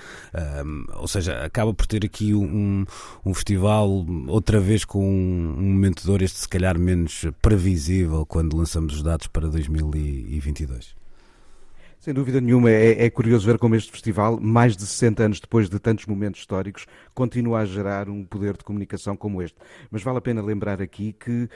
Um, 0.65 0.85
ou 0.95 1.09
seja, 1.09 1.45
acaba 1.45 1.75
por 1.75 1.87
ter 1.87 2.05
aqui 2.05 2.35
um, 2.35 2.85
um 3.25 3.35
festival, 3.35 4.07
outra 4.29 4.61
vez 4.61 4.85
com 4.85 5.05
um, 5.05 5.57
um 5.59 5.73
momento 5.73 6.03
de 6.03 6.11
ouro, 6.11 6.25
este 6.25 6.39
se 6.39 6.49
calhar 6.49 6.79
menos 6.79 7.27
previsível 7.43 8.25
quando 8.25 8.57
lançamos 8.57 8.95
os 8.95 9.03
dados 9.03 9.27
para 9.27 9.49
2022. 9.49 10.98
Sem 12.01 12.15
dúvida 12.15 12.41
nenhuma, 12.41 12.71
é, 12.71 13.07
é, 13.07 13.11
curioso 13.11 13.45
ver 13.45 13.59
como 13.59 13.75
este 13.75 13.91
festival, 13.91 14.39
mais 14.41 14.77
de 14.77 14.87
60 14.87 15.21
anos 15.25 15.41
depois 15.41 15.69
de 15.69 15.81
tantos 15.81 16.07
momentos 16.07 16.41
históricos, 16.41 16.87
continua 17.13 17.59
a 17.59 17.65
gerar 17.65 18.09
um 18.09 18.25
poder 18.25 18.57
de 18.57 18.63
comunicação 18.63 19.17
como 19.17 19.43
este. 19.43 19.59
Mas 19.91 20.01
vale 20.01 20.19
a 20.19 20.21
pena 20.21 20.41
lembrar 20.41 20.81
aqui 20.81 21.13
que, 21.13 21.43
uh, 21.43 21.49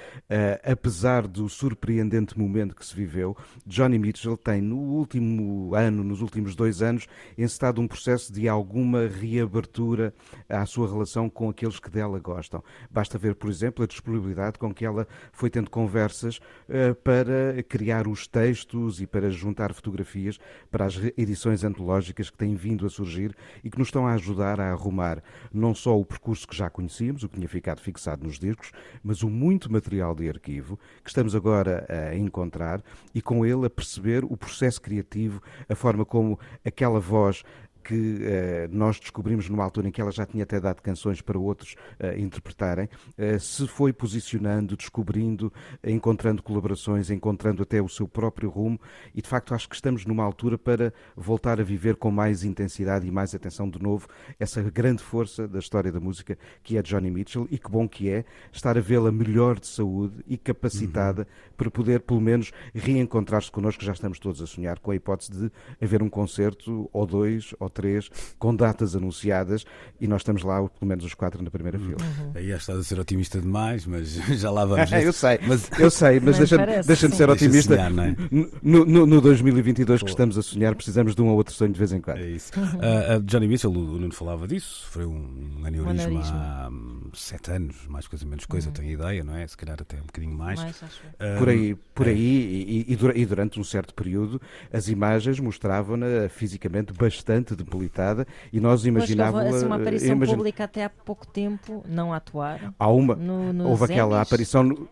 apesar 0.64 1.28
do 1.28 1.48
surpreendente 1.48 2.36
momento 2.36 2.74
que 2.74 2.84
se 2.84 2.92
viveu, 2.92 3.36
Johnny 3.64 4.00
Mitchell 4.00 4.36
tem, 4.36 4.60
no 4.60 4.78
último 4.78 5.76
ano, 5.76 6.02
nos 6.02 6.20
últimos 6.20 6.56
dois 6.56 6.82
anos, 6.82 7.06
encetado 7.38 7.80
um 7.80 7.86
processo 7.86 8.32
de 8.32 8.48
alguma 8.48 9.06
reabertura 9.06 10.12
à 10.48 10.66
sua 10.66 10.90
relação 10.90 11.30
com 11.30 11.50
aqueles 11.50 11.78
que 11.78 11.88
dela 11.88 12.18
gostam. 12.18 12.64
Basta 12.90 13.16
ver, 13.16 13.36
por 13.36 13.48
exemplo, 13.48 13.84
a 13.84 13.86
disponibilidade 13.86 14.58
com 14.58 14.74
que 14.74 14.84
ela 14.84 15.06
foi 15.30 15.48
tendo 15.48 15.70
conversas 15.70 16.38
uh, 16.68 16.96
para 16.96 17.62
criar 17.62 18.08
os 18.08 18.26
textos 18.26 19.00
e 19.00 19.06
para 19.06 19.30
juntar 19.30 19.72
fotografias 19.72 20.31
para 20.70 20.86
as 20.86 20.96
edições 21.16 21.64
antológicas 21.64 22.30
que 22.30 22.36
têm 22.36 22.54
vindo 22.54 22.86
a 22.86 22.90
surgir 22.90 23.34
e 23.62 23.70
que 23.70 23.78
nos 23.78 23.88
estão 23.88 24.06
a 24.06 24.14
ajudar 24.14 24.60
a 24.60 24.70
arrumar 24.70 25.22
não 25.52 25.74
só 25.74 25.98
o 25.98 26.04
percurso 26.04 26.46
que 26.46 26.56
já 26.56 26.68
conhecíamos, 26.68 27.22
o 27.22 27.28
que 27.28 27.36
tinha 27.36 27.48
ficado 27.48 27.80
fixado 27.80 28.24
nos 28.24 28.38
discos, 28.38 28.72
mas 29.02 29.22
o 29.22 29.30
muito 29.30 29.70
material 29.70 30.14
de 30.14 30.28
arquivo 30.28 30.78
que 31.02 31.10
estamos 31.10 31.34
agora 31.34 31.86
a 31.88 32.16
encontrar 32.16 32.82
e 33.14 33.20
com 33.20 33.44
ele 33.44 33.66
a 33.66 33.70
perceber 33.70 34.24
o 34.24 34.36
processo 34.36 34.80
criativo, 34.80 35.42
a 35.68 35.74
forma 35.74 36.04
como 36.04 36.38
aquela 36.64 37.00
voz 37.00 37.42
que 37.82 37.94
uh, 37.94 38.68
nós 38.70 38.98
descobrimos 38.98 39.48
numa 39.48 39.64
altura 39.64 39.88
em 39.88 39.90
que 39.90 40.00
ela 40.00 40.10
já 40.10 40.24
tinha 40.24 40.44
até 40.44 40.60
dado 40.60 40.80
canções 40.80 41.20
para 41.20 41.38
outros 41.38 41.74
uh, 42.00 42.18
interpretarem, 42.18 42.88
uh, 43.18 43.40
se 43.40 43.66
foi 43.66 43.92
posicionando, 43.92 44.76
descobrindo, 44.76 45.52
encontrando 45.84 46.42
colaborações, 46.42 47.10
encontrando 47.10 47.62
até 47.62 47.82
o 47.82 47.88
seu 47.88 48.06
próprio 48.06 48.48
rumo. 48.48 48.80
E 49.14 49.20
de 49.20 49.28
facto 49.28 49.54
acho 49.54 49.68
que 49.68 49.74
estamos 49.74 50.06
numa 50.06 50.24
altura 50.24 50.56
para 50.56 50.92
voltar 51.16 51.60
a 51.60 51.64
viver 51.64 51.96
com 51.96 52.10
mais 52.10 52.44
intensidade 52.44 53.06
e 53.06 53.10
mais 53.10 53.34
atenção 53.34 53.68
de 53.68 53.80
novo 53.82 54.06
essa 54.38 54.62
grande 54.62 55.02
força 55.02 55.48
da 55.48 55.58
história 55.58 55.90
da 55.90 56.00
música 56.00 56.38
que 56.62 56.76
é 56.76 56.82
Johnny 56.82 57.10
Mitchell. 57.10 57.46
E 57.50 57.58
que 57.58 57.70
bom 57.70 57.88
que 57.88 58.08
é 58.08 58.24
estar 58.52 58.78
a 58.78 58.80
vê-la 58.80 59.10
melhor 59.10 59.58
de 59.58 59.66
saúde 59.66 60.22
e 60.26 60.36
capacitada 60.36 61.22
uhum. 61.22 61.54
para 61.56 61.70
poder 61.70 62.00
pelo 62.00 62.20
menos 62.20 62.52
reencontrar-se 62.74 63.50
connosco, 63.50 63.80
que 63.80 63.86
já 63.86 63.92
estamos 63.92 64.18
todos 64.18 64.40
a 64.40 64.46
sonhar 64.46 64.78
com 64.78 64.90
a 64.90 64.96
hipótese 64.96 65.32
de 65.32 65.52
haver 65.80 66.02
um 66.02 66.08
concerto 66.08 66.88
ou 66.92 67.06
dois 67.06 67.54
ou 67.58 67.68
três, 67.72 68.10
com 68.38 68.54
datas 68.54 68.94
anunciadas, 68.94 69.64
e 70.00 70.06
nós 70.06 70.20
estamos 70.20 70.42
lá, 70.42 70.56
pelo 70.56 70.88
menos 70.88 71.04
os 71.04 71.14
quatro, 71.14 71.42
na 71.42 71.50
primeira 71.50 71.78
uhum. 71.78 71.96
fila. 71.96 72.32
Aí 72.34 72.48
já 72.48 72.56
estás 72.56 72.78
a 72.78 72.82
ser 72.82 72.98
otimista 73.00 73.40
demais, 73.40 73.86
mas 73.86 74.14
já 74.38 74.50
lá 74.50 74.64
vamos. 74.64 74.90
eu 74.92 75.12
sei, 75.12 75.38
mas, 75.46 75.70
eu 75.78 75.90
sei, 75.90 76.20
mas 76.20 76.38
deixa-me 76.38 76.66
deixa 76.82 77.08
ser 77.08 77.30
otimista. 77.30 77.76
Deixa 77.76 77.90
sonhar, 77.90 78.08
é? 78.08 78.16
no, 78.62 78.84
no, 78.84 79.06
no, 79.06 79.20
2022 79.20 80.00
Pô. 80.00 80.06
que 80.06 80.10
estamos 80.10 80.38
a 80.38 80.42
sonhar, 80.42 80.74
precisamos 80.74 81.14
de 81.14 81.22
um 81.22 81.28
ou 81.28 81.36
outro 81.36 81.54
sonho 81.54 81.72
de 81.72 81.78
vez 81.78 81.92
em 81.92 82.00
quando. 82.00 82.18
É 82.18 82.30
isso. 82.30 82.52
Uh, 82.58 83.18
uh, 83.18 83.22
Johnny 83.22 83.48
Mitchell, 83.48 83.70
o 83.70 83.74
Nuno 83.74 84.12
falava 84.12 84.46
disso, 84.46 84.86
foi 84.90 85.04
um 85.04 85.62
aneurisma, 85.64 86.10
um 86.10 86.18
há 86.18 86.70
sete 87.14 87.50
anos, 87.50 87.86
mais 87.88 88.06
coisa 88.06 88.24
menos 88.24 88.46
coisa, 88.46 88.68
uhum. 88.68 88.74
tenho 88.74 88.90
ideia, 88.92 89.24
não 89.24 89.36
é? 89.36 89.46
Se 89.46 89.56
calhar 89.56 89.76
até 89.80 89.96
um 89.96 90.06
bocadinho 90.06 90.34
mais. 90.36 90.60
mais 90.60 90.80
uh, 90.80 91.38
por 91.38 91.48
aí, 91.48 91.74
por 91.94 92.06
aí 92.06 92.12
é. 92.12 92.18
e, 92.18 92.86
e, 92.88 93.22
e, 93.22 93.26
durante 93.26 93.60
um 93.60 93.64
certo 93.64 93.94
período, 93.94 94.40
as 94.72 94.88
imagens 94.88 95.38
mostravam-na 95.40 96.28
fisicamente 96.28 96.92
bastante 96.92 97.54
debilitada 97.62 98.26
e 98.52 98.60
nós 98.60 98.84
imaginávamos. 98.84 99.54
Houve 99.54 99.66
uma 99.66 99.76
aparição 99.76 100.16
imagine... 100.16 100.36
pública 100.36 100.64
até 100.64 100.84
há 100.84 100.90
pouco 100.90 101.26
tempo, 101.26 101.84
não 101.88 102.12
a 102.12 102.16
atuar. 102.16 102.74
Há 102.78 102.88
uma. 102.88 103.14
No, 103.14 103.52
no 103.52 103.68
houve 103.68 103.84
aquela 103.84 104.20
aparição. 104.20 104.62
No, 104.62 104.88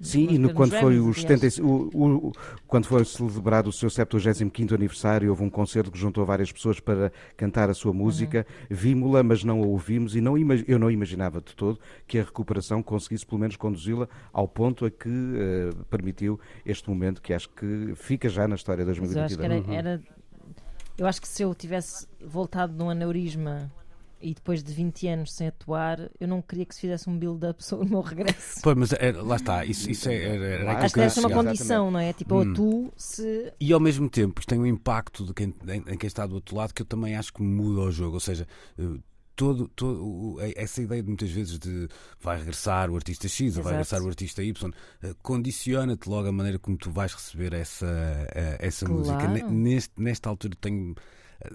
Sim, 0.00 0.28
e 0.30 0.38
no, 0.38 0.52
quando, 0.52 0.78
foi 0.78 1.00
o 1.00 1.12
70, 1.12 1.62
o, 1.62 2.28
o, 2.28 2.32
quando 2.66 2.84
foi 2.84 3.02
celebrado 3.04 3.68
o 3.68 3.72
seu 3.72 3.88
75 3.88 4.74
aniversário, 4.74 5.30
houve 5.30 5.42
um 5.42 5.48
concerto 5.48 5.90
que 5.90 5.98
juntou 5.98 6.24
várias 6.26 6.52
pessoas 6.52 6.78
para 6.78 7.10
cantar 7.36 7.70
a 7.70 7.74
sua 7.74 7.94
música. 7.94 8.46
Uhum. 8.70 8.76
Vimos-la, 8.76 9.22
mas 9.22 9.42
não 9.42 9.62
a 9.62 9.66
ouvimos 9.66 10.14
e 10.14 10.20
não, 10.20 10.34
eu 10.68 10.78
não 10.78 10.90
imaginava 10.90 11.40
de 11.40 11.56
todo 11.56 11.78
que 12.06 12.18
a 12.18 12.22
recuperação 12.22 12.82
conseguisse 12.82 13.24
pelo 13.24 13.40
menos 13.40 13.56
conduzi-la 13.56 14.06
ao 14.32 14.46
ponto 14.46 14.84
a 14.84 14.90
que 14.90 15.08
uh, 15.08 15.84
permitiu 15.86 16.38
este 16.64 16.88
momento 16.90 17.22
que 17.22 17.32
acho 17.32 17.48
que 17.48 17.92
fica 17.94 18.28
já 18.28 18.46
na 18.46 18.54
história 18.54 18.84
de 18.84 18.86
2022. 18.86 19.36
Mas 19.38 19.50
eu 19.50 19.56
acho 19.56 19.64
que 19.64 19.74
era, 19.74 19.90
era 19.90 20.02
eu 20.98 21.06
acho 21.06 21.20
que 21.20 21.28
se 21.28 21.42
eu 21.42 21.54
tivesse 21.54 22.06
voltado 22.20 22.72
num 22.72 22.90
aneurisma 22.90 23.70
e 24.20 24.34
depois 24.34 24.64
de 24.64 24.72
20 24.72 25.08
anos 25.08 25.32
sem 25.32 25.48
atuar, 25.48 26.10
eu 26.18 26.26
não 26.26 26.40
queria 26.40 26.64
que 26.64 26.74
se 26.74 26.80
fizesse 26.80 27.08
um 27.08 27.18
build-up 27.18 27.62
sobre 27.64 27.86
o 27.86 27.90
meu 27.90 28.00
regresso. 28.00 28.60
Pois, 28.62 28.76
mas 28.76 28.92
é, 28.94 29.12
lá 29.12 29.36
está, 29.36 29.64
isso, 29.64 29.90
isso 29.90 30.08
é. 30.08 30.14
é, 30.14 30.64
é 30.64 30.68
Acho 30.68 30.94
que 30.94 31.00
deve 31.00 31.12
ser 31.12 31.20
uma 31.20 31.30
condição, 31.30 31.90
não 31.90 32.00
é? 32.00 32.12
Tipo, 32.12 32.36
hum. 32.36 32.48
ou 32.48 32.54
tu 32.54 32.92
se. 32.96 33.52
E 33.60 33.72
ao 33.72 33.80
mesmo 33.80 34.08
tempo, 34.08 34.40
isto 34.40 34.48
tem 34.48 34.58
um 34.58 34.66
impacto 34.66 35.24
de 35.24 35.34
quem, 35.34 35.54
em, 35.68 35.92
em 35.92 35.98
quem 35.98 36.06
está 36.06 36.26
do 36.26 36.34
outro 36.34 36.56
lado 36.56 36.72
que 36.72 36.82
eu 36.82 36.86
também 36.86 37.14
acho 37.14 37.32
que 37.32 37.42
muda 37.42 37.82
o 37.82 37.90
jogo. 37.90 38.14
Ou 38.14 38.20
seja, 38.20 38.46
eh, 38.78 38.98
todo, 39.36 39.68
todo, 39.68 40.38
essa 40.56 40.82
ideia 40.82 41.02
de 41.02 41.08
muitas 41.08 41.30
vezes 41.30 41.58
de 41.58 41.88
vai 42.20 42.38
regressar 42.38 42.90
o 42.90 42.96
artista 42.96 43.28
X 43.28 43.40
Exato. 43.40 43.58
ou 43.58 43.64
vai 43.64 43.72
regressar 43.74 44.02
o 44.02 44.08
artista 44.08 44.42
Y 44.42 44.74
eh, 45.02 45.14
condiciona-te 45.22 46.08
logo 46.08 46.28
a 46.28 46.32
maneira 46.32 46.58
como 46.58 46.76
tu 46.76 46.90
vais 46.90 47.12
receber 47.12 47.52
essa, 47.52 47.86
eh, 48.34 48.56
essa 48.60 48.86
claro. 48.86 49.00
música. 49.00 49.48
Neste, 49.50 49.92
nesta 50.00 50.28
altura 50.28 50.56
tenho 50.60 50.94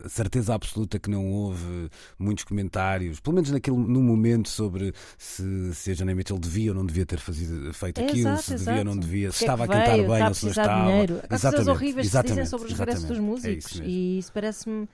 certeza 0.07 0.53
absoluta 0.53 0.99
que 0.99 1.09
não 1.09 1.31
houve 1.31 1.89
muitos 2.17 2.43
comentários, 2.43 3.19
pelo 3.19 3.35
menos 3.35 3.51
naquele, 3.51 3.77
no 3.77 4.01
momento, 4.01 4.49
sobre 4.49 4.93
se, 5.17 5.73
se 5.73 5.91
a 5.91 5.93
Jana 5.93 6.13
Mitchell 6.13 6.37
devia 6.37 6.71
ou 6.71 6.77
não 6.77 6.85
devia 6.85 7.05
ter 7.05 7.19
fazido, 7.19 7.73
feito 7.73 7.99
é, 7.99 8.05
aquilo, 8.05 8.29
exato, 8.29 8.43
se 8.43 8.55
devia 8.55 8.79
ou 8.79 8.85
não 8.85 8.97
devia, 8.97 9.31
se 9.31 9.39
que 9.39 9.43
estava 9.43 9.63
é 9.63 9.65
a 9.65 9.67
cantar 9.67 9.95
veio, 9.95 10.07
bem 10.07 10.23
ou 10.27 10.33
se 10.33 10.43
não 10.43 10.51
estava. 10.51 10.85
Dinheiro. 10.85 11.21
Há 11.23 11.39
coisas 11.39 11.67
horríveis 11.67 12.09
que 12.09 12.17
se 12.17 12.23
dizem 12.23 12.45
sobre 12.45 12.67
os 12.67 12.73
regressos 12.77 13.05
dos 13.05 13.19
músicos 13.19 13.79
é 13.79 13.83
e 13.85 14.19
isso 14.19 14.31
parece-me. 14.31 14.87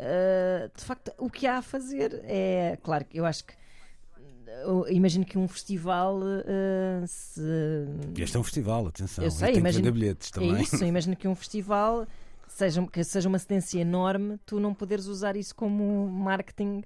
Uh, 0.00 0.70
de 0.74 0.82
facto, 0.82 1.12
o 1.18 1.28
que 1.28 1.46
há 1.46 1.58
a 1.58 1.62
fazer 1.62 2.22
é. 2.24 2.78
Claro 2.82 3.04
que 3.04 3.20
eu 3.20 3.26
acho 3.26 3.44
que 3.44 3.52
eu 4.64 4.86
imagino 4.88 5.24
que 5.24 5.38
um 5.38 5.46
festival 5.46 6.18
uh, 6.18 7.06
se... 7.06 7.40
Este 8.16 8.36
é 8.36 8.40
um 8.40 8.42
festival, 8.42 8.86
atenção. 8.86 9.24
Eu 9.24 9.30
sei, 9.30 9.54
imagino, 9.54 9.92
bilhetes 9.92 10.30
também. 10.30 10.56
É 10.56 10.62
isso, 10.62 10.84
imagino 10.84 11.14
que 11.16 11.28
um 11.28 11.34
festival 11.34 12.06
seja, 12.48 12.86
que 12.86 13.04
seja 13.04 13.28
uma 13.28 13.38
cedência 13.38 13.78
enorme, 13.80 14.38
tu 14.44 14.58
não 14.58 14.74
poderes 14.74 15.06
usar 15.06 15.36
isso 15.36 15.54
como 15.54 16.08
marketing 16.08 16.82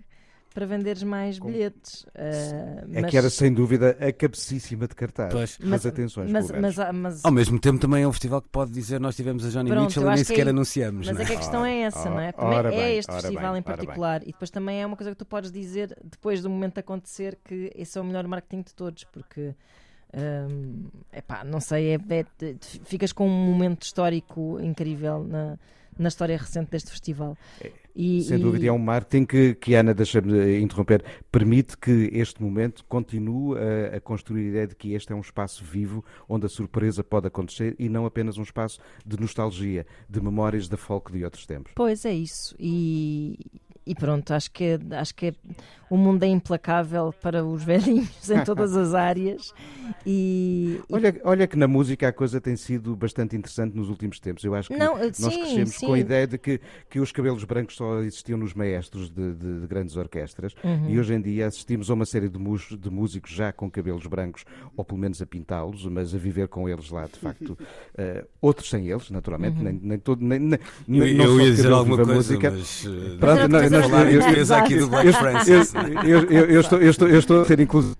para 0.54 0.64
venderes 0.66 1.02
mais 1.02 1.40
bilhetes. 1.40 2.04
Uh, 2.04 2.94
é 2.94 3.00
mas... 3.02 3.10
que 3.10 3.18
era 3.18 3.28
sem 3.28 3.52
dúvida 3.52 3.96
a 4.00 4.12
cabecíssima 4.12 4.86
de 4.86 4.94
cartaz. 4.94 5.32
Pois. 5.32 5.58
Mas, 5.60 5.84
atenções, 5.84 6.30
mas, 6.30 6.50
mas, 6.52 6.76
mas, 6.94 7.24
Ao 7.24 7.32
mesmo 7.32 7.58
tempo 7.58 7.80
também 7.80 8.04
é 8.04 8.08
um 8.08 8.12
festival 8.12 8.40
que 8.40 8.48
pode 8.48 8.70
dizer 8.70 9.00
nós 9.00 9.16
tivemos 9.16 9.44
a 9.44 9.50
Johnny 9.50 9.70
Pronto, 9.70 9.86
Mitchell 9.86 10.02
e 10.04 10.14
nem 10.14 10.24
sequer 10.24 10.46
é... 10.46 10.50
anunciamos. 10.50 11.08
Mas 11.08 11.18
é? 11.18 11.22
é 11.22 11.26
que 11.26 11.32
a 11.32 11.36
questão 11.36 11.66
é 11.66 11.80
essa, 11.80 12.08
não 12.08 12.20
é? 12.20 12.30
Também 12.30 12.80
é 12.80 12.96
este 12.96 13.12
festival 13.12 13.52
bem, 13.52 13.60
em 13.60 13.62
particular. 13.62 14.22
E 14.22 14.26
depois 14.26 14.50
também 14.50 14.80
é 14.80 14.86
uma 14.86 14.96
coisa 14.96 15.10
que 15.10 15.18
tu 15.18 15.26
podes 15.26 15.50
dizer 15.50 15.98
depois 16.04 16.40
do 16.40 16.48
momento 16.48 16.78
acontecer 16.78 17.36
que 17.44 17.72
esse 17.74 17.98
é 17.98 18.00
o 18.00 18.04
melhor 18.04 18.26
marketing 18.28 18.62
de 18.62 18.74
todos, 18.74 19.02
porque 19.04 19.54
um, 20.14 20.84
epá, 21.12 21.42
não 21.42 21.60
sei, 21.60 21.94
é, 21.94 21.98
é, 22.10 22.24
ficas 22.84 23.12
com 23.12 23.26
um 23.26 23.52
momento 23.52 23.82
histórico 23.82 24.60
incrível 24.60 25.24
na 25.24 25.58
na 25.98 26.08
história 26.08 26.36
recente 26.36 26.70
deste 26.70 26.90
festival. 26.90 27.36
É, 27.60 27.72
e, 27.94 28.22
Sem 28.22 28.38
dúvida, 28.38 28.64
e... 28.64 28.68
é 28.68 28.72
um 28.72 28.78
marketing 28.78 29.24
que, 29.24 29.54
que 29.54 29.74
Ana, 29.74 29.94
deixa-me 29.94 30.58
interromper, 30.60 31.04
permite 31.30 31.78
que 31.78 32.10
este 32.12 32.42
momento 32.42 32.84
continue 32.86 33.56
a, 33.56 33.96
a, 33.96 34.00
construir 34.00 34.46
a 34.46 34.48
ideia 34.48 34.66
de 34.66 34.74
que 34.74 34.94
este 34.94 35.12
é 35.12 35.16
um 35.16 35.20
espaço 35.20 35.64
vivo 35.64 36.04
onde 36.28 36.46
a 36.46 36.48
surpresa 36.48 37.04
pode 37.04 37.28
acontecer 37.28 37.76
e 37.78 37.88
não 37.88 38.04
apenas 38.04 38.36
um 38.36 38.42
espaço 38.42 38.80
de 39.06 39.20
nostalgia, 39.20 39.86
de 40.08 40.20
memórias 40.20 40.68
da 40.68 40.76
folk 40.76 41.12
de 41.12 41.24
outros 41.24 41.46
tempos. 41.46 41.72
Pois 41.74 42.04
é 42.04 42.12
isso. 42.12 42.56
E, 42.58 43.38
e 43.86 43.94
pronto, 43.94 44.32
acho 44.32 44.50
que, 44.50 44.64
é, 44.64 44.78
acho 44.96 45.14
que 45.14 45.26
é, 45.26 45.34
o 45.90 45.96
mundo 45.96 46.22
é 46.22 46.26
implacável 46.28 47.12
para 47.22 47.44
os 47.44 47.62
velhinhos 47.62 48.30
em 48.30 48.42
todas 48.44 48.74
as 48.76 48.94
áreas. 48.94 49.52
E, 50.06 50.80
olha, 50.90 51.20
olha 51.24 51.46
que 51.46 51.56
na 51.56 51.68
música 51.68 52.08
a 52.08 52.12
coisa 52.12 52.40
tem 52.40 52.56
sido 52.56 52.96
bastante 52.96 53.36
interessante 53.36 53.76
nos 53.76 53.88
últimos 53.88 54.18
tempos. 54.20 54.42
Eu 54.44 54.54
acho 54.54 54.68
que 54.68 54.76
Não, 54.76 54.96
nós 54.98 55.16
sim, 55.16 55.38
crescemos 55.40 55.74
sim. 55.76 55.86
com 55.86 55.92
a 55.94 55.98
ideia 55.98 56.26
de 56.26 56.38
que, 56.38 56.60
que 56.90 57.00
os 57.00 57.12
cabelos 57.12 57.44
brancos 57.44 57.76
só 57.76 58.00
existiam 58.00 58.38
nos 58.38 58.54
maestros 58.54 59.10
de, 59.10 59.34
de- 59.34 59.60
de 59.60 59.66
grandes 59.66 59.96
orquestras 59.96 60.54
Uhum. 60.64 60.88
e 60.90 60.98
hoje 60.98 61.14
em 61.14 61.20
dia 61.20 61.46
assistimos 61.46 61.90
a 61.90 61.94
uma 61.94 62.06
série 62.06 62.28
de, 62.28 62.38
mus- 62.38 62.76
de 62.78 62.90
músicos 62.90 63.30
já 63.32 63.52
com 63.52 63.70
cabelos 63.70 64.06
brancos, 64.06 64.44
ou 64.76 64.84
pelo 64.84 64.98
menos 65.00 65.20
a 65.20 65.26
pintá-los, 65.26 65.84
mas 65.86 66.14
a 66.14 66.18
viver 66.18 66.48
com 66.48 66.68
eles 66.68 66.90
lá, 66.90 67.06
de 67.06 67.18
facto. 67.18 67.56
Eh, 67.96 68.24
outros 68.40 68.68
sem 68.70 68.88
eles, 68.88 69.08
naturalmente, 69.10 69.58
Uhum. 69.58 69.62
nem, 69.64 69.80
nem 69.80 69.98
todo. 69.98 70.20
Nem, 70.24 70.38
nem, 70.40 70.58
Eu, 70.88 71.14
não 71.14 71.24
eu 71.24 71.36
só 71.38 71.44
ia 71.44 71.50
dizer 71.52 71.70
alguma 71.72 71.96
coisa, 71.96 72.14
música. 72.14 72.50
mas. 72.50 72.84
eh, 72.86 73.16
Pronto, 73.20 73.48
Mas 73.50 73.70
não, 73.70 73.73
nós- 73.80 73.90
falar 73.90 74.10
em 74.10 74.14
eu- 74.14 74.20
defesa 74.22 74.56
aqui 74.58 74.76
do 74.78 74.88
Black 74.88 75.12
Francis. 75.12 75.72
eu, 76.06 76.30
eu- 76.30 76.50
eu 76.50 76.60
estou, 76.60 76.80
eu, 76.80 76.90
estou, 76.90 77.08
eu 77.08 77.18
estou 77.18 77.42
a 77.42 77.44
ser 77.44 77.60
inclusivo. 77.60 77.96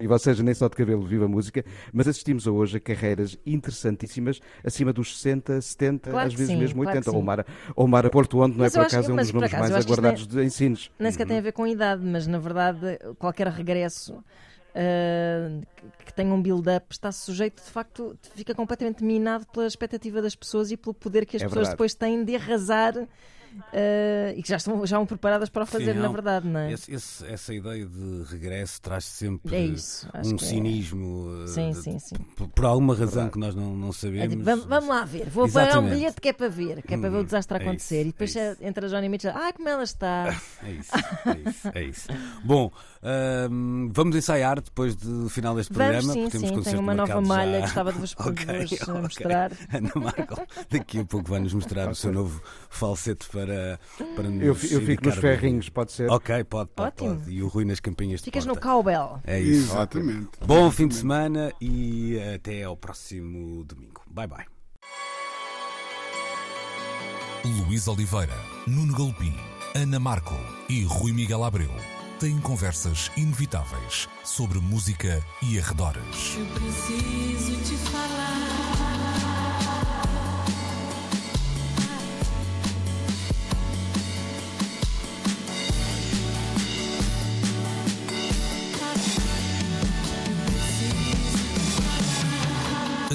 E 0.00 0.06
seja, 0.18 0.42
nem 0.42 0.52
só 0.52 0.66
de 0.68 0.74
cabelo 0.74 1.02
viva 1.06 1.26
a 1.26 1.28
música, 1.28 1.64
mas 1.92 2.08
assistimos 2.08 2.48
a 2.48 2.50
hoje 2.50 2.76
a 2.78 2.80
carreiras 2.80 3.38
interessantíssimas 3.46 4.40
acima 4.64 4.92
dos 4.92 5.16
60, 5.16 5.60
70, 5.60 6.10
Claro 6.10 6.26
às 6.26 6.34
vezes 6.34 6.48
sim, 6.48 6.56
mesmo 6.58 6.82
claro 6.82 6.96
80. 6.98 7.10
que 7.10 7.16
Ou. 7.16 7.22
Mara, 7.22 7.46
ou 7.76 7.86
Mara 7.86 8.10
Porto 8.10 8.38
Onde, 8.40 8.56
não 8.56 8.64
é 8.64 8.66
Mas 8.66 8.72
por 8.72 8.80
eu 8.80 8.86
acho- 8.86 8.96
acaso, 8.96 9.10
é 9.10 9.14
um 9.14 9.16
dos 9.16 9.30
por 9.30 9.34
nomes 9.36 9.54
acaso, 9.54 9.72
mais 9.72 9.86
aguardados 9.86 10.26
de 10.26 10.42
ensinos. 10.42 10.90
Nem 10.98 11.12
sequer 11.12 11.26
tem 11.28 11.38
a 11.38 11.40
ver 11.40 11.52
com 11.52 11.64
idade, 11.68 12.04
mas 12.04 12.26
na 12.26 12.38
verdade 12.38 12.98
qualquer 13.16 13.46
regresso 13.46 14.16
ah, 14.74 15.60
que- 16.04 16.12
tenha 16.14 16.34
um 16.34 16.42
build-up 16.42 16.86
está 16.90 17.12
sujeito, 17.12 17.62
de 17.62 17.70
facto, 17.70 18.16
fica 18.34 18.54
completamente 18.56 19.04
minado 19.04 19.46
pela 19.52 19.66
expectativa 19.68 20.20
das 20.20 20.34
pessoas 20.34 20.72
e 20.72 20.76
pelo 20.76 20.94
poder 20.94 21.26
que 21.26 21.36
as 21.36 21.42
É 21.42 21.44
pessoas 21.44 21.68
verdade. 21.68 21.74
depois 21.74 21.94
têm 21.94 22.24
de 22.24 22.34
arrasar 22.34 22.94
ah, 23.72 24.32
e 24.36 24.42
que 24.42 24.48
já 24.48 24.56
estão, 24.56 24.76
já 24.78 24.96
estão 24.96 25.06
preparadas 25.06 25.48
para 25.48 25.62
o 25.64 25.66
fazer, 25.66 25.94
Sim, 25.94 26.00
na 26.00 26.08
verdade, 26.08 26.46
não 26.48 26.60
é? 26.60 26.72
Esse- 26.72 26.92
esse- 26.92 27.26
essa 27.26 27.54
ideia 27.54 27.86
de 27.86 28.24
regresso 28.30 28.80
traz 28.80 29.04
sempre 29.04 29.54
É 29.54 29.60
isso. 29.60 30.08
Um 30.24 30.34
é. 30.34 30.38
cinismo. 30.38 31.28
eh, 31.44 31.46
Sim, 31.48 31.70
de- 31.72 31.82
sim, 31.82 31.98
sim. 31.98 32.16
Por, 32.36 32.48
por 32.48 32.64
alguma 32.64 32.94
razão 32.94 33.28
que 33.30 33.38
nós 33.38 33.54
não, 33.54 33.76
não 33.76 33.88
É 33.88 33.92
sabemos. 33.92 34.30
tipo, 34.30 34.44
vamos, 34.44 34.64
vamos 34.66 34.88
lá 34.88 35.04
ver, 35.04 35.28
vou 35.28 35.46
pagar 35.48 35.62
um 35.62 35.66
Exatamente. 35.66 35.94
bilhete 35.96 36.20
que 36.20 36.28
é 36.28 36.32
para 36.32 36.48
ver, 36.48 36.82
que 36.82 36.94
é 36.94 36.98
para 36.98 37.10
ver 37.10 37.16
o 37.16 37.20
Hum, 37.20 37.24
desastre 37.24 37.56
a 37.58 37.60
é 37.60 37.64
acontecer. 37.64 37.96
isso, 38.00 38.08
e 38.08 38.12
depois 38.12 38.36
é 38.36 38.56
entra 38.60 38.88
Johnny 38.88 39.08
Mitchell, 39.08 39.32
ai 39.34 39.52
como 39.52 39.68
ela 39.68 39.82
está. 39.82 40.34
É 40.62 40.70
isso, 40.72 40.92
é 41.26 41.38
isso, 41.48 41.68
é 41.74 41.82
isso. 41.84 42.08
Bom, 42.44 42.70
vamos 43.92 44.16
ensaiar 44.16 44.60
depois 44.60 44.94
do 44.94 45.28
final 45.28 45.54
deste 45.56 45.72
Vamos, 45.72 45.88
programa. 45.92 46.12
sim, 46.12 46.22
porque 46.24 46.38
temos 46.38 46.48
sim, 46.64 46.70
tenho 46.70 46.80
uma 46.80 46.94
nova 46.94 47.20
malha 47.20 47.52
já. 47.52 47.56
que 47.58 47.62
gostava 47.62 47.92
de 47.92 47.98
vos, 47.98 48.14
Ok, 48.18 48.46
vos, 48.60 48.72
eh, 48.72 48.92
ok. 48.92 49.02
mostrar. 49.02 49.52
Ana 49.72 49.90
Markel, 49.96 50.36
daqui 50.70 51.00
a 51.00 51.04
pouco 51.04 51.28
vai-nos 51.30 51.52
mostrar 51.54 51.88
o 51.90 51.94
seu 51.94 52.12
novo 52.12 52.40
falsete 52.70 53.28
para, 53.28 53.41
para 53.46 54.30
nos 54.30 54.42
Eu, 54.42 54.78
eu 54.78 54.86
fico 54.86 55.04
nos 55.06 55.16
ferrinhos, 55.16 55.68
pode 55.68 55.92
ser? 55.92 56.10
Ok, 56.10 56.44
pode, 56.44 56.70
pode, 56.74 56.88
Ótimo. 56.88 57.16
pode. 57.16 57.30
E 57.30 57.42
o 57.42 57.48
Rui 57.48 57.64
nas 57.64 57.80
campinhas 57.80 58.20
de 58.20 58.24
Ficas 58.24 58.46
no 58.46 58.56
cowbell. 58.56 59.20
É 59.24 59.40
isso. 59.40 59.72
Exatamente. 59.72 60.30
Bom 60.44 60.70
fim 60.70 60.88
de 60.88 60.94
semana 60.94 61.52
e 61.60 62.18
até 62.34 62.62
ao 62.62 62.76
próximo 62.76 63.64
domingo. 63.64 64.02
Bye 64.10 64.26
bye. 64.26 64.46
Luís 67.44 67.88
Oliveira, 67.88 68.36
Nuno 68.66 68.94
Galopim, 68.94 69.34
Ana 69.74 69.98
Marco 69.98 70.36
e 70.68 70.84
Rui 70.84 71.12
Miguel 71.12 71.42
Abreu 71.42 71.70
têm 72.20 72.38
conversas 72.38 73.10
inevitáveis 73.16 74.08
sobre 74.22 74.60
música 74.60 75.20
e 75.42 75.58
arredores. 75.58 76.36
Eu 76.38 76.46
preciso 76.46 77.56
te 77.64 77.76
falar. 77.90 79.01